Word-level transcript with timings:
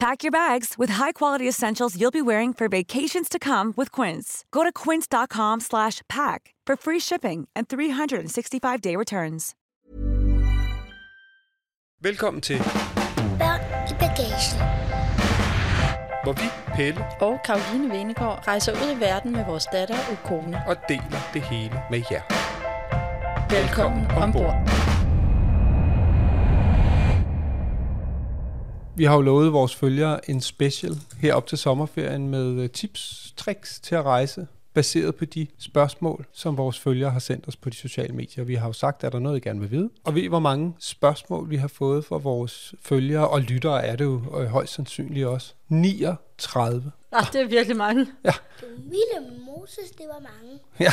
Pack 0.00 0.22
your 0.22 0.30
bags 0.30 0.74
with 0.78 0.90
high-quality 0.90 1.48
essentials 1.48 1.96
you'll 2.00 2.12
be 2.12 2.22
wearing 2.22 2.52
for 2.54 2.68
vacations 2.68 3.28
to 3.28 3.38
come 3.38 3.74
with 3.76 3.90
Quince. 3.90 4.44
Go 4.52 4.62
to 4.62 4.70
quince.com 4.72 5.58
slash 5.60 6.02
pack 6.08 6.54
for 6.64 6.76
free 6.76 7.00
shipping 7.00 7.48
and 7.56 7.66
365-day 7.68 8.94
returns. 8.96 9.54
Velkommen 12.02 12.40
til, 12.42 12.58
Børn 13.38 13.60
i 13.90 13.92
bagagen. 13.92 14.58
hvor 16.24 16.32
vi, 16.32 16.74
Pelle, 16.74 17.04
og 17.20 17.40
Karoline 17.44 17.90
Venegård 17.90 18.48
rejser 18.48 18.72
ud 18.72 18.96
i 18.96 19.00
verden 19.00 19.32
med 19.32 19.44
vores 19.44 19.66
datter 19.72 19.96
Ukone. 20.12 20.62
og 20.66 20.76
deler 20.88 21.30
det 21.34 21.42
hele 21.42 21.80
med 21.90 22.02
jer. 22.10 22.22
Velkommen 23.50 24.06
ombord. 24.10 24.54
Vi 28.98 29.04
har 29.04 29.14
jo 29.14 29.20
lovet 29.20 29.52
vores 29.52 29.74
følgere 29.74 30.30
en 30.30 30.40
special 30.40 30.96
herop 31.18 31.46
til 31.46 31.58
sommerferien 31.58 32.28
med 32.28 32.62
øh, 32.62 32.70
tips, 32.70 33.34
tricks 33.36 33.80
til 33.80 33.94
at 33.94 34.04
rejse, 34.04 34.46
baseret 34.74 35.14
på 35.14 35.24
de 35.24 35.46
spørgsmål, 35.58 36.26
som 36.32 36.56
vores 36.56 36.78
følgere 36.78 37.10
har 37.10 37.18
sendt 37.18 37.48
os 37.48 37.56
på 37.56 37.70
de 37.70 37.76
sociale 37.76 38.14
medier. 38.14 38.44
Vi 38.44 38.54
har 38.54 38.66
jo 38.66 38.72
sagt, 38.72 39.04
at 39.04 39.12
der 39.12 39.18
er 39.18 39.22
noget, 39.22 39.36
I 39.36 39.40
gerne 39.40 39.60
vil 39.60 39.70
vide. 39.70 39.90
Og 40.04 40.14
ved 40.14 40.28
hvor 40.28 40.38
mange 40.38 40.74
spørgsmål 40.78 41.50
vi 41.50 41.56
har 41.56 41.68
fået 41.68 42.04
fra 42.04 42.16
vores 42.16 42.74
følgere, 42.82 43.28
og 43.28 43.40
lyttere 43.40 43.86
er 43.86 43.96
det 43.96 44.04
jo 44.04 44.22
øh, 44.40 44.46
højst 44.46 44.74
sandsynligt 44.74 45.26
også. 45.26 45.54
39. 45.68 46.92
Ah, 47.12 47.26
det 47.32 47.40
er 47.40 47.46
virkelig 47.46 47.76
mange. 47.76 48.06
Ville 48.76 49.30
Moses, 49.46 49.90
det 49.98 50.06
var 50.08 50.20
mange. 50.20 50.58
Ja, 50.80 50.92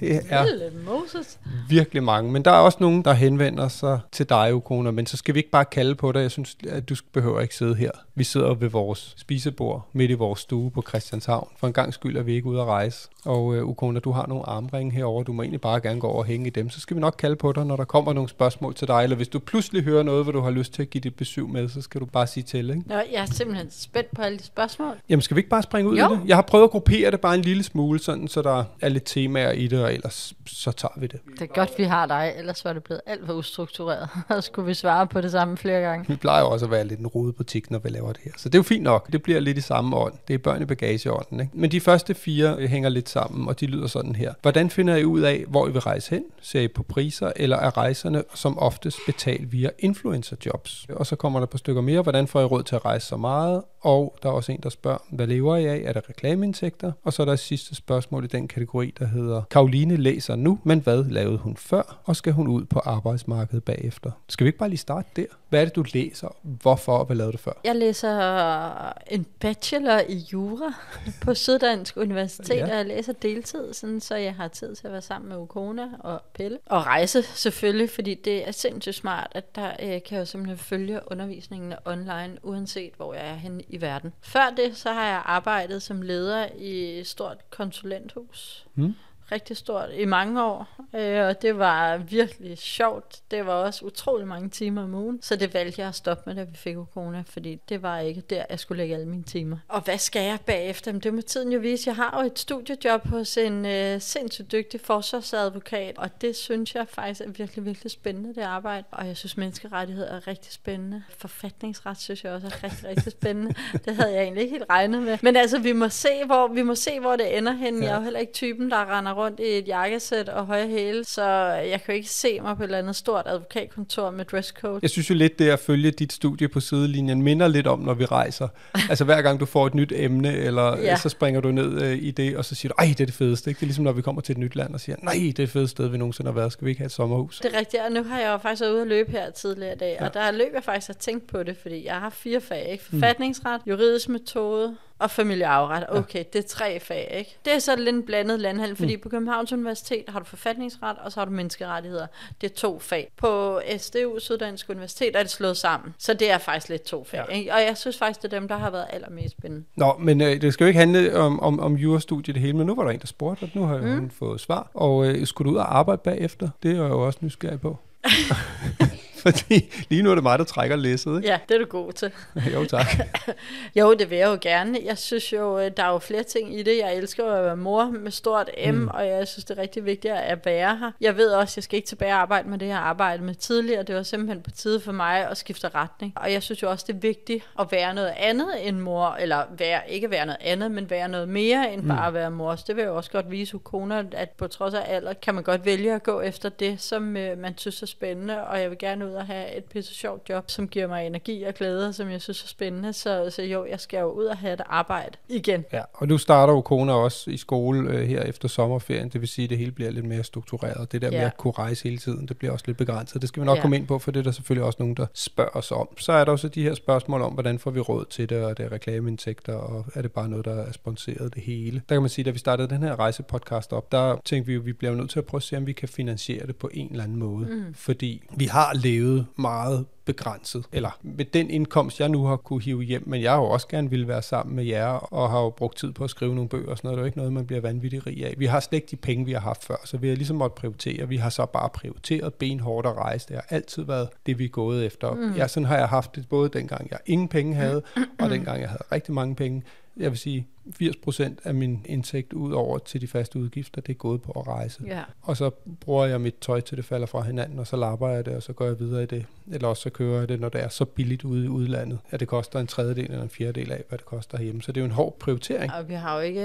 det 0.00 0.20
er 0.30 0.44
Lille 0.44 0.72
Moses. 0.84 1.38
virkelig 1.68 2.02
mange. 2.02 2.32
Men 2.32 2.44
der 2.44 2.50
er 2.50 2.58
også 2.58 2.78
nogen, 2.80 3.04
der 3.04 3.12
henvender 3.12 3.68
sig 3.68 4.00
til 4.12 4.28
dig, 4.28 4.54
Ukona. 4.54 4.90
Men 4.90 5.06
så 5.06 5.16
skal 5.16 5.34
vi 5.34 5.38
ikke 5.38 5.50
bare 5.50 5.64
kalde 5.64 5.94
på 5.94 6.12
dig. 6.12 6.20
Jeg 6.20 6.30
synes, 6.30 6.56
at 6.68 6.88
du 6.88 6.94
behøver 7.12 7.40
ikke 7.40 7.56
sidde 7.56 7.74
her. 7.74 7.90
Vi 8.16 8.24
sidder 8.24 8.54
ved 8.54 8.68
vores 8.68 9.14
spisebord 9.16 9.88
midt 9.92 10.10
i 10.10 10.14
vores 10.14 10.40
stue 10.40 10.70
på 10.70 10.82
Christianshavn. 10.88 11.48
For 11.56 11.66
en 11.66 11.72
gang 11.72 11.94
skyld 11.94 12.16
er 12.16 12.22
vi 12.22 12.34
ikke 12.34 12.46
ude 12.46 12.60
at 12.60 12.66
rejse. 12.66 13.08
Og 13.24 13.44
uh, 13.44 13.68
Ukona, 13.68 14.00
du 14.00 14.10
har 14.12 14.26
nogle 14.26 14.48
armringe 14.48 14.92
herover. 14.92 15.22
Du 15.22 15.32
må 15.32 15.42
egentlig 15.42 15.60
bare 15.60 15.80
gerne 15.80 16.00
gå 16.00 16.06
over 16.06 16.18
og 16.18 16.24
hænge 16.24 16.46
i 16.46 16.50
dem. 16.50 16.70
Så 16.70 16.80
skal 16.80 16.96
vi 16.96 17.00
nok 17.00 17.14
kalde 17.18 17.36
på 17.36 17.52
dig, 17.52 17.66
når 17.66 17.76
der 17.76 17.84
kommer 17.84 18.12
nogle 18.12 18.28
spørgsmål 18.28 18.74
til 18.74 18.88
dig. 18.88 19.02
Eller 19.02 19.16
hvis 19.16 19.28
du 19.28 19.38
pludselig 19.38 19.82
hører 19.84 20.02
noget, 20.02 20.24
hvor 20.24 20.32
du 20.32 20.40
har 20.40 20.50
lyst 20.50 20.74
til 20.74 20.82
at 20.82 20.90
give 20.90 21.00
dit 21.00 21.14
besøg 21.14 21.48
med, 21.48 21.68
så 21.68 21.80
skal 21.80 22.00
du 22.00 22.06
bare 22.06 22.26
sige 22.26 22.44
til. 22.44 22.70
Ikke? 22.70 22.82
Nå, 22.86 22.94
jeg 22.94 23.22
er 23.22 23.26
simpelthen 23.26 23.70
spændt 23.70 24.14
på 24.14 24.22
alle 24.22 24.38
de 24.38 24.44
spørgsmål. 24.44 24.94
Jamen, 25.08 25.22
skal 25.22 25.34
vi 25.34 25.38
ikke 25.38 25.50
bare 25.50 25.62
springe 25.62 25.90
ud 25.90 25.96
Jo. 25.96 26.12
i 26.12 26.16
det? 26.16 26.20
Jeg 26.26 26.36
har 26.36 26.42
prøvet 26.42 26.64
at 26.64 26.70
gruppere 26.70 27.10
det 27.10 27.20
bare 27.20 27.34
en 27.34 27.42
lille 27.42 27.62
smule, 27.62 27.98
sådan, 27.98 28.28
så 28.28 28.42
der 28.42 28.64
er 28.80 28.88
lidt 28.88 29.04
temaer 29.04 29.50
i 29.52 29.66
det, 29.66 29.82
og 29.84 29.94
ellers 29.94 30.34
så 30.46 30.72
tager 30.72 31.00
vi 31.00 31.06
det. 31.06 31.20
Det 31.32 31.42
er 31.42 31.46
godt, 31.54 31.70
vi 31.78 31.84
har 31.84 32.06
dig, 32.06 32.34
ellers 32.36 32.64
var 32.64 32.72
det 32.72 32.82
blevet 32.84 33.00
alt 33.06 33.26
for 33.26 33.32
ustruktureret. 33.32 34.08
Og 34.28 34.44
skulle 34.44 34.66
vi 34.66 34.74
svare 34.74 35.06
på 35.06 35.20
det 35.20 35.30
samme 35.30 35.56
flere 35.56 35.80
gange. 35.80 36.04
Vi 36.08 36.16
plejer 36.16 36.42
også 36.42 36.64
at 36.66 36.70
være 36.70 36.84
lidt 36.86 37.00
en 37.00 37.06
rodebutik, 37.06 37.70
når 37.70 37.78
vi 37.78 37.88
laver 37.88 38.03
det 38.12 38.20
her. 38.24 38.32
Så 38.36 38.48
det 38.48 38.54
er 38.54 38.58
jo 38.58 38.62
fint 38.62 38.82
nok. 38.82 39.12
Det 39.12 39.22
bliver 39.22 39.40
lidt 39.40 39.58
i 39.58 39.60
samme 39.60 39.96
ånd. 39.96 40.14
Det 40.28 40.34
er 40.34 40.38
børn 40.38 40.62
i 40.62 40.64
bagageånden. 40.64 41.40
Ikke? 41.40 41.52
Men 41.54 41.70
de 41.70 41.80
første 41.80 42.14
fire 42.14 42.56
øh, 42.58 42.68
hænger 42.68 42.88
lidt 42.88 43.08
sammen, 43.08 43.48
og 43.48 43.60
de 43.60 43.66
lyder 43.66 43.86
sådan 43.86 44.14
her. 44.14 44.32
Hvordan 44.42 44.70
finder 44.70 44.96
I 44.96 45.04
ud 45.04 45.20
af, 45.20 45.44
hvor 45.48 45.68
I 45.68 45.72
vil 45.72 45.80
rejse 45.80 46.10
hen? 46.10 46.24
Ser 46.40 46.60
I 46.60 46.68
på 46.68 46.82
priser, 46.82 47.32
eller 47.36 47.56
er 47.56 47.76
rejserne 47.76 48.22
som 48.34 48.58
oftest 48.58 48.98
betalt 49.06 49.52
via 49.52 49.70
influencerjobs? 49.78 50.86
Og 50.90 51.06
så 51.06 51.16
kommer 51.16 51.38
der 51.38 51.46
på 51.46 51.58
stykker 51.58 51.82
mere. 51.82 52.02
Hvordan 52.02 52.26
får 52.26 52.40
I 52.40 52.44
råd 52.44 52.62
til 52.62 52.74
at 52.74 52.84
rejse 52.84 53.06
så 53.06 53.16
meget? 53.16 53.62
Og 53.84 54.16
der 54.22 54.28
er 54.28 54.32
også 54.32 54.52
en, 54.52 54.60
der 54.62 54.68
spørger, 54.68 54.98
hvad 55.10 55.26
lever 55.26 55.56
I 55.56 55.66
af? 55.66 55.82
Er 55.84 55.92
det 55.92 56.08
reklameindtægter? 56.08 56.92
Og 57.04 57.12
så 57.12 57.22
er 57.22 57.26
der 57.26 57.32
et 57.32 57.38
sidste 57.38 57.74
spørgsmål 57.74 58.24
i 58.24 58.26
den 58.26 58.48
kategori, 58.48 58.94
der 58.98 59.06
hedder, 59.06 59.42
Karoline 59.50 59.96
læser 59.96 60.36
nu, 60.36 60.58
men 60.64 60.80
hvad 60.80 61.04
lavede 61.04 61.38
hun 61.38 61.56
før? 61.56 62.00
Og 62.04 62.16
skal 62.16 62.32
hun 62.32 62.48
ud 62.48 62.64
på 62.64 62.78
arbejdsmarkedet 62.78 63.64
bagefter? 63.64 64.10
Skal 64.28 64.44
vi 64.44 64.48
ikke 64.48 64.58
bare 64.58 64.68
lige 64.68 64.78
starte 64.78 65.08
der? 65.16 65.26
Hvad 65.48 65.60
er 65.60 65.64
det, 65.64 65.76
du 65.76 65.84
læser? 65.94 66.36
Hvorfor 66.42 66.92
og 66.92 67.06
hvad 67.06 67.16
lavede 67.16 67.32
du 67.32 67.38
før? 67.38 67.52
Jeg 67.64 67.76
læser 67.76 68.92
en 69.10 69.26
bachelor 69.40 70.00
i 70.08 70.16
jura 70.32 70.74
på 71.20 71.34
Syddansk 71.34 71.96
Universitet, 71.96 72.56
ja. 72.56 72.64
og 72.64 72.76
jeg 72.76 72.86
læser 72.86 73.12
deltid, 73.12 73.72
sådan, 73.72 74.00
så 74.00 74.16
jeg 74.16 74.34
har 74.34 74.48
tid 74.48 74.74
til 74.74 74.86
at 74.86 74.92
være 74.92 75.02
sammen 75.02 75.28
med 75.28 75.36
Ukona 75.36 75.88
og 76.00 76.22
Pelle. 76.34 76.58
Og 76.66 76.86
rejse 76.86 77.22
selvfølgelig, 77.22 77.90
fordi 77.90 78.14
det 78.14 78.48
er 78.48 78.52
sindssygt 78.52 78.94
smart, 78.94 79.28
at 79.32 79.56
der 79.56 79.70
øh, 79.70 79.88
kan 79.88 80.02
jeg 80.10 80.18
jo 80.18 80.24
simpelthen 80.24 80.58
følge 80.58 81.00
undervisningen 81.06 81.74
online, 81.84 82.36
uanset 82.42 82.92
hvor 82.96 83.14
jeg 83.14 83.28
er 83.28 83.34
henne 83.34 83.62
i 83.74 83.80
verden. 83.80 84.12
Før 84.20 84.50
det, 84.56 84.76
så 84.76 84.92
har 84.92 85.04
jeg 85.04 85.22
arbejdet 85.24 85.82
som 85.82 86.02
leder 86.02 86.48
i 86.58 86.98
et 87.00 87.06
stort 87.06 87.50
konsulenthus. 87.50 88.66
mm 88.74 88.94
rigtig 89.32 89.56
stort 89.56 89.88
i 89.92 90.04
mange 90.04 90.44
år, 90.44 90.68
øh, 90.94 91.26
og 91.26 91.42
det 91.42 91.58
var 91.58 91.96
virkelig 91.96 92.58
sjovt. 92.58 93.20
Det 93.30 93.46
var 93.46 93.52
også 93.52 93.84
utrolig 93.84 94.26
mange 94.26 94.48
timer 94.48 94.82
om 94.82 94.94
ugen, 94.94 95.22
så 95.22 95.36
det 95.36 95.54
valgte 95.54 95.80
jeg 95.80 95.88
at 95.88 95.94
stoppe 95.94 96.22
med, 96.26 96.34
da 96.34 96.42
vi 96.42 96.56
fik 96.56 96.76
corona, 96.94 97.24
fordi 97.26 97.60
det 97.68 97.82
var 97.82 97.98
ikke 97.98 98.20
der, 98.20 98.44
jeg 98.50 98.60
skulle 98.60 98.82
lægge 98.82 98.94
alle 98.94 99.08
mine 99.08 99.22
timer. 99.22 99.56
Og 99.68 99.80
hvad 99.80 99.98
skal 99.98 100.22
jeg 100.22 100.38
bagefter? 100.46 100.90
Jamen, 100.90 101.00
det 101.00 101.14
må 101.14 101.20
tiden 101.20 101.52
jo 101.52 101.60
vise. 101.60 101.88
Jeg 101.88 101.96
har 101.96 102.20
jo 102.20 102.26
et 102.26 102.38
studiejob 102.38 103.06
hos 103.06 103.36
en 103.36 103.66
øh, 103.66 104.00
sindssygt 104.00 104.52
dygtig 104.52 104.80
forsvarsadvokat, 104.80 105.98
og 105.98 106.20
det 106.20 106.36
synes 106.36 106.74
jeg 106.74 106.88
faktisk 106.88 107.20
er 107.20 107.30
virkelig, 107.30 107.64
virkelig 107.64 107.90
spændende, 107.90 108.34
det 108.34 108.42
arbejde. 108.42 108.84
Og 108.90 109.06
jeg 109.06 109.16
synes, 109.16 109.36
menneskerettighed 109.36 110.06
er 110.06 110.26
rigtig 110.26 110.52
spændende. 110.52 111.02
Forfatningsret 111.18 112.00
synes 112.00 112.24
jeg 112.24 112.32
også 112.32 112.46
er 112.46 112.64
rigtig, 112.64 112.88
rigtig 112.88 113.12
spændende. 113.12 113.54
det 113.84 113.96
havde 113.96 114.12
jeg 114.12 114.22
egentlig 114.22 114.42
ikke 114.42 114.52
helt 114.52 114.70
regnet 114.70 115.02
med. 115.02 115.18
Men 115.22 115.36
altså, 115.36 115.58
vi 115.58 115.72
må 115.72 115.88
se, 115.88 116.24
hvor, 116.26 116.48
vi 116.48 116.62
må 116.62 116.74
se, 116.74 117.00
hvor 117.00 117.16
det 117.16 117.38
ender 117.38 117.52
hen. 117.52 117.78
Ja. 117.78 117.84
Jeg 117.84 117.92
er 117.92 117.96
jo 117.96 118.02
heller 118.02 118.20
ikke 118.20 118.32
typen, 118.32 118.70
der 118.70 118.98
render 118.98 119.13
rundt 119.16 119.40
i 119.40 119.58
et 119.58 119.68
jakkesæt 119.68 120.28
og 120.28 120.46
høje 120.46 120.68
hæle, 120.68 121.04
så 121.04 121.24
jeg 121.48 121.82
kan 121.82 121.94
jo 121.94 121.96
ikke 121.96 122.08
se 122.08 122.40
mig 122.40 122.56
på 122.56 122.62
et 122.62 122.66
eller 122.66 122.78
andet 122.78 122.96
stort 122.96 123.24
advokatkontor 123.26 124.10
med 124.10 124.24
dresscode. 124.24 124.78
Jeg 124.82 124.90
synes 124.90 125.10
jo 125.10 125.14
lidt, 125.14 125.38
det 125.38 125.50
at 125.50 125.58
følge 125.58 125.90
dit 125.90 126.12
studie 126.12 126.48
på 126.48 126.60
sidelinjen 126.60 127.22
minder 127.22 127.48
lidt 127.48 127.66
om, 127.66 127.78
når 127.80 127.94
vi 127.94 128.04
rejser. 128.04 128.48
Altså 128.90 129.04
hver 129.04 129.22
gang 129.22 129.40
du 129.40 129.46
får 129.46 129.66
et 129.66 129.74
nyt 129.74 129.92
emne, 129.96 130.36
eller 130.36 130.76
Ja. 130.76 130.82
ja. 130.82 130.96
så 130.96 131.08
springer 131.08 131.40
du 131.40 131.50
ned 131.50 131.82
øh, 131.82 131.98
i 132.02 132.10
det, 132.10 132.36
og 132.36 132.44
så 132.44 132.54
siger 132.54 132.68
du, 132.68 132.74
ej, 132.78 132.86
det 132.88 133.00
er 133.00 133.04
det 133.06 133.14
fedeste. 133.14 133.50
Ikke? 133.50 133.58
Det 133.58 133.62
er 133.64 133.66
ligesom, 133.66 133.84
når 133.84 133.92
vi 133.92 134.02
kommer 134.02 134.22
til 134.22 134.32
et 134.32 134.38
nyt 134.38 134.56
land 134.56 134.74
og 134.74 134.80
siger, 134.80 134.96
nej, 135.02 135.12
det 135.12 135.28
er 135.28 135.32
det 135.32 135.50
fedeste 135.50 135.70
sted, 135.70 135.88
vi 135.88 135.98
nogensinde 135.98 136.30
har 136.30 136.34
været. 136.34 136.52
Skal 136.52 136.64
vi 136.64 136.70
ikke 136.70 136.80
have 136.80 136.86
et 136.86 136.92
sommerhus? 136.92 137.40
Det 137.40 137.54
er 137.54 137.58
rigtigt, 137.58 137.82
og 137.86 137.92
nu 137.92 138.02
har 138.02 138.20
jeg 138.20 138.28
jo 138.32 138.38
faktisk 138.38 138.60
været 138.60 138.72
ude 138.72 138.80
at 138.82 138.86
løbe 138.86 139.10
her 139.10 139.30
tidligere 139.30 139.74
i 139.74 139.78
dag, 139.78 139.96
ja. 140.00 140.06
og 140.06 140.14
der 140.14 140.30
løb 140.30 140.54
jeg 140.54 140.64
faktisk 140.64 140.90
at 140.90 140.96
tænke 140.96 141.26
på 141.26 141.42
det, 141.42 141.56
fordi 141.62 141.86
jeg 141.86 141.94
har 141.94 142.10
fire 142.10 142.40
fag, 142.40 142.68
ikke? 142.72 142.84
Forfatningsret, 142.84 143.60
juridisk 143.66 144.08
metode 144.08 144.76
og 144.98 145.10
familieafret. 145.10 145.84
Okay, 145.88 146.24
det 146.32 146.38
er 146.38 146.48
tre 146.48 146.80
fag, 146.80 147.14
ikke? 147.18 147.36
Det 147.44 147.54
er 147.54 147.58
så 147.58 147.76
lidt 147.76 147.96
en 147.96 148.02
blandet 148.02 148.40
landhandel, 148.40 148.76
fordi 148.76 148.96
mm. 148.96 149.02
på 149.02 149.08
Københavns 149.08 149.52
Universitet 149.52 150.04
har 150.08 150.18
du 150.18 150.24
forfatningsret, 150.24 150.96
og 150.98 151.12
så 151.12 151.20
har 151.20 151.24
du 151.24 151.30
menneskerettigheder. 151.30 152.06
Det 152.40 152.50
er 152.50 152.54
to 152.54 152.78
fag. 152.78 153.12
På 153.16 153.60
SDU, 153.78 154.18
Syddansk 154.18 154.70
Universitet, 154.70 155.16
er 155.16 155.22
det 155.22 155.30
slået 155.30 155.56
sammen. 155.56 155.94
Så 155.98 156.14
det 156.14 156.30
er 156.30 156.38
faktisk 156.38 156.68
lidt 156.68 156.82
to 156.82 157.04
fag, 157.04 157.24
ja. 157.28 157.34
ikke? 157.34 157.52
Og 157.54 157.60
jeg 157.60 157.76
synes 157.76 157.98
faktisk, 157.98 158.22
det 158.22 158.32
er 158.32 158.38
dem, 158.38 158.48
der 158.48 158.56
har 158.56 158.70
været 158.70 158.86
allermest 158.90 159.36
spændende. 159.38 159.64
Nå, 159.76 159.96
men 159.98 160.20
øh, 160.20 160.40
det 160.40 160.52
skal 160.52 160.64
jo 160.64 160.68
ikke 160.68 160.80
handle 160.80 161.16
om, 161.16 161.40
om, 161.40 161.60
om 161.60 161.74
jurastudiet 161.74 162.34
det 162.34 162.42
hele, 162.42 162.56
men 162.56 162.66
nu 162.66 162.74
var 162.74 162.84
der 162.84 162.90
en, 162.90 163.00
der 163.00 163.06
spurgte, 163.06 163.42
og 163.42 163.50
nu 163.54 163.64
har 163.64 163.78
mm. 163.78 163.98
hun 163.98 164.10
fået 164.10 164.40
svar. 164.40 164.70
Og 164.74 165.06
øh, 165.06 165.26
skulle 165.26 165.50
du 165.50 165.54
ud 165.54 165.58
og 165.58 165.78
arbejde 165.78 166.00
bagefter? 166.04 166.48
Det 166.62 166.70
er 166.70 166.82
jeg 166.82 166.90
jo 166.90 167.06
også 167.06 167.18
nysgerrig 167.22 167.60
på. 167.60 167.76
Fordi 169.24 169.72
lige 169.88 170.02
nu 170.02 170.10
er 170.10 170.14
det 170.14 170.22
mig, 170.22 170.38
der 170.38 170.44
trækker 170.44 170.76
læsset, 170.76 171.16
ikke? 171.16 171.28
Ja, 171.28 171.38
det 171.48 171.54
er 171.54 171.58
du 171.58 171.64
god 171.64 171.92
til. 171.92 172.12
jo, 172.54 172.64
tak. 172.64 172.86
Jo, 173.76 173.94
det 173.94 174.10
vil 174.10 174.18
jeg 174.18 174.26
jo 174.26 174.38
gerne. 174.40 174.78
Jeg 174.84 174.98
synes 174.98 175.32
jo, 175.32 175.58
øh, 175.58 175.70
der 175.76 175.84
er 175.84 175.92
jo 175.92 175.98
flere 175.98 176.22
ting 176.22 176.58
i 176.58 176.62
det. 176.62 176.78
Jeg 176.78 176.96
elsker 176.96 177.32
at 177.32 177.44
være 177.44 177.56
mor 177.56 177.84
med 177.84 178.10
stort 178.10 178.50
M, 178.66 178.74
mm. 178.74 178.88
og 178.88 179.06
jeg 179.06 179.28
synes, 179.28 179.44
det 179.44 179.58
er 179.58 179.62
rigtig 179.62 179.84
vigtigt 179.84 180.14
at 180.14 180.46
være 180.46 180.76
her. 180.76 180.90
Jeg 181.00 181.16
ved 181.16 181.30
også, 181.30 181.54
jeg 181.56 181.64
skal 181.64 181.76
ikke 181.76 181.86
tilbage 181.86 182.12
og 182.12 182.20
arbejde 182.20 182.48
med 182.48 182.58
det, 182.58 182.66
jeg 182.66 182.76
har 182.76 182.82
arbejdet 182.82 183.26
med 183.26 183.34
tidligere. 183.34 183.82
Det 183.82 183.94
var 183.94 184.02
simpelthen 184.02 184.42
på 184.42 184.50
tide 184.50 184.80
for 184.80 184.92
mig 184.92 185.30
at 185.30 185.36
skifte 185.36 185.68
retning. 185.68 186.12
Og 186.16 186.32
jeg 186.32 186.42
synes 186.42 186.62
jo 186.62 186.70
også, 186.70 186.84
det 186.88 186.94
er 186.94 187.00
vigtigt 187.00 187.44
at 187.60 187.72
være 187.72 187.94
noget 187.94 188.12
andet 188.16 188.68
end 188.68 188.78
mor, 188.78 189.16
eller 189.20 189.42
være, 189.58 189.80
ikke 189.88 190.10
være 190.10 190.26
noget 190.26 190.40
andet, 190.40 190.70
men 190.70 190.90
være 190.90 191.08
noget 191.08 191.28
mere 191.28 191.72
end 191.72 191.88
bare 191.88 192.06
at 192.06 192.14
være 192.14 192.30
mor. 192.30 192.56
Så 192.56 192.64
det 192.66 192.76
vil 192.76 192.82
jeg 192.82 192.88
jo 192.88 192.96
også 192.96 193.10
godt 193.10 193.30
vise 193.30 193.58
koner, 193.58 194.04
at 194.12 194.30
på 194.30 194.46
trods 194.46 194.74
af 194.74 194.82
alder, 194.86 195.12
kan 195.12 195.34
man 195.34 195.44
godt 195.44 195.64
vælge 195.64 195.94
at 195.94 196.02
gå 196.02 196.20
efter 196.20 196.48
det, 196.48 196.80
som 196.80 197.16
øh, 197.16 197.38
man 197.38 197.58
synes 197.58 197.82
er 197.82 197.86
spændende, 197.86 198.44
og 198.46 198.60
jeg 198.60 198.70
vil 198.70 198.78
gerne 198.78 199.06
ud 199.06 199.13
og 199.14 199.26
have 199.26 199.56
et 199.56 199.64
pisse 199.64 199.94
sjovt 199.94 200.28
job, 200.28 200.50
som 200.50 200.68
giver 200.68 200.86
mig 200.86 201.06
energi 201.06 201.42
og 201.42 201.54
glæde, 201.54 201.92
som 201.92 202.10
jeg 202.10 202.22
synes 202.22 202.42
er 202.42 202.48
spændende. 202.48 202.92
Så, 202.92 203.30
så 203.30 203.42
jo, 203.42 203.66
jeg 203.66 203.80
skal 203.80 204.00
jo 204.00 204.10
ud 204.10 204.24
og 204.24 204.36
have 204.36 204.52
et 204.52 204.60
arbejde 204.66 205.18
igen. 205.28 205.64
Ja, 205.72 205.82
og 205.94 206.08
nu 206.08 206.18
starter 206.18 206.52
jo 206.52 206.60
kone 206.60 206.92
også 206.92 207.30
i 207.30 207.36
skole 207.36 207.90
øh, 207.90 208.06
her 208.08 208.22
efter 208.22 208.48
sommerferien, 208.48 209.08
det 209.08 209.20
vil 209.20 209.28
sige, 209.28 209.44
at 209.44 209.50
det 209.50 209.58
hele 209.58 209.72
bliver 209.72 209.90
lidt 209.90 210.06
mere 210.06 210.24
struktureret. 210.24 210.92
Det 210.92 211.02
der 211.02 211.10
ja. 211.10 211.18
med 211.18 211.26
at 211.26 211.36
kunne 211.36 211.52
rejse 211.52 211.84
hele 211.84 211.98
tiden, 211.98 212.28
det 212.28 212.38
bliver 212.38 212.52
også 212.52 212.64
lidt 212.66 212.78
begrænset. 212.78 213.20
Det 213.20 213.28
skal 213.28 213.40
vi 213.40 213.46
nok 213.46 213.56
ja. 213.56 213.62
komme 213.62 213.76
ind 213.76 213.86
på, 213.86 213.98
for 213.98 214.10
det 214.10 214.20
er 214.20 214.24
der 214.24 214.30
selvfølgelig 214.30 214.64
også 214.64 214.76
nogen, 214.78 214.96
der 214.96 215.06
spørger 215.14 215.56
os 215.56 215.72
om. 215.72 215.88
Så 215.98 216.12
er 216.12 216.24
der 216.24 216.32
også 216.32 216.48
de 216.48 216.62
her 216.62 216.74
spørgsmål 216.74 217.22
om, 217.22 217.32
hvordan 217.32 217.58
får 217.58 217.70
vi 217.70 217.80
råd 217.80 218.04
til 218.10 218.28
det, 218.28 218.44
og 218.44 218.58
det 218.58 218.66
er 218.66 218.72
reklameindtægter, 218.72 219.54
og 219.54 219.84
er 219.94 220.02
det 220.02 220.12
bare 220.12 220.28
noget, 220.28 220.44
der 220.44 220.54
er 220.54 220.72
sponsoreret 220.72 221.34
det 221.34 221.42
hele. 221.42 221.82
Der 221.88 221.94
kan 221.94 222.02
man 222.02 222.08
sige, 222.08 222.22
at 222.22 222.26
da 222.26 222.30
vi 222.30 222.38
startede 222.38 222.68
den 222.68 222.82
her 222.82 222.98
rejsepodcast 222.98 223.72
op, 223.72 223.92
der 223.92 224.16
tænkte 224.24 224.46
vi 224.46 224.54
jo, 224.54 224.60
at 224.60 224.66
vi 224.66 224.72
bliver 224.72 224.94
nødt 224.94 225.10
til 225.10 225.18
at 225.18 225.24
prøve 225.24 225.38
at 225.38 225.42
se, 225.42 225.56
om 225.56 225.66
vi 225.66 225.72
kan 225.72 225.88
finansiere 225.88 226.46
det 226.46 226.56
på 226.56 226.70
en 226.72 226.90
eller 226.90 227.04
anden 227.04 227.18
måde. 227.18 227.46
Mm. 227.46 227.74
Fordi 227.74 228.22
vi 228.36 228.44
har 228.44 228.74
levet 228.74 229.03
meget 229.36 229.86
begrænset, 230.04 230.64
eller 230.72 230.98
med 231.02 231.24
den 231.24 231.50
indkomst, 231.50 232.00
jeg 232.00 232.08
nu 232.08 232.24
har 232.24 232.36
kunne 232.36 232.62
hive 232.62 232.82
hjem, 232.82 233.02
men 233.06 233.22
jeg 233.22 233.32
har 233.32 233.38
jo 233.38 233.44
også 233.44 233.68
gerne 233.68 233.90
ville 233.90 234.08
være 234.08 234.22
sammen 234.22 234.56
med 234.56 234.64
jer, 234.64 234.86
og 234.86 235.30
har 235.30 235.40
jo 235.40 235.50
brugt 235.50 235.76
tid 235.76 235.92
på 235.92 236.04
at 236.04 236.10
skrive 236.10 236.34
nogle 236.34 236.48
bøger 236.48 236.70
og 236.70 236.76
sådan 236.76 236.88
noget. 236.88 236.96
Det 236.96 237.00
er 237.00 237.04
jo 237.04 237.06
ikke 237.06 237.18
noget, 237.18 237.32
man 237.32 237.46
bliver 237.46 237.60
vanvittig 237.60 238.06
rig 238.06 238.26
af. 238.26 238.34
Vi 238.38 238.46
har 238.46 238.60
slet 238.60 238.76
ikke 238.76 238.88
de 238.90 238.96
penge, 238.96 239.24
vi 239.24 239.32
har 239.32 239.40
haft 239.40 239.64
før, 239.64 239.76
så 239.84 239.96
vi 239.96 240.08
har 240.08 240.16
ligesom 240.16 240.36
måttet 240.36 240.54
prioritere. 240.54 241.08
Vi 241.08 241.16
har 241.16 241.30
så 241.30 241.46
bare 241.46 241.68
prioriteret 241.68 242.34
benhårdt 242.34 242.86
at 242.86 242.96
rejse. 242.96 243.28
Det 243.28 243.36
har 243.36 243.46
altid 243.50 243.82
været 243.82 244.08
det, 244.26 244.38
vi 244.38 244.44
er 244.44 244.48
gået 244.48 244.86
efter. 244.86 245.14
Mm. 245.14 245.34
Ja, 245.36 245.48
sådan 245.48 245.66
har 245.66 245.76
jeg 245.76 245.88
haft 245.88 246.16
det 246.16 246.28
både 246.28 246.48
dengang, 246.48 246.90
jeg 246.90 246.98
ingen 247.06 247.28
penge 247.28 247.54
havde, 247.54 247.82
og 248.20 248.30
dengang, 248.34 248.60
jeg 248.60 248.68
havde 248.68 248.84
rigtig 248.92 249.14
mange 249.14 249.34
penge. 249.34 249.62
Jeg 249.96 250.10
vil 250.10 250.18
sige, 250.18 250.46
80% 250.82 251.22
af 251.44 251.54
min 251.54 251.82
indtægt 251.88 252.32
ud 252.32 252.52
over 252.52 252.78
til 252.78 253.00
de 253.00 253.06
faste 253.08 253.38
udgifter, 253.38 253.80
det 253.80 253.92
er 253.92 253.96
gået 253.96 254.22
på 254.22 254.32
at 254.32 254.46
rejse. 254.46 254.82
Ja. 254.86 255.02
Og 255.22 255.36
så 255.36 255.50
bruger 255.80 256.06
jeg 256.06 256.20
mit 256.20 256.34
tøj 256.40 256.60
til 256.60 256.76
det 256.76 256.84
falder 256.84 257.06
fra 257.06 257.20
hinanden, 257.22 257.58
og 257.58 257.66
så 257.66 257.76
lapper 257.76 258.08
jeg 258.08 258.26
det, 258.26 258.36
og 258.36 258.42
så 258.42 258.52
går 258.52 258.64
jeg 258.66 258.78
videre 258.80 259.02
i 259.02 259.06
det. 259.06 259.26
Eller 259.52 259.68
også 259.68 259.82
så 259.82 259.90
kører 259.90 260.18
jeg 260.18 260.28
det, 260.28 260.40
når 260.40 260.48
det 260.48 260.62
er 260.62 260.68
så 260.68 260.84
billigt 260.84 261.24
ude 261.24 261.44
i 261.44 261.48
udlandet, 261.48 261.98
at 262.10 262.20
det 262.20 262.28
koster 262.28 262.58
en 262.60 262.66
tredjedel 262.66 263.04
eller 263.10 263.22
en 263.22 263.30
fjerdedel 263.30 263.72
af, 263.72 263.84
hvad 263.88 263.98
det 263.98 264.06
koster 264.06 264.40
hjemme. 264.42 264.62
Så 264.62 264.72
det 264.72 264.80
er 264.80 264.82
jo 264.82 264.86
en 264.86 264.90
hård 264.94 265.16
prioritering. 265.18 265.72
Og 265.72 265.88
vi 265.88 265.94
har 265.94 266.14
jo 266.16 266.20
ikke 266.20 266.40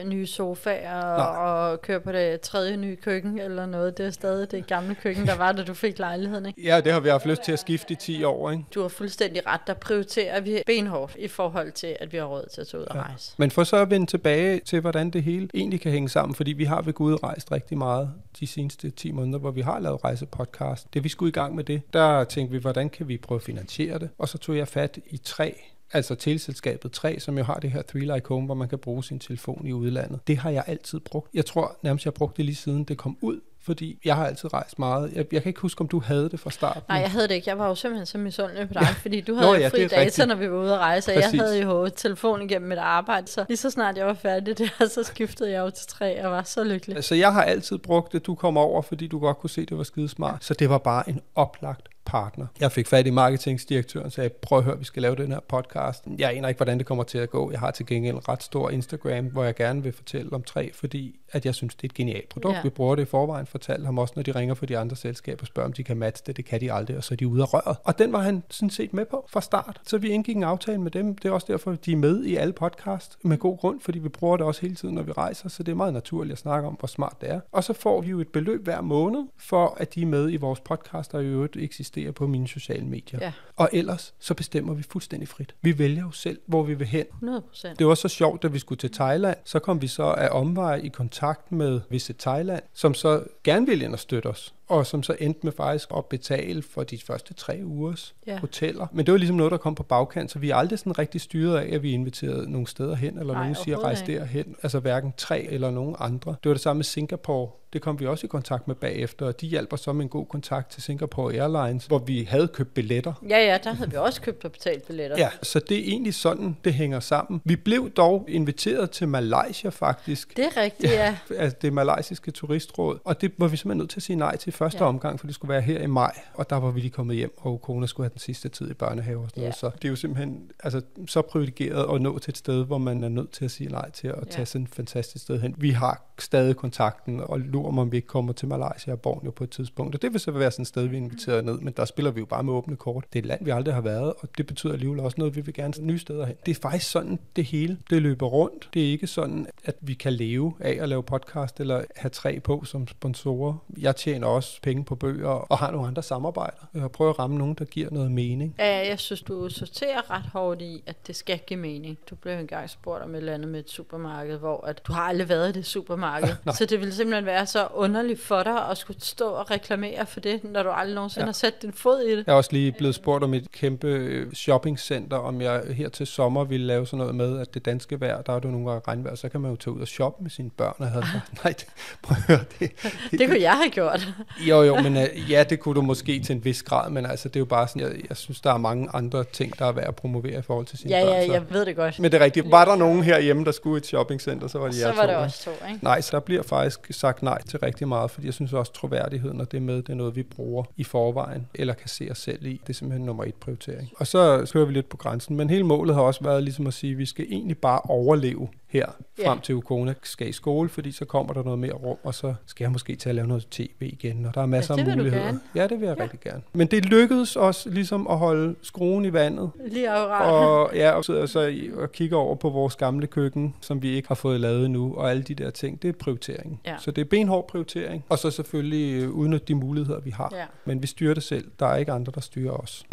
øh, 0.00 0.08
nye 0.08 0.26
sofaer 0.26 1.02
og, 1.02 1.70
og 1.70 1.82
kører 1.82 1.98
på 1.98 2.12
det 2.12 2.40
tredje 2.40 2.76
nye 2.76 2.96
køkken 2.96 3.38
eller 3.38 3.66
noget. 3.66 3.98
Det 3.98 4.06
er 4.06 4.10
stadig 4.10 4.50
det 4.50 4.66
gamle 4.66 4.94
køkken, 4.94 5.26
der 5.26 5.36
var, 5.36 5.52
da 5.52 5.62
du 5.64 5.74
fik 5.74 5.98
lejligheden, 5.98 6.46
ikke? 6.46 6.62
Ja, 6.62 6.80
det 6.80 6.92
har 6.92 7.00
vi 7.00 7.08
haft 7.08 7.26
lyst 7.26 7.42
til 7.42 7.52
at 7.52 7.58
skifte 7.58 7.92
i 7.92 7.96
10 7.96 8.24
år, 8.24 8.50
ikke? 8.50 8.64
Du 8.74 8.80
har 8.82 8.88
fuldstændig 8.88 9.46
ret. 9.46 9.60
Der 9.66 9.74
prioriterer 9.74 10.40
vi 10.40 10.62
benhårdt 10.66 11.16
i 11.18 11.28
forhold 11.28 11.72
til, 11.72 11.96
at 12.00 12.12
vi 12.12 12.16
har 12.18 12.24
råd 12.24 12.44
til 12.54 12.60
at 12.60 12.66
tage 12.66 12.80
ud 12.80 12.86
og 12.86 12.96
Ja. 12.96 13.02
rejse. 13.02 13.34
Men 13.36 13.50
for 13.50 13.59
så 13.64 13.76
at 13.76 13.90
vende 13.90 14.06
tilbage 14.06 14.60
til, 14.60 14.80
hvordan 14.80 15.10
det 15.10 15.22
hele 15.22 15.48
egentlig 15.54 15.80
kan 15.80 15.92
hænge 15.92 16.08
sammen, 16.08 16.34
fordi 16.34 16.52
vi 16.52 16.64
har 16.64 16.82
ved 16.82 16.92
Gud 16.92 17.22
rejst 17.22 17.52
rigtig 17.52 17.78
meget 17.78 18.10
de 18.40 18.46
seneste 18.46 18.90
10 18.90 19.12
måneder, 19.12 19.38
hvor 19.38 19.50
vi 19.50 19.60
har 19.60 19.78
lavet 19.78 20.04
rejsepodcast. 20.04 20.94
Det 20.94 21.04
vi 21.04 21.08
skulle 21.08 21.28
i 21.28 21.32
gang 21.32 21.54
med 21.54 21.64
det, 21.64 21.82
der 21.92 22.24
tænkte 22.24 22.52
vi, 22.52 22.58
hvordan 22.58 22.90
kan 22.90 23.08
vi 23.08 23.16
prøve 23.16 23.36
at 23.36 23.42
finansiere 23.42 23.98
det? 23.98 24.08
Og 24.18 24.28
så 24.28 24.38
tog 24.38 24.56
jeg 24.56 24.68
fat 24.68 24.98
i 25.06 25.16
tre 25.16 25.54
altså 25.92 26.14
teleselskabet 26.14 26.92
3, 26.92 27.20
som 27.20 27.38
jo 27.38 27.44
har 27.44 27.54
det 27.54 27.70
her 27.70 27.82
Three 27.82 28.14
Like 28.14 28.28
Home, 28.28 28.46
hvor 28.46 28.54
man 28.54 28.68
kan 28.68 28.78
bruge 28.78 29.04
sin 29.04 29.18
telefon 29.18 29.66
i 29.66 29.72
udlandet. 29.72 30.20
Det 30.26 30.36
har 30.36 30.50
jeg 30.50 30.64
altid 30.66 31.00
brugt. 31.00 31.34
Jeg 31.34 31.46
tror 31.46 31.76
nærmest, 31.82 32.04
jeg 32.04 32.10
har 32.10 32.18
brugt 32.18 32.36
det 32.36 32.44
lige 32.44 32.56
siden 32.56 32.84
det 32.84 32.96
kom 32.96 33.18
ud, 33.20 33.40
fordi 33.62 33.98
jeg 34.04 34.16
har 34.16 34.26
altid 34.26 34.54
rejst 34.54 34.78
meget. 34.78 35.12
Jeg, 35.14 35.26
jeg 35.32 35.42
kan 35.42 35.50
ikke 35.50 35.60
huske, 35.60 35.80
om 35.80 35.88
du 35.88 36.00
havde 36.00 36.30
det 36.30 36.40
fra 36.40 36.50
starten. 36.50 36.82
Nej, 36.88 36.98
jeg 36.98 37.10
havde 37.10 37.28
det 37.28 37.34
ikke. 37.34 37.48
Jeg 37.48 37.58
var 37.58 37.68
jo 37.68 37.74
simpelthen 37.74 38.06
så 38.06 38.18
misundelig 38.18 38.68
på 38.68 38.74
dig, 38.74 38.82
ja. 38.82 38.88
fordi 39.02 39.20
du 39.20 39.32
Nå 39.32 39.40
havde 39.40 39.52
ja, 39.52 39.64
jo 39.64 39.70
fri 39.70 39.82
data, 39.82 40.00
rigtigt. 40.00 40.28
når 40.28 40.34
vi 40.34 40.50
var 40.50 40.56
ude 40.56 40.74
at 40.74 40.78
rejse, 40.78 41.10
og 41.10 41.14
jeg 41.14 41.22
Præcis. 41.24 41.40
havde 41.40 41.62
jo 41.62 41.88
telefon 41.88 42.42
igennem 42.42 42.68
mit 42.68 42.78
arbejde, 42.78 43.28
så 43.28 43.44
lige 43.48 43.56
så 43.56 43.70
snart 43.70 43.96
jeg 43.96 44.06
var 44.06 44.14
færdig 44.14 44.58
der, 44.58 44.88
så 44.94 45.02
skiftede 45.02 45.50
jeg 45.50 45.60
jo 45.60 45.70
til 45.70 45.86
tre, 45.88 46.24
og 46.24 46.30
var 46.30 46.42
så 46.42 46.64
lykkelig. 46.64 46.96
Altså, 46.96 47.14
jeg 47.14 47.32
har 47.32 47.42
altid 47.42 47.78
brugt 47.78 48.12
det, 48.12 48.26
du 48.26 48.34
kom 48.34 48.56
over, 48.56 48.82
fordi 48.82 49.06
du 49.06 49.18
godt 49.18 49.38
kunne 49.38 49.50
se, 49.50 49.66
det 49.66 49.78
var 49.78 49.84
skidesmart. 49.84 50.44
Så 50.44 50.54
det 50.54 50.70
var 50.70 50.78
bare 50.78 51.08
en 51.08 51.20
oplagt 51.34 51.88
partner. 52.10 52.46
Jeg 52.60 52.72
fik 52.72 52.86
fat 52.86 53.06
i 53.06 53.10
marketingdirektøren 53.10 54.06
og 54.06 54.12
sagde, 54.12 54.30
prøv 54.30 54.58
at 54.58 54.64
høre, 54.64 54.78
vi 54.78 54.84
skal 54.84 55.02
lave 55.02 55.16
den 55.16 55.32
her 55.32 55.40
podcast. 55.48 56.04
Jeg 56.18 56.36
aner 56.36 56.48
ikke, 56.48 56.58
hvordan 56.58 56.78
det 56.78 56.86
kommer 56.86 57.04
til 57.04 57.18
at 57.18 57.30
gå. 57.30 57.50
Jeg 57.50 57.60
har 57.60 57.70
til 57.70 57.86
gengæld 57.86 58.16
en 58.16 58.28
ret 58.28 58.42
stor 58.42 58.70
Instagram, 58.70 59.24
hvor 59.24 59.44
jeg 59.44 59.54
gerne 59.54 59.82
vil 59.82 59.92
fortælle 59.92 60.32
om 60.32 60.42
træ, 60.42 60.68
fordi 60.74 61.20
at 61.32 61.46
jeg 61.46 61.54
synes, 61.54 61.74
det 61.74 61.82
er 61.82 61.88
et 61.88 61.94
genialt 61.94 62.28
produkt. 62.28 62.56
Ja. 62.56 62.62
Vi 62.62 62.68
bruger 62.68 62.94
det 62.94 63.02
i 63.02 63.06
forvejen, 63.06 63.46
fortalte 63.46 63.84
ham 63.84 63.98
også, 63.98 64.12
når 64.16 64.22
de 64.22 64.32
ringer 64.32 64.54
fra 64.54 64.66
de 64.66 64.78
andre 64.78 64.96
selskaber 64.96 65.40
og 65.40 65.46
spørger, 65.46 65.68
om 65.68 65.72
de 65.72 65.84
kan 65.84 65.96
matche 65.96 66.24
det. 66.26 66.36
Det 66.36 66.44
kan 66.44 66.60
de 66.60 66.72
aldrig, 66.72 66.96
og 66.96 67.04
så 67.04 67.14
er 67.14 67.16
de 67.16 67.28
ude 67.28 67.42
af 67.42 67.54
røret. 67.54 67.76
Og 67.84 67.98
den 67.98 68.12
var 68.12 68.20
han 68.20 68.42
sådan 68.50 68.70
set 68.70 68.94
med 68.94 69.04
på 69.06 69.26
fra 69.28 69.40
start. 69.40 69.80
Så 69.86 69.98
vi 69.98 70.08
indgik 70.08 70.36
en 70.36 70.44
aftale 70.44 70.78
med 70.78 70.90
dem. 70.90 71.16
Det 71.16 71.28
er 71.28 71.32
også 71.32 71.46
derfor, 71.50 71.72
de 71.72 71.92
er 71.92 71.96
med 71.96 72.24
i 72.24 72.36
alle 72.36 72.52
podcast 72.52 73.18
med 73.22 73.38
god 73.38 73.58
grund, 73.58 73.80
fordi 73.80 73.98
vi 73.98 74.08
bruger 74.08 74.36
det 74.36 74.46
også 74.46 74.60
hele 74.60 74.74
tiden, 74.74 74.94
når 74.94 75.02
vi 75.02 75.12
rejser, 75.12 75.48
så 75.48 75.62
det 75.62 75.72
er 75.72 75.76
meget 75.76 75.92
naturligt 75.92 76.32
at 76.32 76.38
snakke 76.38 76.68
om, 76.68 76.74
hvor 76.74 76.88
smart 76.88 77.16
det 77.20 77.30
er. 77.30 77.40
Og 77.52 77.64
så 77.64 77.72
får 77.72 78.00
vi 78.00 78.10
jo 78.10 78.20
et 78.20 78.28
beløb 78.28 78.64
hver 78.64 78.80
måned, 78.80 79.20
for 79.38 79.76
at 79.80 79.94
de 79.94 80.02
er 80.02 80.06
med 80.06 80.32
i 80.32 80.36
vores 80.36 80.60
podcast, 80.60 81.14
og 81.14 81.22
i 81.22 81.26
øvrigt 81.26 81.56
eksisterer 81.56 81.99
på 82.14 82.26
mine 82.26 82.48
sociale 82.48 82.84
medier. 82.84 83.18
Ja. 83.20 83.32
Og 83.56 83.68
ellers, 83.72 84.14
så 84.18 84.34
bestemmer 84.34 84.74
vi 84.74 84.82
fuldstændig 84.82 85.28
frit. 85.28 85.54
Vi 85.62 85.78
vælger 85.78 86.02
jo 86.02 86.10
selv, 86.10 86.40
hvor 86.46 86.62
vi 86.62 86.74
vil 86.74 86.86
hen. 86.86 87.06
100 87.12 87.40
procent. 87.40 87.78
Det 87.78 87.86
var 87.86 87.94
så 87.94 88.08
sjovt, 88.08 88.42
da 88.42 88.48
vi 88.48 88.58
skulle 88.58 88.78
til 88.78 88.92
Thailand. 88.92 89.36
Så 89.44 89.58
kom 89.58 89.82
vi 89.82 89.86
så 89.86 90.02
af 90.02 90.28
omvej 90.32 90.76
i 90.76 90.88
kontakt 90.88 91.52
med 91.52 91.80
Visit 91.90 92.16
Thailand, 92.16 92.62
som 92.74 92.94
så 92.94 93.24
gerne 93.44 93.66
ville 93.66 93.84
ind 93.84 93.92
og 93.92 93.98
støtte 93.98 94.26
os. 94.26 94.54
Og 94.70 94.86
som 94.86 95.02
så 95.02 95.16
endte 95.20 95.40
med 95.42 95.52
faktisk 95.52 95.88
at 95.96 96.04
betale 96.06 96.62
for 96.62 96.82
de 96.82 96.98
første 97.06 97.34
tre 97.34 97.60
ugers 97.64 98.14
Ja. 98.26 98.38
hoteller. 98.38 98.86
Men 98.92 99.06
det 99.06 99.12
var 99.12 99.18
ligesom 99.18 99.36
noget, 99.36 99.50
der 99.52 99.58
kom 99.58 99.74
på 99.74 99.82
bagkant, 99.82 100.30
så 100.30 100.38
vi 100.38 100.50
er 100.50 100.56
aldrig 100.56 100.78
sådan 100.78 100.98
rigtig 100.98 101.20
styret 101.20 101.58
af, 101.58 101.74
at 101.74 101.82
vi 101.82 101.92
inviterede 101.92 102.52
nogle 102.52 102.66
steder 102.66 102.94
hen, 102.94 103.18
eller 103.18 103.32
Nej, 103.34 103.42
nogen 103.42 103.54
siger, 103.64 103.84
rejs 103.84 104.02
derhen. 104.02 104.56
Altså 104.62 104.80
hverken 104.80 105.14
tre 105.16 105.42
eller 105.42 105.70
nogen 105.70 105.96
andre. 105.98 106.30
Det 106.42 106.48
var 106.48 106.54
det 106.54 106.62
samme 106.62 106.78
med 106.78 106.84
Singapore. 106.84 107.48
Det 107.72 107.82
kom 107.82 108.00
vi 108.00 108.06
også 108.06 108.26
i 108.26 108.28
kontakt 108.28 108.68
med 108.68 108.74
bagefter, 108.74 109.26
og 109.26 109.40
de 109.40 109.46
hjælper 109.46 109.76
så 109.76 109.92
med 109.92 110.02
en 110.02 110.08
god 110.08 110.26
kontakt 110.26 110.70
til 110.70 110.82
Singapore 110.82 111.34
Airlines, 111.34 111.86
hvor 111.86 111.98
vi 111.98 112.24
havde 112.30 112.48
købt 112.48 112.74
billetter. 112.74 113.12
Ja, 113.28 113.38
ja, 113.38 113.58
der 113.64 113.72
havde 113.72 113.90
vi 113.90 113.96
også 113.96 114.20
købt 114.20 114.44
og 114.44 114.52
betalt 114.52 114.86
billetter. 114.86 115.16
Ja, 115.18 115.28
så 115.42 115.58
det 115.68 115.78
er 115.78 115.82
egentlig 115.84 116.14
sådan, 116.14 116.56
det 116.64 116.74
hænger 116.74 117.00
sammen. 117.00 117.40
Vi 117.44 117.56
blev 117.56 117.90
dog 117.90 118.24
inviteret 118.28 118.90
til 118.90 119.08
Malaysia 119.08 119.70
faktisk. 119.70 120.36
Det 120.36 120.44
er 120.44 120.62
rigtigt, 120.62 120.92
ja. 120.92 121.16
Altså 121.36 121.56
det 121.62 121.72
malaysiske 121.72 122.30
turistråd, 122.30 122.98
og 123.04 123.20
det 123.20 123.32
var 123.38 123.48
vi 123.48 123.56
simpelthen 123.56 123.78
nødt 123.78 123.90
til 123.90 123.98
at 123.98 124.02
sige 124.02 124.16
nej 124.16 124.36
til 124.36 124.52
første 124.60 124.78
Ja. 124.78 124.88
omgang, 124.88 125.20
for 125.20 125.26
det 125.26 125.34
skulle 125.34 125.48
være 125.52 125.60
her 125.60 125.80
i 125.82 125.86
maj, 125.86 126.20
og 126.34 126.50
der 126.50 126.56
var 126.56 126.70
vi 126.70 126.80
lige 126.80 126.90
kommet 126.90 127.16
hjem, 127.16 127.34
og 127.38 127.60
kone 127.62 127.88
skulle 127.88 128.04
have 128.04 128.10
den 128.12 128.18
sidste 128.18 128.48
tid 128.48 128.70
i 128.70 128.74
børnehave 128.74 129.20
og 129.22 129.30
sådan 129.30 129.40
Ja. 129.40 129.46
noget. 129.46 129.54
Så 129.56 129.70
det 129.74 129.84
er 129.84 129.88
jo 129.88 129.96
simpelthen 129.96 130.50
altså, 130.64 130.82
så 131.06 131.22
privilegeret 131.22 131.94
at 131.94 132.02
nå 132.02 132.18
til 132.18 132.30
et 132.30 132.36
sted, 132.38 132.64
hvor 132.64 132.78
man 132.78 133.04
er 133.04 133.08
nødt 133.08 133.30
til 133.30 133.44
at 133.44 133.50
sige 133.50 133.70
nej 133.70 133.90
til 133.90 134.08
at 134.08 134.14
Ja. 134.18 134.24
tage 134.30 134.46
sådan 134.46 134.62
et 134.64 134.68
fantastisk 134.70 135.24
sted 135.24 135.40
hen. 135.40 135.54
Vi 135.58 135.70
har 135.70 136.04
stadig 136.18 136.56
kontakten, 136.56 137.20
og 137.20 137.40
lurer 137.40 137.70
mig, 137.70 137.82
om 137.82 137.92
vi 137.92 137.96
ikke 137.96 138.08
kommer 138.08 138.32
til 138.32 138.48
Malaysia 138.48 138.92
og 138.92 139.00
Borneo 139.00 139.30
på 139.30 139.44
et 139.44 139.50
tidspunkt. 139.50 139.94
Og 139.94 140.02
det 140.02 140.12
vil 140.12 140.20
så 140.20 140.30
være 140.30 140.50
sådan 140.50 140.62
et 140.62 140.66
sted, 140.68 140.86
vi 140.86 140.96
er 140.96 141.00
inviteret 141.00 141.44
ned, 141.44 141.58
men 141.60 141.72
der 141.76 141.84
spiller 141.84 142.10
vi 142.10 142.20
jo 142.20 142.26
bare 142.26 142.42
med 142.42 142.52
åbne 142.52 142.76
kort. 142.76 143.04
Det 143.12 143.18
er 143.18 143.22
et 143.22 143.26
land, 143.26 143.44
vi 143.44 143.50
aldrig 143.50 143.74
har 143.74 143.80
været, 143.80 144.12
og 144.18 144.28
det 144.38 144.46
betyder 144.46 144.72
alligevel 144.72 145.00
også 145.00 145.14
noget, 145.18 145.36
vi 145.36 145.40
vil 145.40 145.54
gerne 145.54 145.72
nye 145.80 145.98
steder 145.98 146.26
hen. 146.26 146.36
Det 146.46 146.56
er 146.56 146.60
faktisk 146.62 146.90
sådan, 146.90 147.18
det 147.36 147.44
hele 147.44 147.78
det 147.90 148.02
løber 148.02 148.26
rundt. 148.26 148.68
Det 148.74 148.86
er 148.86 148.90
ikke 148.90 149.06
sådan, 149.06 149.46
at 149.64 149.76
vi 149.80 149.94
kan 149.94 150.12
leve 150.12 150.52
af 150.60 150.78
at 150.82 150.88
lave 150.88 151.02
podcast 151.02 151.60
eller 151.60 151.82
have 151.96 152.10
tre 152.10 152.40
på 152.40 152.64
som 152.64 152.88
sponsorer. 152.88 153.54
Jeg 153.78 153.96
tjener 153.96 154.26
også 154.26 154.49
penge 154.62 154.84
på 154.84 154.94
bøger 154.94 155.28
og 155.28 155.58
har 155.58 155.70
nogle 155.70 155.86
andre 155.86 156.02
samarbejder. 156.02 156.68
Jeg 156.74 156.90
prøver 156.90 157.10
at 157.10 157.18
ramme 157.18 157.38
nogen, 157.38 157.54
der 157.54 157.64
giver 157.64 157.88
noget 157.90 158.12
mening. 158.12 158.54
Ja, 158.58 158.88
jeg 158.88 158.98
synes, 158.98 159.22
du 159.22 159.48
sorterer 159.48 160.10
ret 160.10 160.26
hårdt 160.32 160.62
i, 160.62 160.82
at 160.86 161.06
det 161.06 161.16
skal 161.16 161.38
give 161.46 161.60
mening. 161.60 161.98
Du 162.10 162.14
blev 162.14 162.38
engang 162.38 162.70
spurgt 162.70 163.02
om 163.02 163.14
et 163.14 163.18
eller 163.18 163.34
andet 163.34 163.48
med 163.48 163.60
et 163.60 163.70
supermarked, 163.70 164.38
hvor 164.38 164.66
at 164.66 164.86
du 164.86 164.92
har 164.92 165.02
aldrig 165.02 165.28
været 165.28 165.48
i 165.48 165.52
det 165.52 165.66
supermarked. 165.66 166.34
så 166.58 166.66
det 166.66 166.80
ville 166.80 166.94
simpelthen 166.94 167.26
være 167.26 167.46
så 167.46 167.68
underligt 167.74 168.20
for 168.20 168.42
dig 168.42 168.68
at 168.68 168.78
skulle 168.78 169.00
stå 169.00 169.28
og 169.28 169.50
reklamere 169.50 170.06
for 170.06 170.20
det, 170.20 170.44
når 170.44 170.62
du 170.62 170.70
aldrig 170.70 170.94
nogensinde 170.94 171.24
ja. 171.24 171.26
Har 171.26 171.32
sat 171.32 171.62
din 171.62 171.72
fod 171.72 172.00
i 172.00 172.16
det. 172.16 172.24
Jeg 172.26 172.32
er 172.32 172.36
også 172.36 172.52
lige 172.52 172.72
blevet 172.72 172.94
spurgt 172.94 173.24
om 173.24 173.34
et 173.34 173.52
kæmpe 173.52 173.86
øh, 173.88 174.32
shoppingcenter, 174.32 175.16
om 175.16 175.40
jeg 175.40 175.62
her 175.70 175.88
til 175.88 176.06
sommer 176.06 176.44
ville 176.44 176.66
lave 176.66 176.86
sådan 176.86 176.98
noget 176.98 177.14
med, 177.14 177.40
at 177.40 177.54
det 177.54 177.64
danske 177.64 178.00
vejr, 178.00 178.22
der 178.22 178.32
er 178.32 178.38
det 178.38 178.44
jo 178.44 178.50
nogle 178.50 178.70
gange 178.70 178.82
regnvejr, 178.88 179.14
så 179.14 179.28
kan 179.28 179.40
man 179.40 179.50
jo 179.50 179.56
tage 179.56 179.74
ud 179.74 179.80
og 179.80 179.88
shoppe 179.88 180.22
med 180.22 180.30
sine 180.30 180.50
børn. 180.50 180.74
Og 180.78 180.86
havde 180.86 181.06
sagt, 181.12 181.34
nej, 181.44 181.52
det, 181.52 181.66
prøv 182.02 182.16
at 182.18 182.22
høre, 182.22 182.44
det, 182.58 182.70
Det 183.10 183.28
kunne 183.28 183.40
jeg 183.40 183.56
have 183.56 183.70
gjort. 183.70 184.08
Jo, 184.48 184.62
jo, 184.62 184.80
men 184.80 184.96
uh, 184.96 185.30
ja, 185.30 185.44
det 185.44 185.60
kunne 185.60 185.74
du 185.74 185.82
måske 185.82 186.20
til 186.20 186.36
en 186.36 186.44
vis 186.44 186.62
grad, 186.62 186.90
men 186.90 187.06
altså, 187.06 187.28
det 187.28 187.36
er 187.36 187.40
jo 187.40 187.44
bare 187.44 187.68
sådan, 187.68 187.82
jeg, 187.82 187.92
jeg 188.08 188.16
synes, 188.16 188.40
der 188.40 188.52
er 188.52 188.58
mange 188.58 188.88
andre 188.92 189.24
ting, 189.24 189.58
der 189.58 189.64
er 189.64 189.72
værd 189.72 189.88
at 189.88 189.96
promovere 189.96 190.38
i 190.38 190.42
forhold 190.42 190.66
til 190.66 190.78
sine 190.78 190.96
ja, 190.96 191.04
børn. 191.04 191.14
ja, 191.14 191.26
så. 191.26 191.32
jeg 191.32 191.42
ved 191.50 191.66
det 191.66 191.76
godt. 191.76 191.98
Men 191.98 192.12
det 192.12 192.20
er 192.20 192.24
rigtigt. 192.24 192.50
Var 192.50 192.64
der 192.64 192.76
nogen 192.76 193.02
herhjemme, 193.02 193.44
der 193.44 193.52
skulle 193.52 193.76
i 193.76 193.78
et 193.78 193.86
shoppingcenter, 193.86 194.48
så 194.48 194.58
var 194.58 194.66
det 194.66 194.74
så 194.74 194.88
jer 194.88 194.94
var 194.94 195.02
to, 195.02 195.08
det 195.08 195.16
også 195.16 195.44
to, 195.44 195.50
ikke? 195.50 195.84
Nej, 195.84 196.00
så 196.00 196.16
der 196.16 196.20
bliver 196.20 196.42
faktisk 196.42 196.80
sagt 196.90 197.22
nej 197.22 197.42
til 197.42 197.58
rigtig 197.58 197.88
meget, 197.88 198.10
fordi 198.10 198.26
jeg 198.26 198.34
synes 198.34 198.52
også, 198.52 198.72
troværdigheden 198.72 199.40
og 199.40 199.52
det 199.52 199.62
med, 199.62 199.76
det 199.76 199.88
er 199.88 199.94
noget, 199.94 200.16
vi 200.16 200.22
bruger 200.22 200.64
i 200.76 200.84
forvejen, 200.84 201.46
eller 201.54 201.74
kan 201.74 201.88
se 201.88 202.08
os 202.10 202.18
selv 202.18 202.46
i. 202.46 202.60
Det 202.66 202.68
er 202.68 202.74
simpelthen 202.74 203.06
nummer 203.06 203.24
et 203.24 203.34
prioritering. 203.34 203.90
Og 203.96 204.06
så 204.06 204.50
kører 204.52 204.64
vi 204.64 204.72
lidt 204.72 204.88
på 204.88 204.96
grænsen, 204.96 205.36
men 205.36 205.50
hele 205.50 205.64
målet 205.64 205.94
har 205.94 206.02
også 206.02 206.24
været 206.24 206.42
ligesom 206.42 206.66
at 206.66 206.74
sige, 206.74 206.92
at 206.92 206.98
vi 206.98 207.06
skal 207.06 207.26
egentlig 207.30 207.58
bare 207.58 207.80
overleve 207.84 208.48
her, 208.70 208.86
Ja. 209.18 209.28
frem 209.28 209.40
til 209.40 209.54
Ukona 209.54 209.94
skal 210.02 210.28
i 210.28 210.32
skole, 210.32 210.68
fordi 210.68 210.92
så 210.92 211.04
kommer 211.04 211.32
der 211.34 211.42
noget 211.42 211.58
mere 211.58 211.72
rum, 211.72 211.96
og 212.04 212.14
så 212.14 212.34
skal 212.46 212.64
jeg 212.64 212.72
måske 212.72 212.96
til 212.96 213.08
at 213.08 213.14
lave 213.14 213.28
noget 213.28 213.46
tv 213.50 213.70
igen, 213.80 214.26
og 214.26 214.34
der 214.34 214.40
er 214.42 214.46
masser 214.46 214.76
det 214.76 214.88
af 214.88 214.96
muligheder. 214.96 215.24
gerne. 215.24 215.40
Ja, 215.54 215.66
det 215.66 215.80
vil 215.80 215.86
jeg 215.88 215.96
ja. 215.98 216.02
rigtig 216.02 216.20
gerne. 216.20 216.42
Men 216.52 216.66
det 216.66 216.84
lykkedes 216.84 217.36
os 217.36 217.66
ligesom 217.70 218.06
at 218.10 218.18
holde 218.18 218.54
skruen 218.62 219.04
i 219.04 219.12
vandet, 219.12 219.50
Lige 219.66 219.90
akkurat. 219.90 220.34
og, 220.34 220.70
ja, 220.76 220.90
og 220.90 221.04
sidder 221.04 221.26
så 221.26 221.54
og 221.76 221.92
kigger 221.92 222.16
over 222.16 222.34
på 222.34 222.50
vores 222.50 222.76
gamle 222.76 223.06
køkken, 223.06 223.54
som 223.60 223.82
vi 223.82 223.88
ikke 223.90 224.08
har 224.08 224.14
fået 224.14 224.40
lavet 224.40 224.70
nu, 224.70 224.94
og 224.94 225.10
alle 225.10 225.22
de 225.22 225.34
der 225.34 225.50
ting, 225.50 225.82
det 225.82 225.88
er 225.88 225.92
prioritering. 225.92 226.60
Ja. 226.66 226.74
Så 226.78 226.90
det 226.90 227.00
er 227.02 227.06
benhård 227.10 227.48
prioritering, 227.48 228.04
og 228.08 228.18
så 228.18 228.30
selvfølgelig 228.30 229.02
øh, 229.02 229.10
udnytte 229.10 229.46
de 229.46 229.54
muligheder, 229.54 230.00
vi 230.00 230.10
har. 230.10 230.32
Ja. 230.36 230.44
Men 230.64 230.82
vi 230.82 230.86
styrer 230.86 231.14
det 231.14 231.22
selv. 231.22 231.44
Der 231.60 231.66
er 231.66 231.76
ikke 231.76 231.92
andre, 231.92 232.12
der 232.14 232.20
styrer 232.20 232.52
os. 232.52 232.84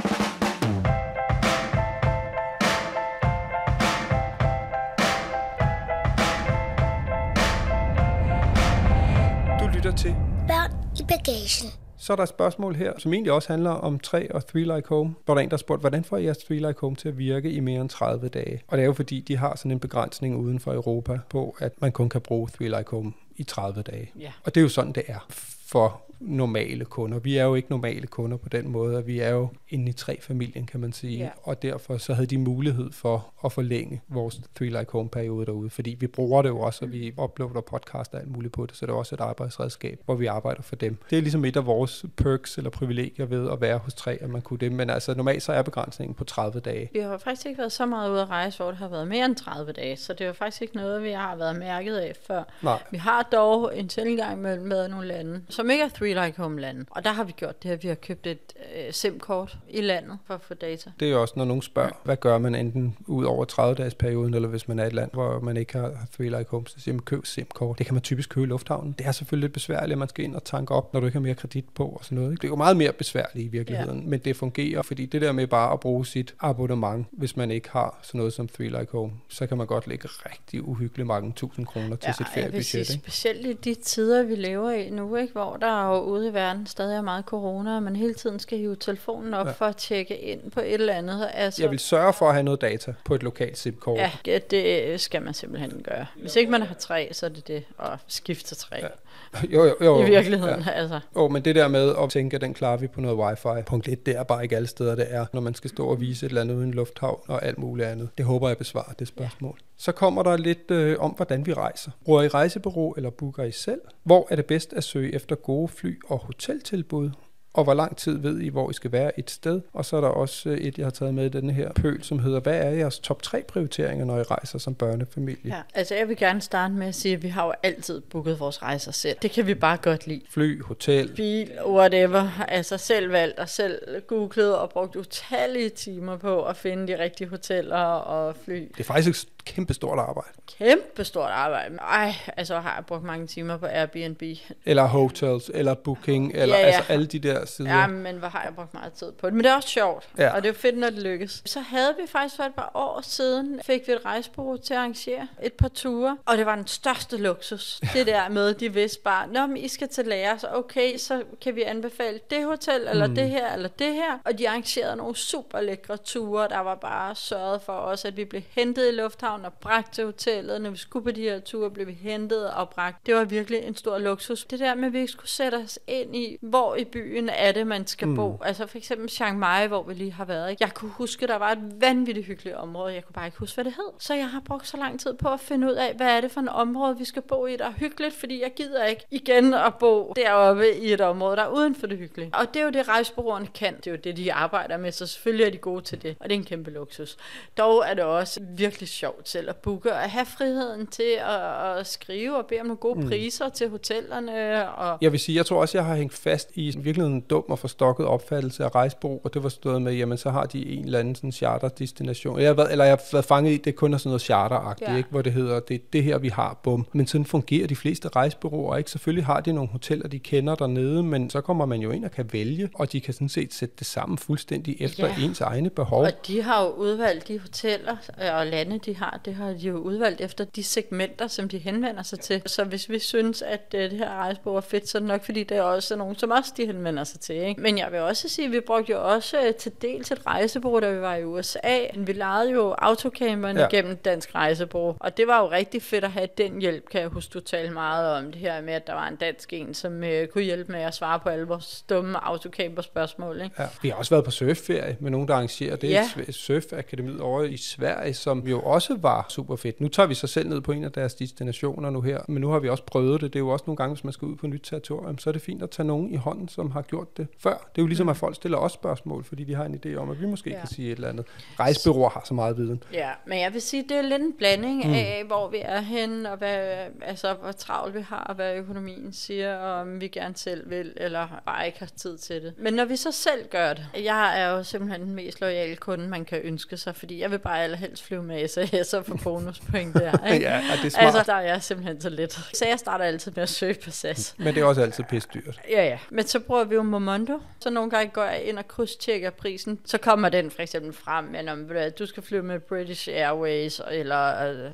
Til 9.97 10.15
Børn 10.47 10.71
i 10.99 11.03
bagagen. 11.07 11.71
Så 11.97 12.13
er 12.13 12.15
der 12.15 12.23
et 12.23 12.29
spørgsmål 12.29 12.75
her, 12.75 12.93
som 12.97 13.13
egentlig 13.13 13.33
også 13.33 13.53
handler 13.53 13.69
om 13.69 13.99
træ 13.99 14.27
og 14.29 14.47
Three 14.47 14.63
Like 14.63 14.89
Home, 14.89 15.15
hvor 15.25 15.33
der 15.33 15.41
er 15.41 15.43
en, 15.43 15.49
der 15.49 15.55
har 15.55 15.57
spurgt, 15.57 15.81
hvordan 15.81 16.03
får 16.03 16.17
jeres 16.17 16.37
Three 16.37 16.57
Like 16.57 16.79
Home 16.81 16.95
til 16.95 17.09
at 17.09 17.17
virke 17.17 17.51
i 17.51 17.59
mere 17.59 17.81
end 17.81 17.89
30 17.89 18.29
dage? 18.29 18.61
Og 18.67 18.77
det 18.77 18.81
er 18.81 18.85
jo 18.85 18.93
fordi, 18.93 19.19
de 19.19 19.37
har 19.37 19.55
sådan 19.55 19.71
en 19.71 19.79
begrænsning 19.79 20.37
uden 20.37 20.59
for 20.59 20.73
Europa 20.73 21.19
på, 21.29 21.55
at 21.59 21.81
man 21.81 21.91
kun 21.91 22.09
kan 22.09 22.21
bruge 22.21 22.49
Three 22.49 22.69
Like 22.69 22.91
Home 22.91 23.13
i 23.35 23.43
30 23.43 23.81
dage. 23.81 24.11
Ja. 24.19 24.31
Og 24.43 24.55
det 24.55 24.61
er 24.61 24.63
jo 24.63 24.69
sådan, 24.69 24.91
det 24.91 25.03
er 25.07 25.25
for 25.65 26.01
normale 26.19 26.85
kunder. 26.85 27.19
Vi 27.19 27.37
er 27.37 27.43
jo 27.43 27.55
ikke 27.55 27.69
normale 27.69 28.07
kunder 28.07 28.37
på 28.37 28.49
den 28.49 28.69
måde, 28.69 28.97
at 28.97 29.07
vi 29.07 29.19
er 29.19 29.29
jo 29.29 29.49
inde 29.69 29.89
i 29.89 29.93
tre 29.93 30.17
familien, 30.21 30.65
kan 30.65 30.79
man 30.79 30.93
sige. 30.93 31.17
Ja. 31.17 31.29
Og 31.43 31.61
derfor 31.61 31.97
så 31.97 32.13
havde 32.13 32.27
de 32.27 32.37
mulighed 32.37 32.91
for 32.91 33.33
at 33.45 33.51
forlænge 33.51 34.01
vores 34.07 34.41
Three 34.55 34.69
Like 34.69 34.91
Home 34.91 35.09
periode 35.09 35.45
derude, 35.45 35.69
fordi 35.69 35.97
vi 35.99 36.07
bruger 36.07 36.41
det 36.41 36.49
jo 36.49 36.59
også, 36.59 36.85
og 36.85 36.91
vi 36.91 37.13
uploader 37.23 37.61
podcast 37.61 38.13
og 38.13 38.19
alt 38.19 38.31
muligt 38.31 38.53
på 38.53 38.65
det, 38.65 38.75
så 38.75 38.85
det 38.85 38.91
er 38.91 38.95
også 38.95 39.15
et 39.15 39.21
arbejdsredskab, 39.21 40.01
hvor 40.05 40.15
vi 40.15 40.25
arbejder 40.25 40.61
for 40.61 40.75
dem. 40.75 40.97
Det 41.09 41.17
er 41.17 41.21
ligesom 41.21 41.45
et 41.45 41.57
af 41.57 41.65
vores 41.65 42.05
perks 42.17 42.57
eller 42.57 42.69
privilegier 42.69 43.25
ved 43.25 43.51
at 43.51 43.61
være 43.61 43.77
hos 43.77 43.93
tre, 43.93 44.17
at 44.21 44.29
man 44.29 44.41
kunne 44.41 44.59
det. 44.59 44.71
Men 44.71 44.89
altså 44.89 45.13
normalt 45.13 45.43
så 45.43 45.53
er 45.53 45.61
begrænsningen 45.61 46.15
på 46.15 46.23
30 46.23 46.59
dage. 46.59 46.89
Vi 46.93 46.99
har 46.99 47.17
faktisk 47.17 47.45
ikke 47.45 47.57
været 47.57 47.71
så 47.71 47.85
meget 47.85 48.11
ude 48.11 48.21
at 48.21 48.29
rejse, 48.29 48.57
hvor 48.57 48.67
det 48.67 48.77
har 48.77 48.87
været 48.87 49.07
mere 49.07 49.25
end 49.25 49.35
30 49.35 49.71
dage, 49.71 49.97
så 49.97 50.13
det 50.13 50.21
er 50.21 50.27
jo 50.27 50.33
faktisk 50.33 50.61
ikke 50.61 50.75
noget, 50.75 51.03
vi 51.03 51.11
har 51.11 51.35
været 51.35 51.59
mærket 51.59 51.97
af 51.97 52.15
før. 52.27 52.43
Nej. 52.61 52.83
Vi 52.91 52.97
har 52.97 53.29
dog 53.31 53.79
en 53.79 53.89
sjældent 53.89 54.19
gang 54.19 54.41
med, 54.41 54.59
med 54.59 54.87
nogle 54.87 55.07
lande, 55.07 55.41
som 55.49 55.69
ikke 55.69 55.83
er 55.83 55.89
Three 55.89 56.06
Like 56.13 56.33
Home 56.37 56.61
lande. 56.61 56.85
Og 56.89 57.03
der 57.03 57.11
har 57.11 57.23
vi 57.23 57.31
gjort 57.31 57.63
det, 57.63 57.69
at 57.69 57.83
vi 57.83 57.87
har 57.87 57.95
købt 57.95 58.27
et 58.27 58.53
øh, 58.75 58.93
SIM-kort 58.93 59.57
i 59.69 59.81
landet 59.81 60.17
for 60.27 60.33
at 60.33 60.41
få 60.41 60.53
data. 60.53 60.91
Det 60.99 61.07
er 61.07 61.11
jo 61.11 61.21
også, 61.21 61.33
når 61.37 61.45
nogen 61.45 61.61
spørger, 61.61 61.91
hvad 62.03 62.17
gør 62.17 62.37
man 62.37 62.55
enten 62.55 62.97
ud 63.07 63.25
over 63.25 63.45
30-dages 63.51 63.95
perioden, 63.95 64.33
eller 64.33 64.49
hvis 64.49 64.67
man 64.67 64.79
er 64.79 64.83
i 64.83 64.87
et 64.87 64.93
land, 64.93 65.11
hvor 65.13 65.39
man 65.39 65.57
ikke 65.57 65.73
har 65.73 65.87
har 65.97 66.07
Three 66.13 66.29
Like 66.29 66.49
Home, 66.49 66.67
så 66.67 66.79
siger 66.79 66.93
man, 66.93 67.01
køb 67.01 67.25
SIM-kort. 67.25 67.77
Det 67.77 67.85
kan 67.85 67.95
man 67.95 68.01
typisk 68.01 68.29
købe 68.29 68.43
i 68.43 68.47
lufthavnen. 68.47 68.95
Det 68.97 69.07
er 69.07 69.11
selvfølgelig 69.11 69.47
lidt 69.47 69.53
besværligt, 69.53 69.91
at 69.91 69.97
man 69.97 70.09
skal 70.09 70.25
ind 70.25 70.35
og 70.35 70.43
tanke 70.43 70.73
op, 70.73 70.93
når 70.93 70.99
du 70.99 71.05
ikke 71.05 71.15
har 71.15 71.21
mere 71.21 71.35
kredit 71.35 71.65
på 71.75 71.85
og 71.85 71.99
sådan 72.03 72.15
noget. 72.15 72.31
ikke? 72.31 72.41
Det 72.41 72.47
er 72.47 72.51
jo 72.51 72.55
meget 72.55 72.77
mere 72.77 72.91
besværligt 72.91 73.45
i 73.45 73.47
virkeligheden, 73.47 73.99
ja. 73.99 74.07
men 74.07 74.19
det 74.19 74.35
fungerer, 74.35 74.81
fordi 74.81 75.05
det 75.05 75.21
der 75.21 75.31
med 75.31 75.47
bare 75.47 75.73
at 75.73 75.79
bruge 75.79 76.05
sit 76.05 76.35
abonnement, 76.39 77.07
hvis 77.11 77.37
man 77.37 77.51
ikke 77.51 77.69
har 77.71 77.99
sådan 78.03 78.17
noget 78.17 78.33
som 78.33 78.47
Three 78.47 78.67
Like 78.67 78.91
Home, 78.91 79.11
så 79.27 79.47
kan 79.47 79.57
man 79.57 79.67
godt 79.67 79.87
lægge 79.87 80.07
rigtig 80.07 80.67
uhyggeligt 80.67 81.07
mange 81.07 81.33
tusind 81.35 81.65
kroner 81.65 81.95
til 81.95 82.13
sit 82.13 82.19
vil 82.19 82.25
sige, 82.25 82.41
feriebudget. 82.41 82.89
Ikke? 82.89 82.93
specielt 82.93 83.45
i 83.45 83.53
de 83.53 83.75
tider, 83.75 84.23
vi 84.23 84.35
lever 84.35 84.71
i 84.71 84.89
nu, 84.89 85.15
ikke, 85.15 85.33
hvor 85.33 85.57
der 85.57 85.67
jo 85.97 86.03
ude 86.03 86.27
i 86.29 86.33
verden 86.33 86.65
stadig 86.67 86.95
er 86.97 87.01
meget 87.01 87.25
corona, 87.25 87.75
og 87.75 87.83
man 87.83 87.95
hele 87.95 88.13
tiden 88.13 88.39
skal 88.39 88.57
hive 88.57 88.75
telefonen 88.75 89.33
op 89.33 89.45
Ja. 89.47 89.51
for 89.51 89.65
at 89.65 89.75
tjekke 89.77 90.17
ind 90.17 90.51
på 90.51 90.59
et 90.59 90.73
eller 90.73 90.93
andet. 90.93 91.29
Altså, 91.33 91.61
Jeg 91.63 91.71
vil 91.71 91.79
sørge 91.79 92.13
for 92.13 92.27
at 92.27 92.33
have 92.33 92.43
noget 92.43 92.61
data 92.61 92.93
på 93.05 93.15
et 93.15 93.23
lokalt 93.23 93.57
SIM-kort. 93.57 93.99
Ja, 94.25 94.39
det 94.51 95.01
skal 95.01 95.21
man 95.21 95.33
simpelthen 95.33 95.81
gøre. 95.83 96.05
Hvis 96.21 96.35
ikke 96.35 96.51
man 96.51 96.61
har 96.61 96.75
tre, 96.75 97.09
så 97.11 97.25
er 97.25 97.29
det 97.29 97.47
det 97.47 97.63
at 97.79 97.89
skifte 98.07 98.45
til 98.45 98.57
tre. 98.57 98.75
Ja. 98.81 98.87
Ja. 99.33 99.39
Jo, 99.49 99.63
jo, 99.65 99.75
jo. 99.81 100.01
I 100.01 100.05
virkeligheden, 100.09 100.63
ja. 100.65 100.71
altså. 100.71 100.99
Jo, 101.15 101.27
men 101.27 101.45
det 101.45 101.55
der 101.55 101.67
med 101.67 101.95
at 102.03 102.09
tænke, 102.09 102.35
at 102.35 102.41
den 102.41 102.53
klarer 102.53 102.77
vi 102.77 102.87
på 102.87 103.01
noget 103.01 103.17
wifi. 103.17 103.61
Punkt 103.65 103.87
1, 103.87 104.05
det 104.05 104.15
er 104.17 104.23
bare 104.23 104.43
ikke 104.43 104.55
alle 104.55 104.67
steder, 104.67 104.95
det 104.95 105.05
er, 105.09 105.25
når 105.33 105.41
man 105.41 105.55
skal 105.55 105.69
stå 105.69 105.87
og 105.87 106.01
vise 106.01 106.25
et 106.25 106.29
eller 106.29 106.41
andet 106.41 106.55
uden 106.55 106.71
lufthavn 106.73 107.19
og 107.27 107.45
alt 107.45 107.57
muligt 107.57 107.87
andet. 107.87 108.09
Det 108.17 108.25
håber 108.25 108.47
jeg 108.47 108.57
besvarer 108.57 108.93
det 108.99 109.07
spørgsmål. 109.07 109.55
Ja. 109.59 109.63
Så 109.77 109.91
kommer 109.91 110.23
der 110.23 110.37
lidt 110.37 110.71
øh, 110.71 110.99
om, 110.99 111.11
hvordan 111.11 111.45
vi 111.45 111.53
rejser. 111.53 111.91
Bruger 112.05 112.21
I 112.21 112.27
rejsebureau 112.27 112.93
eller 112.93 113.09
booker 113.09 113.43
I 113.43 113.51
selv? 113.51 113.81
Hvor 114.03 114.27
er 114.29 114.35
det 114.35 114.45
bedst 114.45 114.73
at 114.73 114.83
søge 114.83 115.15
efter 115.15 115.35
gode 115.35 115.67
fly- 115.67 115.99
og 116.05 116.17
hoteltilbud? 116.17 117.11
Og 117.57 117.63
hvor 117.63 117.73
lang 117.73 117.97
tid 117.97 118.17
ved 118.17 118.39
I, 118.39 118.47
hvor 118.47 118.69
I 118.69 118.73
skal 118.73 118.91
være 118.91 119.19
et 119.19 119.31
sted? 119.31 119.61
Og 119.73 119.85
så 119.85 119.97
er 119.97 120.01
der 120.01 120.07
også 120.07 120.49
øh, 120.49 120.57
et, 120.57 120.77
jeg 120.77 120.85
har 120.85 120.91
taget 120.91 121.13
med 121.13 121.25
i 121.25 121.29
denne 121.29 121.53
her 121.53 121.73
pøl, 121.73 122.03
som 122.03 122.19
hedder, 122.19 122.39
hvad 122.39 122.57
er 122.57 122.69
jeres 122.69 122.99
top 122.99 123.21
3 123.21 123.43
prioriteringer, 123.47 124.05
når 124.05 124.19
I 124.19 124.23
rejser 124.23 124.59
som 124.59 124.75
børnefamilie? 124.75 125.55
Ja. 125.55 125.61
Altså, 125.73 125.95
jeg 125.95 126.07
vil 126.07 126.17
gerne 126.17 126.41
starte 126.41 126.73
med 126.73 126.87
at 126.87 126.95
sige, 126.95 127.15
at 127.15 127.23
vi 127.23 127.27
har 127.27 127.45
jo 127.45 127.53
altid 127.63 128.01
booket 128.01 128.39
vores 128.39 128.61
rejser 128.61 128.91
selv. 128.91 129.17
Det 129.21 129.31
kan 129.31 129.47
vi 129.47 129.53
bare 129.53 129.77
godt 129.77 130.07
lide. 130.07 130.21
Fly, 130.29 130.63
hotel, 130.63 131.15
Bil, 131.15 131.51
whatever. 131.65 132.45
Altså 132.47 132.77
selv 132.77 133.11
valgt 133.11 133.39
og 133.39 133.49
selv 133.49 134.01
googlet 134.07 134.57
og 134.57 134.69
brugt 134.69 134.95
utallige 134.95 135.69
timer 135.69 136.17
på 136.17 136.43
at 136.43 136.57
finde 136.57 136.87
de 136.87 137.03
rigtige 137.03 137.27
hoteller 137.27 137.77
og 137.85 138.35
fly. 138.45 138.67
det 138.71 138.79
er 138.79 138.83
faktisk 138.83 139.27
kæmpe 139.55 139.73
stort 139.73 139.99
arbejde. 139.99 140.29
Kæmpe 140.57 141.03
stort 141.03 141.29
arbejde. 141.31 141.77
Ej, 141.77 142.13
altså 142.37 142.59
har 142.59 142.75
jeg 142.75 142.85
brugt 142.85 143.03
mange 143.03 143.27
timer 143.27 143.57
på 143.57 143.65
Airbnb. 143.65 144.21
Eller 144.65 144.83
hotels, 144.83 145.51
eller 145.53 145.73
booking, 145.73 146.31
eller 146.35 146.55
Ja, 146.55 146.61
ja. 146.61 146.67
altså 146.67 146.93
alle 146.93 147.05
de 147.05 147.19
der 147.19 147.45
sider. 147.45 147.79
Ja, 147.79 147.87
men 147.87 148.15
hvor 148.17 148.27
har 148.27 148.43
jeg 148.43 148.55
brugt 148.55 148.73
meget 148.73 148.93
tid 148.93 149.11
på 149.11 149.27
det. 149.27 149.33
Men 149.33 149.43
det 149.43 149.51
er 149.51 149.55
også 149.55 149.69
sjovt, 149.69 150.09
Ja. 150.17 150.23
ja. 150.23 150.29
og 150.29 150.35
det 150.43 150.49
er 150.49 150.53
jo 150.53 150.57
fedt, 150.59 150.77
når 150.77 150.89
det 150.89 150.99
lykkes. 150.99 151.41
Så 151.45 151.59
havde 151.59 151.95
vi 152.01 152.07
faktisk 152.07 152.35
for 152.35 152.43
et 152.43 152.55
par 152.55 152.71
år 152.73 152.99
siden, 153.03 153.59
fik 153.65 153.87
vi 153.87 153.91
et 153.91 154.05
rejsebureau 154.05 154.57
til 154.57 154.73
at 154.73 154.79
arrangere 154.79 155.27
et 155.43 155.53
par 155.53 155.67
ture, 155.67 156.17
og 156.25 156.37
det 156.37 156.45
var 156.45 156.55
den 156.55 156.67
største 156.67 157.17
luksus. 157.17 157.79
Det 157.93 158.07
der 158.07 158.29
med, 158.29 158.53
de 158.53 158.73
vidste 158.73 159.01
bare, 159.01 159.27
Nå, 159.27 159.45
men 159.47 159.57
I 159.57 159.67
skal 159.67 159.87
til 159.89 160.05
lære, 160.05 160.39
så 160.39 160.47
okay, 160.53 160.97
så 160.97 161.23
kan 161.41 161.55
vi 161.55 161.63
anbefale 161.63 162.19
det 162.29 162.45
hotel, 162.45 162.87
eller 162.89 163.07
mm. 163.07 163.15
det 163.15 163.29
her, 163.29 163.53
eller 163.53 163.69
det 163.69 163.93
her. 163.93 164.17
Og 164.25 164.37
de 164.39 164.49
arrangerede 164.49 164.95
nogle 164.95 165.15
super 165.15 165.61
lækre 165.61 165.97
ture, 165.97 166.47
der 166.47 166.59
var 166.59 166.75
bare 166.75 167.15
sørget 167.15 167.61
for 167.61 167.73
os, 167.73 168.05
at 168.05 168.17
vi 168.17 168.25
blev 168.25 168.41
hentet 168.49 168.87
i 168.87 168.91
lufthavnen 168.91 169.36
og 169.45 169.53
bragt 169.53 169.93
til 169.93 170.05
hotellet. 170.05 170.61
Når 170.61 170.69
vi 170.69 170.77
skulle 170.77 171.03
på 171.03 171.11
de 171.11 171.21
her 171.21 171.39
ture, 171.39 171.71
blev 171.71 171.87
vi 171.87 171.93
hentet 171.93 172.51
og 172.51 172.69
bragt. 172.69 173.05
Det 173.05 173.15
var 173.15 173.23
virkelig 173.23 173.59
en 173.59 173.75
stor 173.75 173.97
luksus. 173.97 174.45
Det 174.45 174.59
der 174.59 174.75
med, 174.75 174.87
at 174.87 174.93
vi 174.93 174.99
ikke 174.99 175.11
skulle 175.11 175.29
sætte 175.29 175.55
os 175.55 175.79
ind 175.87 176.15
i, 176.15 176.37
hvor 176.41 176.75
i 176.75 176.85
byen 176.85 177.29
er 177.29 177.51
det, 177.51 177.67
man 177.67 177.87
skal 177.87 178.07
mm. 178.07 178.15
bo. 178.15 178.41
Altså 178.43 178.67
for 178.67 178.77
eksempel 178.77 179.09
Chiang 179.09 179.39
Mai, 179.39 179.67
hvor 179.67 179.83
vi 179.83 179.93
lige 179.93 180.11
har 180.11 180.25
været. 180.25 180.49
Ikke? 180.49 180.63
Jeg 180.63 180.73
kunne 180.73 180.91
huske, 180.91 181.27
der 181.27 181.35
var 181.35 181.51
et 181.51 181.81
vanvittigt 181.81 182.27
hyggeligt 182.27 182.55
område. 182.55 182.93
Jeg 182.93 183.03
kunne 183.05 183.13
bare 183.13 183.25
ikke 183.25 183.37
huske, 183.37 183.55
hvad 183.55 183.65
det 183.65 183.73
hed. 183.73 183.91
Så 183.99 184.13
jeg 184.13 184.29
har 184.29 184.41
brugt 184.45 184.67
så 184.67 184.77
lang 184.77 184.99
tid 184.99 185.13
på 185.13 185.29
at 185.29 185.39
finde 185.39 185.67
ud 185.67 185.73
af, 185.73 185.93
hvad 185.93 186.17
er 186.17 186.21
det 186.21 186.31
for 186.31 186.41
et 186.41 186.49
område, 186.49 186.97
vi 186.97 187.05
skal 187.05 187.21
bo 187.21 187.45
i, 187.45 187.55
der 187.55 187.65
er 187.65 187.71
hyggeligt, 187.71 188.15
fordi 188.15 188.41
jeg 188.41 188.53
gider 188.55 188.85
ikke 188.85 189.05
igen 189.11 189.53
at 189.53 189.75
bo 189.79 190.13
deroppe 190.15 190.75
i 190.75 190.93
et 190.93 191.01
område, 191.01 191.35
der 191.35 191.43
er 191.43 191.49
uden 191.49 191.75
for 191.75 191.87
det 191.87 191.97
hyggelige. 191.97 192.29
Og 192.33 192.53
det 192.53 192.59
er 192.59 192.63
jo 192.63 192.69
det, 192.69 192.87
rejsebureauerne 192.87 193.47
kan. 193.47 193.77
Det 193.77 193.87
er 193.87 193.91
jo 193.91 193.97
det, 194.03 194.17
de 194.17 194.33
arbejder 194.33 194.77
med, 194.77 194.91
så 194.91 195.07
selvfølgelig 195.07 195.45
er 195.45 195.51
de 195.51 195.57
gode 195.57 195.81
til 195.81 196.01
det. 196.01 196.15
Og 196.19 196.29
det 196.29 196.35
er 196.35 196.39
en 196.39 196.45
kæmpe 196.45 196.71
luksus. 196.71 197.17
Dog 197.57 197.83
er 197.87 197.93
det 197.93 198.03
også 198.03 198.39
virkelig 198.57 198.89
sjovt 198.89 199.26
selv 199.27 199.49
at 199.49 199.55
booke 199.55 199.93
og 199.93 199.99
have 199.99 200.25
friheden 200.25 200.87
til 200.87 201.17
at, 201.19 201.77
at 201.79 201.87
skrive 201.87 202.37
og 202.37 202.45
bede 202.45 202.59
om 202.59 202.65
nogle 202.65 202.77
gode 202.77 202.99
mm. 202.99 203.07
priser 203.07 203.49
til 203.49 203.69
hotellerne. 203.69 204.69
Og 204.69 204.97
Jeg 205.01 205.11
vil 205.11 205.19
sige, 205.19 205.35
jeg 205.35 205.45
tror 205.45 205.61
også, 205.61 205.77
jeg 205.77 205.85
har 205.85 205.95
hængt 205.95 206.13
fast 206.13 206.49
i 206.55 206.75
virkelig 206.77 207.05
en 207.07 207.21
dum 207.21 207.43
og 207.47 207.59
forstokket 207.59 208.05
opfattelse 208.05 208.63
af 208.63 208.75
rejsbureau, 208.75 209.21
og 209.23 209.33
det 209.33 209.43
var 209.43 209.49
stået 209.49 209.81
med, 209.81 209.93
jamen 209.93 210.17
så 210.17 210.29
har 210.29 210.45
de 210.45 210.65
en 210.69 210.85
eller 210.85 210.99
anden 210.99 211.15
sådan 211.15 211.31
charterdestination. 211.31 212.39
Jeg 212.39 212.47
har 212.49 212.53
været, 212.53 212.71
eller 212.71 212.85
jeg 212.85 212.91
har 212.93 213.03
været 213.11 213.25
fanget 213.25 213.51
i, 213.51 213.57
det 213.57 213.75
kun 213.75 213.93
er 213.93 213.97
sådan 213.97 214.09
noget 214.09 214.21
charteragtigt, 214.21 214.89
Ja. 214.89 214.97
ikke? 214.97 215.09
hvor 215.09 215.21
det 215.21 215.33
hedder, 215.33 215.59
det 215.59 215.93
det 215.93 216.03
her, 216.03 216.17
vi 216.17 216.29
har, 216.29 216.59
bum. 216.63 216.85
Men 216.93 217.07
sådan 217.07 217.25
fungerer 217.25 217.67
de 217.67 217.75
fleste 217.75 218.07
rejsbureauer, 218.07 218.75
ikke? 218.77 218.91
Selvfølgelig 218.91 219.25
har 219.25 219.39
de 219.41 219.53
nogle 219.53 219.69
hoteller, 219.69 220.07
de 220.07 220.19
kender 220.19 220.55
dernede, 220.55 221.03
men 221.03 221.29
så 221.29 221.41
kommer 221.41 221.65
man 221.65 221.79
jo 221.81 221.91
ind 221.91 222.05
og 222.05 222.11
kan 222.11 222.29
vælge, 222.33 222.69
og 222.75 222.91
de 222.91 223.01
kan 223.01 223.13
sådan 223.13 223.29
set 223.29 223.53
sætte 223.53 223.75
det 223.79 223.87
sammen 223.87 224.17
fuldstændig 224.17 224.77
efter 224.81 225.07
Ja. 225.07 225.13
ens 225.23 225.41
egne 225.41 225.69
behov. 225.69 226.01
Og 226.03 226.11
de 226.27 226.41
har 226.41 226.63
jo 226.63 226.69
udvalgt 226.69 227.27
de 227.27 227.39
hoteller 227.39 227.95
øh, 228.23 228.35
og 228.35 228.45
lande, 228.47 228.79
de 228.79 228.95
har, 228.95 229.16
det 229.25 229.35
har 229.35 229.47
de 229.49 229.53
jo 229.57 229.77
udvalgt 229.77 230.21
efter 230.21 230.43
de 230.45 230.63
segmenter, 230.63 231.27
som 231.27 231.49
de 231.49 231.57
henvender 231.57 232.03
sig 232.03 232.19
til. 232.19 232.41
Så 232.45 232.63
hvis 232.63 232.89
vi 232.89 232.99
synes, 232.99 233.41
at 233.41 233.75
øh, 233.75 233.81
det 233.91 233.97
her 233.99 234.09
rejsebureau 234.09 234.57
er 234.57 234.61
fedt, 234.61 234.89
så 234.89 234.97
er 234.97 234.99
det 234.99 235.07
nok, 235.07 235.23
fordi 235.25 235.43
det 235.43 235.57
er 235.57 235.61
også 235.61 235.95
nogen, 235.95 236.15
som 236.15 236.31
også 236.31 236.53
de 236.57 236.65
henvender 236.65 237.03
sig 237.03 237.19
til. 237.19 237.35
Ikke? 237.35 237.61
Men 237.61 237.77
jeg 237.77 237.91
vil 237.91 237.99
også 237.99 238.29
sige, 238.29 238.45
at 238.45 238.51
vi 238.51 238.59
brugte 238.59 238.91
jo 238.91 239.13
også 239.13 239.37
øh, 239.47 239.53
til 239.53 239.71
dels 239.81 240.11
et 240.11 240.25
rejsebureau, 240.27 240.79
da 240.79 240.91
vi 240.91 241.01
var 241.01 241.15
i 241.15 241.23
USA. 241.23 241.59
Vi 241.95 242.13
lejede 242.13 242.51
jo 242.51 242.75
autocamperne 242.77 243.59
Ja. 243.59 243.67
gennem 243.69 243.97
dansk 243.97 244.35
rejsebureau, 244.35 244.95
og 244.99 245.17
det 245.17 245.27
var 245.27 245.39
jo 245.41 245.51
rigtig 245.51 245.81
fedt 245.81 246.03
at 246.03 246.11
have 246.11 246.27
den 246.37 246.61
hjælp, 246.61 246.89
kan 246.89 247.01
jeg 247.01 247.09
huske, 247.09 247.31
du 247.33 247.39
talte 247.39 247.73
meget 247.73 248.17
om 248.17 248.31
det 248.31 248.41
her 248.41 248.61
med, 248.61 248.73
at 248.73 248.87
der 248.87 248.93
var 248.93 249.07
en 249.07 249.15
dansk 249.15 249.53
en, 249.53 249.73
som 249.73 250.03
øh, 250.03 250.27
kunne 250.27 250.43
hjælpe 250.43 250.71
med 250.71 250.81
at 250.81 250.95
svare 250.95 251.19
på 251.19 251.29
alle 251.29 251.45
vores 251.47 251.85
dumme 251.89 252.17
autocamper-spørgsmål. 252.27 253.41
Ikke? 253.41 253.55
Ja. 253.59 253.67
Vi 253.81 253.89
har 253.89 253.95
også 253.95 254.09
været 254.15 254.25
på 254.25 254.31
surfferie 254.31 254.97
med 254.99 255.11
nogen, 255.11 255.27
der 255.27 255.33
arrangerer 255.33 255.75
det. 255.75 255.89
Ja. 255.89 256.09
Surfakademiet 256.31 257.21
over 257.21 257.43
i 257.43 257.57
Sverige, 257.57 258.13
som 258.13 258.47
jo 258.47 258.59
også 258.61 258.96
var 259.03 259.25
super 259.29 259.55
fedt. 259.55 259.81
Nu 259.81 259.87
tager 259.87 260.07
vi 260.07 260.13
så 260.13 260.27
selv 260.27 260.49
ned 260.49 260.61
på 260.61 260.71
en 260.71 260.83
af 260.83 260.91
deres 260.91 261.15
destinationer 261.15 261.89
nu 261.89 262.01
her, 262.01 262.21
men 262.27 262.41
nu 262.41 262.49
har 262.49 262.59
vi 262.59 262.69
også 262.69 262.83
prøvet 262.83 263.21
det. 263.21 263.33
Det 263.33 263.39
er 263.39 263.43
jo 263.43 263.49
også 263.49 263.63
nogle 263.67 263.77
gange, 263.77 263.95
hvis 263.95 264.03
man 264.03 264.13
skal 264.13 264.25
ud 264.25 264.35
på 264.35 264.47
nyt 264.47 264.61
territorium, 264.63 265.17
så 265.17 265.29
er 265.29 265.31
det 265.31 265.41
fint 265.41 265.63
at 265.63 265.69
tage 265.69 265.87
nogen 265.87 266.13
i 266.13 266.15
hånden, 266.15 266.47
som 266.47 266.71
har 266.71 266.81
gjort 266.81 267.17
det 267.17 267.27
før. 267.39 267.53
Det 267.53 267.77
er 267.77 267.81
jo 267.81 267.87
ligesom, 267.87 268.09
at 268.09 268.17
folk 268.17 268.35
stiller 268.35 268.57
os 268.57 268.71
spørgsmål, 268.71 269.23
fordi 269.23 269.43
de 269.43 269.55
har 269.55 269.65
en 269.65 269.81
idé 269.85 269.95
om, 269.95 270.09
at 270.09 270.21
vi 270.21 270.25
måske 270.25 270.49
ja. 270.49 270.59
kan 270.59 270.67
sige 270.67 270.91
et 270.91 270.95
eller 270.95 271.09
andet. 271.09 271.25
Rejsebyråer 271.59 272.09
har 272.09 272.21
så 272.25 272.33
meget 272.33 272.57
viden. 272.57 272.83
Ja, 272.93 273.09
men 273.27 273.39
jeg 273.39 273.53
vil 273.53 273.61
sige, 273.61 273.83
det 273.89 273.97
er 273.97 274.01
lidt 274.01 274.21
en 274.21 274.33
blanding 274.37 274.87
mm. 274.87 274.93
af, 274.93 275.23
hvor 275.27 275.49
vi 275.49 275.57
er 275.61 275.79
henne, 275.79 276.31
og 276.31 276.37
hvad, 276.37 276.77
altså, 277.01 277.33
hvor 277.33 277.51
travlt 277.51 277.95
vi 277.95 278.01
har, 278.01 278.23
og 278.23 278.35
hvad 278.35 278.55
økonomien 278.55 279.13
siger, 279.13 279.57
og 279.57 279.81
om 279.81 280.01
vi 280.01 280.07
gerne 280.07 280.35
selv 280.35 280.69
vil, 280.69 280.93
eller 280.97 281.41
bare 281.45 281.65
ikke 281.65 281.79
har 281.79 281.89
tid 281.95 282.17
til 282.17 282.41
det. 282.43 282.53
Men 282.57 282.73
når 282.73 282.85
vi 282.85 282.95
så 282.95 283.11
selv 283.11 283.47
gør 283.49 283.73
det, 283.73 283.85
jeg 284.03 284.41
er 284.41 284.49
jo 284.49 284.63
simpelthen 284.63 285.01
den 285.01 285.15
mest 285.15 285.41
lojale 285.41 285.75
kunde, 285.75 286.07
man 286.07 286.25
kan 286.25 286.41
ønske 286.43 286.77
sig, 286.77 286.95
fordi 286.95 287.21
jeg 287.21 287.31
vil 287.31 287.39
bare 287.39 287.63
allerhelst 287.63 288.03
flyve 288.03 288.23
med 288.23 288.47
SAS 288.47 288.86
og 288.93 289.05
få 289.05 289.17
bonuspoint 289.23 289.93
der. 289.93 290.27
Ikke? 290.33 290.45
ja, 290.45 290.61
det 290.81 290.85
er 290.85 290.89
smart. 290.89 291.05
Altså, 291.05 291.23
der 291.25 291.33
er 291.33 291.41
jeg 291.41 291.63
simpelthen 291.63 292.01
så 292.01 292.09
lidt. 292.09 292.33
Så 292.33 292.65
jeg 292.69 292.79
starter 292.79 293.05
altid 293.05 293.31
med 293.35 293.43
at 293.43 293.49
søge 293.49 293.73
på 293.83 293.91
SAS. 293.91 294.35
Men 294.37 294.55
det 294.55 294.61
er 294.61 294.65
også 294.65 294.81
altid 294.81 295.03
pisse 295.03 295.29
dyrt. 295.33 295.61
Ja, 295.69 295.85
ja. 295.85 295.97
Men 296.09 296.27
så 296.27 296.39
bruger 296.39 296.63
vi 296.63 296.75
jo 296.75 296.83
Momondo. 296.83 297.39
Så 297.59 297.69
nogle 297.69 297.89
gange 297.89 298.11
går 298.13 298.23
jeg 298.23 298.41
ind 298.43 298.57
og 298.57 298.67
krydstjekker 298.67 299.29
prisen. 299.29 299.79
Så 299.85 299.97
kommer 299.97 300.29
den 300.29 300.51
for 300.51 300.61
eksempel 300.61 300.93
frem, 300.93 301.25
men 301.25 301.49
om 301.49 301.69
du 301.99 302.05
skal 302.05 302.23
flyve 302.23 302.43
med 302.43 302.59
British 302.59 303.09
Airways, 303.09 303.81
eller 303.91 304.51
uh, 304.51 304.71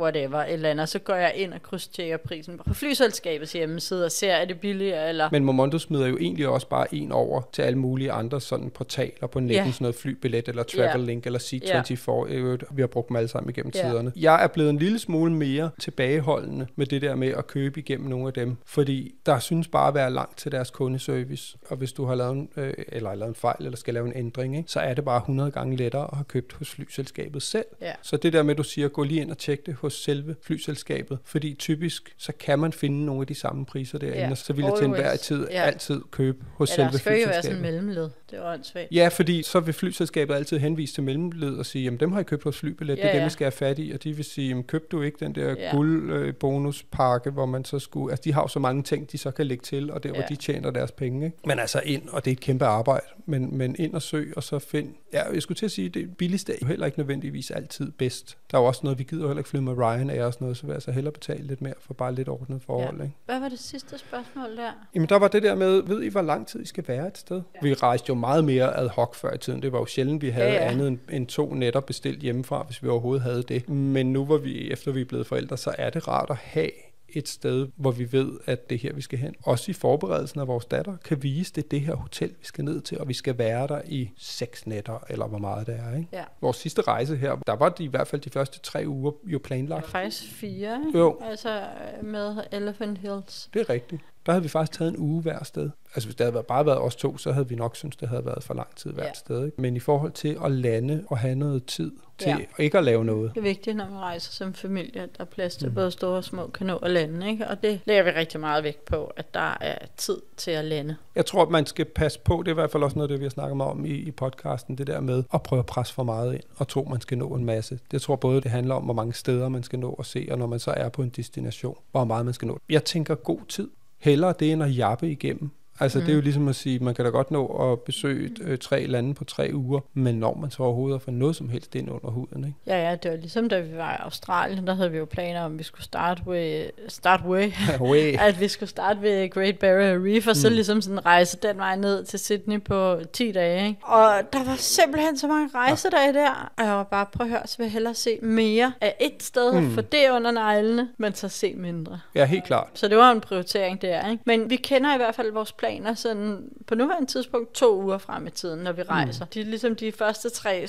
whatever, 0.00 0.38
et 0.38 0.52
eller 0.52 0.70
andet, 0.70 0.88
så 0.88 0.98
går 0.98 1.14
jeg 1.14 1.32
ind 1.36 1.52
og 1.52 1.62
krydstjekker 1.62 2.16
prisen 2.16 2.60
på 2.66 2.74
flyselskabets 2.74 3.52
hjemmeside 3.52 4.04
og 4.04 4.12
ser, 4.12 4.32
er 4.32 4.44
det 4.44 4.60
billigere, 4.60 5.08
eller... 5.08 5.28
Men 5.32 5.44
Momondo 5.44 5.78
smider 5.78 6.06
jo 6.06 6.16
egentlig 6.16 6.48
også 6.48 6.68
bare 6.68 6.94
en 6.94 7.12
over 7.12 7.42
til 7.52 7.62
alle 7.62 7.78
mulige 7.78 8.12
andre 8.12 8.40
sådan 8.40 8.70
portaler 8.70 9.26
på 9.26 9.40
nettet, 9.40 9.56
yeah. 9.56 9.72
sådan 9.72 9.84
noget 9.84 9.94
flybillet, 9.94 10.48
eller 10.48 10.62
Travellink, 10.62 11.26
yeah. 11.26 11.26
eller 11.26 11.38
C24, 11.38 12.32
yeah. 12.32 12.58
vi 12.76 12.82
har 12.82 12.86
brugt 12.86 13.08
dem 13.08 13.16
alle 13.16 13.28
sammen 13.28 13.46
igennem 13.56 13.72
yeah. 13.76 13.90
tiderne. 13.90 14.12
Jeg 14.16 14.44
er 14.44 14.46
blevet 14.46 14.70
en 14.70 14.78
lille 14.78 14.98
smule 14.98 15.32
mere 15.32 15.70
tilbageholdende 15.80 16.66
med 16.76 16.86
det 16.86 17.02
der 17.02 17.14
med 17.14 17.28
at 17.28 17.46
købe 17.46 17.80
igennem 17.80 18.08
nogle 18.08 18.26
af 18.26 18.32
dem, 18.32 18.56
fordi 18.66 19.14
der 19.26 19.38
synes 19.38 19.68
bare 19.68 19.88
at 19.88 19.94
være 19.94 20.10
langt 20.10 20.38
til 20.38 20.52
deres 20.52 20.70
kundeservice, 20.70 21.56
og 21.68 21.76
hvis 21.76 21.92
du 21.92 22.04
har 22.04 22.14
lavet 22.14 22.32
en, 22.32 22.48
øh, 22.56 22.74
eller 22.88 23.14
lavet 23.14 23.28
en 23.28 23.34
fejl, 23.34 23.64
eller 23.64 23.76
skal 23.76 23.94
lave 23.94 24.06
en 24.06 24.12
ændring, 24.16 24.56
ikke, 24.56 24.70
så 24.70 24.80
er 24.80 24.94
det 24.94 25.04
bare 25.04 25.16
100 25.16 25.50
gange 25.50 25.76
lettere 25.76 26.02
at 26.02 26.16
have 26.16 26.24
købt 26.24 26.52
hos 26.52 26.70
flyselskabet 26.70 27.42
selv. 27.42 27.64
Yeah. 27.82 27.94
Så 28.02 28.16
det 28.16 28.32
der 28.32 28.42
med, 28.42 28.50
at 28.50 28.58
du 28.58 28.62
siger, 28.62 28.88
gå 28.88 29.02
lige 29.02 29.20
ind 29.20 29.30
og 29.30 29.38
tjek 29.38 29.66
det 29.66 29.74
hos 29.74 30.02
selve 30.02 30.36
flyselskabet, 30.42 31.18
fordi 31.24 31.54
typisk 31.54 32.14
så 32.18 32.32
kan 32.40 32.58
man 32.58 32.72
finde 32.72 33.04
nogle 33.04 33.20
af 33.20 33.26
de 33.26 33.34
samme 33.34 33.66
priser 33.66 33.98
derinde, 33.98 34.32
og 34.32 34.38
så 34.38 34.52
vil 34.52 34.64
jeg 34.64 34.74
til 34.78 34.84
enhver 34.84 35.16
tid 35.16 35.46
yeah. 35.52 35.66
altid 35.66 36.00
købe 36.10 36.44
hos 36.54 36.70
ja, 36.70 36.74
selve 36.74 36.88
flyselskabet. 36.88 37.20
Ja, 37.20 37.26
der 37.26 37.30
skal 37.30 37.30
jo 37.30 37.32
være 37.32 37.42
sådan 37.42 37.56
en 37.56 37.62
mellemled. 37.62 38.10
Det 38.30 38.38
er 38.38 38.52
åndssvagt. 38.52 38.92
Ja, 38.92 39.08
fordi 39.08 39.42
så 39.42 39.60
vil 39.60 39.74
flyselskabet 39.74 40.34
altid 40.34 40.58
henvise 40.58 40.94
til 40.94 41.02
mellemled 41.02 41.56
og 41.56 41.66
sige, 41.66 41.84
jamen 41.84 42.00
dem 42.00 42.12
har 42.12 42.20
I 42.20 42.22
købt 42.22 42.44
hos 42.44 42.58
flybillet, 42.58 42.98
ja, 42.98 43.02
det 43.02 43.10
er 43.10 43.14
dem, 43.18 43.24
vi 43.24 43.30
skal 43.30 43.43
have 43.44 43.52
fat 43.52 43.78
i, 43.78 43.92
og 43.92 44.04
de 44.04 44.12
vil 44.12 44.24
sige, 44.24 44.62
købte 44.62 44.88
du 44.96 45.02
ikke 45.02 45.24
den 45.24 45.34
der 45.34 45.54
ja. 45.58 45.70
guldbonuspakke, 45.76 47.30
hvor 47.30 47.46
man 47.46 47.64
så 47.64 47.78
skulle, 47.78 48.12
altså 48.12 48.22
de 48.24 48.32
har 48.32 48.42
jo 48.42 48.48
så 48.48 48.58
mange 48.58 48.82
ting, 48.82 49.12
de 49.12 49.18
så 49.18 49.30
kan 49.30 49.46
lægge 49.46 49.62
til, 49.62 49.90
og 49.90 50.02
der 50.02 50.08
ja. 50.08 50.14
hvor 50.14 50.24
de 50.28 50.36
tjener 50.36 50.70
deres 50.70 50.92
penge. 50.92 51.26
Ikke? 51.26 51.38
Men 51.44 51.58
altså 51.58 51.80
ind, 51.84 52.08
og 52.08 52.24
det 52.24 52.30
er 52.30 52.32
et 52.32 52.40
kæmpe 52.40 52.64
arbejde, 52.64 53.06
men, 53.26 53.58
men 53.58 53.76
ind 53.78 53.94
og 53.94 54.02
søg, 54.02 54.32
og 54.36 54.42
så 54.42 54.58
find, 54.58 54.94
ja, 55.14 55.32
jeg 55.32 55.42
skulle 55.42 55.56
til 55.56 55.66
at 55.66 55.72
sige, 55.72 55.88
det 55.88 56.16
billigste 56.16 56.52
er 56.52 56.56
jo 56.62 56.66
heller 56.66 56.86
ikke 56.86 56.98
nødvendigvis 56.98 57.50
altid 57.50 57.90
bedst. 57.90 58.38
Der 58.50 58.58
er 58.58 58.62
jo 58.62 58.66
også 58.66 58.80
noget, 58.82 58.98
vi 58.98 59.04
gider 59.04 59.26
heller 59.26 59.38
ikke 59.38 59.50
flyve 59.50 59.62
med 59.62 59.72
Ryan 59.72 60.10
af 60.10 60.24
og 60.24 60.32
sådan 60.32 60.44
noget, 60.44 60.56
så 60.56 60.62
vil 60.62 60.70
jeg 60.70 60.76
altså 60.76 60.92
hellere 60.92 61.12
betale 61.12 61.46
lidt 61.46 61.62
mere 61.62 61.74
for 61.80 61.94
bare 61.94 62.14
lidt 62.14 62.28
ordnet 62.28 62.62
forhold. 62.62 62.96
Ja. 62.96 63.02
Ikke? 63.02 63.16
Hvad 63.24 63.40
var 63.40 63.48
det 63.48 63.58
sidste 63.58 63.98
spørgsmål 63.98 64.56
der? 64.56 64.70
Jamen 64.94 65.08
der 65.08 65.16
var 65.16 65.28
det 65.28 65.42
der 65.42 65.54
med, 65.54 65.82
ved 65.82 66.02
I, 66.02 66.08
hvor 66.08 66.22
lang 66.22 66.46
tid 66.46 66.62
I 66.62 66.66
skal 66.66 66.84
være 66.88 67.08
et 67.08 67.18
sted? 67.18 67.42
Ja. 67.54 67.58
Vi 67.62 67.74
rejste 67.74 68.06
jo 68.08 68.14
meget 68.14 68.44
mere 68.44 68.76
ad 68.76 68.88
hoc 68.88 69.16
før 69.16 69.34
i 69.34 69.38
tiden. 69.38 69.62
Det 69.62 69.72
var 69.72 69.78
jo 69.78 69.86
sjældent, 69.86 70.22
vi 70.22 70.28
havde 70.28 70.48
ja, 70.48 70.54
ja. 70.54 70.70
andet 70.70 70.88
end, 70.88 70.98
end 71.10 71.26
to 71.26 71.54
netter 71.54 71.80
bestilt 71.80 72.20
hjemmefra, 72.20 72.62
hvis 72.62 72.82
vi 72.82 72.88
overhovedet 72.88 73.22
havde 73.22 73.42
det. 73.42 73.68
Men 73.68 74.12
nu 74.12 74.24
hvor 74.24 74.38
vi, 74.38 74.70
efter 74.70 74.92
vi 74.92 75.00
er 75.00 75.04
blevet 75.04 75.26
forældre, 75.26 75.56
så 75.56 75.74
er 75.78 75.90
det 75.90 76.08
rart 76.08 76.30
at 76.30 76.36
have 76.36 76.70
et 77.18 77.28
sted, 77.28 77.68
hvor 77.76 77.90
vi 77.90 78.12
ved, 78.12 78.32
at 78.46 78.70
det 78.70 78.74
er 78.74 78.78
her, 78.78 78.92
vi 78.92 79.00
skal 79.00 79.18
hen. 79.18 79.34
Også 79.42 79.70
i 79.70 79.74
forberedelsen 79.74 80.40
af 80.40 80.46
vores 80.46 80.64
datter 80.64 80.96
kan 80.96 81.22
vise, 81.22 81.52
det 81.52 81.64
er 81.64 81.68
det 81.68 81.80
her 81.80 81.94
hotel, 81.94 82.28
vi 82.28 82.44
skal 82.46 82.64
ned 82.64 82.80
til, 82.80 82.98
og 82.98 83.08
vi 83.08 83.14
skal 83.14 83.38
være 83.38 83.66
der 83.66 83.80
i 83.84 84.10
seks 84.16 84.66
nætter, 84.66 85.04
eller 85.10 85.26
hvor 85.26 85.38
meget 85.38 85.66
det 85.66 85.74
er. 85.74 85.96
Ikke? 85.96 86.08
Ja. 86.12 86.24
Vores 86.40 86.56
sidste 86.56 86.82
rejse 86.82 87.16
her, 87.16 87.36
der 87.46 87.56
var 87.56 87.68
de, 87.68 87.84
i 87.84 87.86
hvert 87.86 88.06
fald 88.06 88.20
de 88.20 88.30
første 88.30 88.58
tre 88.60 88.84
uger 88.86 89.12
jo 89.24 89.40
planlagt. 89.44 89.86
Ja, 89.86 89.98
faktisk 89.98 90.32
fire? 90.32 90.84
Jo. 90.94 91.18
altså 91.22 91.62
med 92.02 92.36
Elephant 92.52 92.98
Hills. 92.98 93.50
Det 93.54 93.60
er 93.60 93.70
rigtigt. 93.70 94.02
Der 94.26 94.32
havde 94.32 94.42
vi 94.42 94.48
faktisk 94.48 94.78
taget 94.78 94.90
en 94.90 94.98
uge 94.98 95.22
hver 95.22 95.44
sted. 95.44 95.70
Altså 95.94 96.08
hvis 96.08 96.16
det 96.16 96.26
havde 96.26 96.42
bare 96.42 96.66
været 96.66 96.78
os 96.78 96.96
to, 96.96 97.18
så 97.18 97.32
havde 97.32 97.48
vi 97.48 97.54
nok 97.54 97.76
synes 97.76 97.96
det 97.96 98.08
havde 98.08 98.26
været 98.26 98.44
for 98.44 98.54
lang 98.54 98.76
tid 98.76 98.92
hvert 98.92 99.06
ja. 99.06 99.12
sted. 99.14 99.46
Ikke? 99.46 99.60
Men 99.60 99.76
i 99.76 99.80
forhold 99.80 100.12
til 100.12 100.38
at 100.44 100.52
lande 100.52 101.04
og 101.08 101.18
have 101.18 101.34
noget 101.34 101.66
tid 101.66 101.92
til 102.18 102.28
ja. 102.28 102.62
ikke 102.62 102.78
at 102.78 102.84
lave 102.84 103.04
noget. 103.04 103.30
Det 103.34 103.40
er 103.40 103.42
vigtigt, 103.42 103.76
når 103.76 103.84
man 103.84 103.98
rejser 103.98 104.32
som 104.32 104.54
familie, 104.54 105.00
at 105.00 105.08
der 105.18 105.24
er 105.24 105.28
plads 105.28 105.56
til 105.56 105.68
mm. 105.68 105.74
både 105.74 105.90
store 105.90 106.16
og 106.16 106.24
små 106.24 106.46
kan 106.46 106.66
nå 106.66 106.76
at 106.76 106.90
lande. 106.90 107.30
Ikke? 107.30 107.48
Og 107.48 107.62
det 107.62 107.80
lægger 107.84 108.04
vi 108.04 108.10
rigtig 108.10 108.40
meget 108.40 108.64
vægt 108.64 108.84
på, 108.84 109.04
at 109.16 109.34
der 109.34 109.56
er 109.60 109.78
tid 109.96 110.16
til 110.36 110.50
at 110.50 110.64
lande. 110.64 110.96
Jeg 111.14 111.26
tror, 111.26 111.42
at 111.42 111.50
man 111.50 111.66
skal 111.66 111.84
passe 111.84 112.18
på, 112.18 112.42
det 112.42 112.48
er 112.48 112.52
i 112.52 112.54
hvert 112.54 112.70
fald 112.70 112.82
også 112.82 112.96
noget, 112.98 113.10
det 113.10 113.18
vi 113.20 113.24
har 113.24 113.30
snakket 113.30 113.62
om 113.62 113.84
i, 113.84 113.90
i 113.90 114.10
podcasten, 114.10 114.78
det 114.78 114.86
der 114.86 115.00
med 115.00 115.22
at 115.34 115.42
prøve 115.42 115.60
at 115.60 115.66
presse 115.66 115.94
for 115.94 116.02
meget 116.02 116.34
ind 116.34 116.42
og 116.56 116.68
tro, 116.68 116.84
man 116.84 117.00
skal 117.00 117.18
nå 117.18 117.28
en 117.28 117.44
masse. 117.44 117.78
Det 117.90 118.02
tror 118.02 118.16
både, 118.16 118.40
det 118.40 118.50
handler 118.50 118.74
om, 118.74 118.82
hvor 118.82 118.94
mange 118.94 119.12
steder 119.12 119.48
man 119.48 119.62
skal 119.62 119.78
nå 119.78 119.92
at 119.98 120.06
se, 120.06 120.28
og 120.30 120.38
når 120.38 120.46
man 120.46 120.58
så 120.58 120.70
er 120.70 120.88
på 120.88 121.02
en 121.02 121.08
destination, 121.08 121.78
hvor 121.90 122.04
meget 122.04 122.24
man 122.24 122.34
skal 122.34 122.48
nå. 122.48 122.58
Jeg 122.68 122.84
tænker 122.84 123.14
god 123.14 123.40
tid 123.48 123.70
hellere 124.04 124.34
det, 124.38 124.52
end 124.52 124.62
at 124.62 124.76
jappe 124.76 125.10
igennem. 125.10 125.50
Altså 125.80 125.98
mm. 125.98 126.04
det 126.04 126.10
er 126.10 126.14
jo 126.14 126.20
mm. 126.20 126.24
ligesom 126.24 126.48
at 126.48 126.56
sige, 126.56 126.78
man 126.78 126.94
kan 126.94 127.04
da 127.04 127.10
godt 127.10 127.30
nå 127.30 127.46
at 127.46 127.80
besøge 127.80 128.30
øh, 128.40 128.58
tre 128.58 128.86
lande 128.86 129.14
på 129.14 129.24
tre 129.24 129.50
uger, 129.54 129.80
men 129.94 130.14
når 130.14 130.34
man 130.34 130.50
så 130.50 130.62
overhovedet 130.62 131.02
får 131.02 131.12
noget 131.12 131.36
som 131.36 131.48
helst 131.48 131.74
ind 131.74 131.90
under 131.90 132.10
huden, 132.10 132.44
ikke? 132.44 132.58
Ja, 132.66 132.88
ja, 132.88 132.96
det 132.96 133.10
var 133.10 133.16
ligesom 133.16 133.48
da 133.48 133.60
vi 133.60 133.76
var 133.76 133.92
i 133.92 133.96
Australien, 134.00 134.66
der 134.66 134.74
havde 134.74 134.90
vi 134.90 134.98
jo 134.98 135.04
planer 135.04 135.42
om, 135.42 135.52
at 135.52 135.58
vi 135.58 135.62
skulle 135.62 135.84
starte 135.84 136.22
ved, 136.26 136.66
start 136.88 137.20
way, 137.32 137.52
way. 137.80 138.16
at 138.28 138.40
vi 138.40 138.48
skulle 138.48 138.70
starte 138.70 139.02
ved 139.02 139.30
Great 139.30 139.58
Barrier 139.58 140.04
Reef, 140.04 140.26
og 140.26 140.30
mm. 140.30 140.34
så 140.34 140.48
ligesom 140.48 140.80
sådan 140.80 141.06
rejse 141.06 141.38
den 141.42 141.58
vej 141.58 141.76
ned 141.76 142.04
til 142.04 142.18
Sydney 142.18 142.62
på 142.62 143.00
10 143.12 143.32
dage, 143.32 143.68
ikke? 143.68 143.80
Og 143.82 144.22
der 144.32 144.44
var 144.44 144.56
simpelthen 144.56 145.18
så 145.18 145.28
mange 145.28 145.50
rejsedage 145.54 146.06
ja. 146.06 146.12
der, 146.12 146.52
og 146.58 146.64
jeg 146.64 146.72
var 146.72 146.82
bare, 146.82 147.06
prøv 147.12 147.26
at 147.26 147.30
høre, 147.30 147.46
så 147.46 147.56
vil 147.58 147.64
jeg 147.64 147.72
hellere 147.72 147.94
se 147.94 148.18
mere 148.22 148.72
af 148.80 148.96
et 149.00 149.22
sted, 149.22 149.60
mm. 149.60 149.74
for 149.74 149.80
det 149.80 150.10
under 150.10 150.30
neglene, 150.30 150.88
men 150.98 151.14
så 151.14 151.28
se 151.28 151.54
mindre. 151.56 152.00
Ja, 152.14 152.24
helt 152.24 152.44
klart. 152.44 152.68
Så 152.74 152.88
det 152.88 152.96
var 152.96 153.10
en 153.10 153.20
prioritering 153.20 153.82
der, 153.82 154.10
ikke? 154.10 154.22
Men 154.26 154.50
vi 154.50 154.56
kender 154.56 154.94
i 154.94 154.96
hvert 154.96 155.14
fald 155.14 155.32
vores 155.32 155.52
planer 155.64 155.94
sådan 155.94 156.48
på 156.66 156.74
nuværende 156.74 157.06
tidspunkt 157.06 157.54
to 157.54 157.82
uger 157.82 157.98
frem 157.98 158.26
i 158.26 158.30
tiden, 158.30 158.60
når 158.60 158.72
vi 158.72 158.82
mm. 158.82 158.88
rejser. 158.88 159.24
Mm. 159.24 159.30
De, 159.34 159.42
ligesom 159.42 159.76
de 159.76 159.92
første 159.92 160.30
tre, 160.30 160.66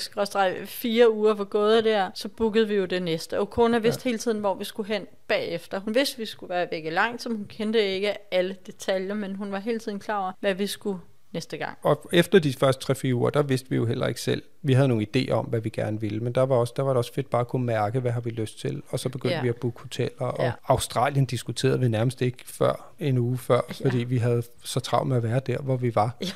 fire 0.66 1.12
uger 1.12 1.34
var 1.34 1.44
gået 1.44 1.84
der, 1.84 2.10
så 2.14 2.28
bookede 2.28 2.68
vi 2.68 2.74
jo 2.74 2.84
det 2.84 3.02
næste. 3.02 3.38
Og 3.38 3.50
kone 3.50 3.82
vidste 3.82 4.02
ja. 4.04 4.08
hele 4.08 4.18
tiden, 4.18 4.40
hvor 4.40 4.54
vi 4.54 4.64
skulle 4.64 4.88
hen 4.88 5.06
bagefter. 5.28 5.80
Hun 5.80 5.94
vidste, 5.94 6.18
vi 6.18 6.26
skulle 6.26 6.50
være 6.50 6.68
væk 6.70 6.84
i 6.84 6.90
lang 6.90 7.20
tid. 7.20 7.30
Hun 7.30 7.46
kendte 7.48 7.94
ikke 7.94 8.34
alle 8.34 8.56
detaljer, 8.66 9.14
men 9.14 9.36
hun 9.36 9.52
var 9.52 9.58
hele 9.58 9.78
tiden 9.78 9.98
klar 9.98 10.22
over, 10.22 10.32
hvad 10.40 10.54
vi 10.54 10.66
skulle 10.66 10.98
næste 11.32 11.56
gang. 11.56 11.78
Og 11.82 12.08
efter 12.12 12.38
de 12.38 12.52
første 12.52 12.92
3-4 12.92 13.12
uger, 13.12 13.30
der 13.30 13.42
vidste 13.42 13.70
vi 13.70 13.76
jo 13.76 13.86
heller 13.86 14.06
ikke 14.06 14.20
selv. 14.20 14.42
Vi 14.62 14.72
havde 14.72 14.88
nogle 14.88 15.06
idéer 15.16 15.32
om, 15.32 15.44
hvad 15.44 15.60
vi 15.60 15.68
gerne 15.68 16.00
ville, 16.00 16.20
men 16.20 16.32
der 16.32 16.42
var, 16.42 16.56
også, 16.56 16.72
der 16.76 16.82
var 16.82 16.90
det 16.90 16.98
også 16.98 17.14
fedt 17.14 17.30
bare 17.30 17.40
at 17.40 17.48
kunne 17.48 17.66
mærke, 17.66 18.00
hvad 18.00 18.12
har 18.12 18.20
vi 18.20 18.30
lyst 18.30 18.58
til. 18.58 18.82
Og 18.90 19.00
så 19.00 19.08
begyndte 19.08 19.36
ja. 19.36 19.42
vi 19.42 19.48
at 19.48 19.56
booke 19.56 19.82
hoteller, 19.82 20.26
og 20.26 20.44
ja. 20.44 20.52
Australien 20.64 21.24
diskuterede 21.24 21.80
vi 21.80 21.88
nærmest 21.88 22.22
ikke 22.22 22.38
før 22.44 22.92
en 22.98 23.18
uge 23.18 23.38
før, 23.38 23.60
ja. 23.68 23.88
fordi 23.88 23.98
vi 23.98 24.18
havde 24.18 24.42
så 24.64 24.80
travlt 24.80 25.08
med 25.08 25.16
at 25.16 25.22
være 25.22 25.40
der, 25.46 25.58
hvor 25.58 25.76
vi 25.76 25.94
var. 25.94 26.16
Ja. 26.20 26.26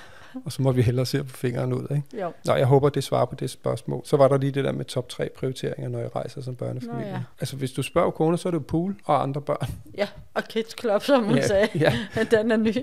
Og 0.45 0.53
så 0.53 0.63
må 0.63 0.73
vi 0.73 0.83
hellere 0.83 1.07
se 1.07 1.25
på 1.25 1.37
fingeren 1.37 1.73
ud. 1.73 1.87
Ikke? 1.91 2.23
Jo. 2.23 2.33
Nå, 2.45 2.55
jeg 2.55 2.67
håber, 2.67 2.89
det 2.89 3.05
svarer 3.05 3.25
på 3.25 3.35
det 3.35 3.51
spørgsmål. 3.51 4.03
Så 4.05 4.17
var 4.17 4.29
der 4.29 4.39
lige 4.39 4.53
det 4.53 4.65
der 4.65 4.73
med 4.73 4.85
top 4.85 5.09
3 5.09 5.29
prioriteringer, 5.37 5.89
når 5.89 5.99
jeg 5.99 6.17
rejser 6.17 6.41
som 6.41 6.57
børnefamilie. 6.57 7.11
Nå, 7.11 7.17
ja. 7.17 7.21
Altså, 7.41 7.57
hvis 7.57 7.73
du 7.73 7.83
spørger 7.83 8.11
kone, 8.11 8.39
så 8.39 8.49
er 8.49 8.53
det 8.53 8.67
pool 8.67 8.97
og 9.05 9.23
andre 9.23 9.41
børn. 9.41 9.69
Ja, 9.97 10.09
og 10.35 10.45
kids 10.45 10.81
club, 10.81 11.03
som 11.03 11.25
hun 11.25 11.37
ja, 11.37 11.47
sagde. 11.47 11.69
Ja. 11.75 11.93
Den 12.39 12.51
er 12.51 12.57
ny. 12.57 12.75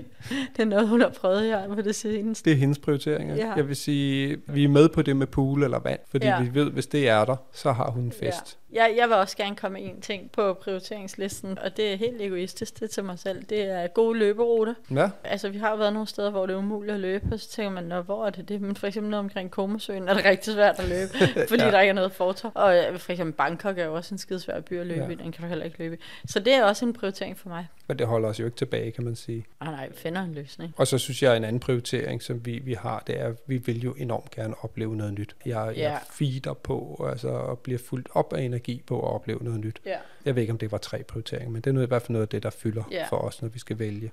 Det 0.56 0.58
er 0.58 0.64
noget, 0.64 0.88
hun 0.88 1.00
har 1.00 1.08
prøvet 1.08 1.42
her 1.42 1.74
på 1.74 1.82
det 1.82 1.94
seneste. 1.94 2.50
Det 2.50 2.56
er 2.56 2.60
hendes 2.60 2.78
prioriteringer. 2.78 3.36
Ja. 3.36 3.52
Jeg 3.56 3.68
vil 3.68 3.76
sige, 3.76 4.36
vi 4.46 4.64
er 4.64 4.68
med 4.68 4.88
på 4.88 5.02
det 5.02 5.16
med 5.16 5.26
pool 5.26 5.62
eller 5.62 5.78
vand, 5.78 6.00
fordi 6.10 6.26
ja. 6.26 6.42
vi 6.42 6.54
ved, 6.54 6.70
hvis 6.70 6.86
det 6.86 7.08
er 7.08 7.24
der, 7.24 7.36
så 7.52 7.72
har 7.72 7.90
hun 7.90 8.02
en 8.04 8.12
fest. 8.12 8.58
Ja. 8.67 8.67
Jeg, 8.72 8.94
jeg 8.96 9.08
vil 9.08 9.16
også 9.16 9.36
gerne 9.36 9.56
komme 9.56 9.80
en 9.80 10.00
ting 10.00 10.30
på 10.30 10.54
prioriteringslisten, 10.54 11.58
og 11.58 11.76
det 11.76 11.92
er 11.92 11.96
helt 11.96 12.22
egoistisk, 12.22 12.74
det 12.74 12.82
er 12.82 12.86
til 12.86 13.04
mig 13.04 13.18
selv. 13.18 13.44
Det 13.44 13.62
er 13.62 13.86
gode 13.86 14.18
løberuter. 14.18 14.74
Ja. 14.90 15.10
Altså, 15.24 15.48
vi 15.48 15.58
har 15.58 15.76
været 15.76 15.92
nogle 15.92 16.08
steder, 16.08 16.30
hvor 16.30 16.46
det 16.46 16.54
er 16.54 16.58
umuligt 16.58 16.94
at 16.94 17.00
løbe, 17.00 17.26
og 17.32 17.40
så 17.40 17.48
tænker 17.48 17.70
man, 17.70 17.84
Nå, 17.84 18.00
hvor 18.00 18.26
er 18.26 18.30
det 18.30 18.48
det? 18.48 18.60
Men 18.60 18.76
for 18.76 18.86
eksempel 18.86 19.10
noget 19.10 19.24
omkring 19.24 19.50
Komasøen 19.50 20.08
er 20.08 20.14
det 20.14 20.24
rigtig 20.24 20.54
svært 20.54 20.78
at 20.78 20.88
løbe, 20.88 21.12
fordi 21.48 21.62
ja. 21.62 21.70
der 21.70 21.80
ikke 21.80 21.90
er 21.90 21.94
noget 21.94 22.12
fortov. 22.12 22.52
Og 22.54 22.76
øh, 22.76 22.98
for 22.98 23.12
eksempel 23.12 23.34
Bangkok 23.34 23.78
er 23.78 23.84
jo 23.84 23.94
også 23.94 24.14
en 24.14 24.18
skide 24.18 24.40
svær 24.40 24.60
by 24.60 24.80
at 24.80 24.86
løbe 24.86 25.04
ja. 25.04 25.10
i, 25.10 25.14
den 25.14 25.32
kan 25.32 25.42
du 25.42 25.48
heller 25.48 25.64
ikke 25.64 25.78
løbe 25.78 25.98
Så 26.26 26.40
det 26.40 26.54
er 26.54 26.64
også 26.64 26.84
en 26.84 26.92
prioritering 26.92 27.38
for 27.38 27.48
mig. 27.48 27.66
Men 27.86 27.98
det 27.98 28.06
holder 28.06 28.28
os 28.28 28.40
jo 28.40 28.44
ikke 28.44 28.56
tilbage, 28.56 28.90
kan 28.90 29.04
man 29.04 29.16
sige. 29.16 29.46
Ah, 29.60 29.72
nej, 29.72 29.88
vi 29.88 29.94
finder 29.96 30.22
en 30.22 30.34
løsning. 30.34 30.74
Og 30.76 30.86
så 30.86 30.98
synes 30.98 31.22
jeg, 31.22 31.36
en 31.36 31.44
anden 31.44 31.60
prioritering, 31.60 32.22
som 32.22 32.46
vi, 32.46 32.58
vi 32.58 32.74
har, 32.74 33.02
det 33.06 33.20
er, 33.20 33.26
at 33.26 33.36
vi 33.46 33.56
vil 33.56 33.82
jo 33.82 33.92
enormt 33.92 34.30
gerne 34.30 34.54
opleve 34.64 34.96
noget 34.96 35.14
nyt. 35.14 35.36
Jeg, 35.46 35.72
ja. 35.76 35.90
jeg 35.90 36.00
feeder 36.10 36.52
på, 36.52 37.06
altså, 37.10 37.28
og 37.28 37.58
bliver 37.58 37.78
fuldt 37.78 38.08
op 38.14 38.32
af 38.32 38.42
energi 38.42 38.57
på 38.86 39.00
at 39.00 39.14
opleve 39.14 39.38
noget 39.42 39.60
nyt. 39.60 39.80
Ja. 39.86 39.96
Jeg 40.24 40.34
ved 40.34 40.42
ikke, 40.42 40.52
om 40.52 40.58
det 40.58 40.72
var 40.72 40.78
tre 40.78 41.02
prioriteringer, 41.02 41.50
men 41.50 41.62
det 41.62 41.70
er 41.70 41.74
noget, 41.74 41.86
i 41.86 41.88
hvert 41.88 42.02
fald 42.02 42.12
noget 42.12 42.22
af 42.22 42.28
det, 42.28 42.42
der 42.42 42.50
fylder 42.50 42.82
ja. 42.90 43.06
for 43.10 43.16
os, 43.16 43.42
når 43.42 43.48
vi 43.48 43.58
skal 43.58 43.78
vælge. 43.78 44.12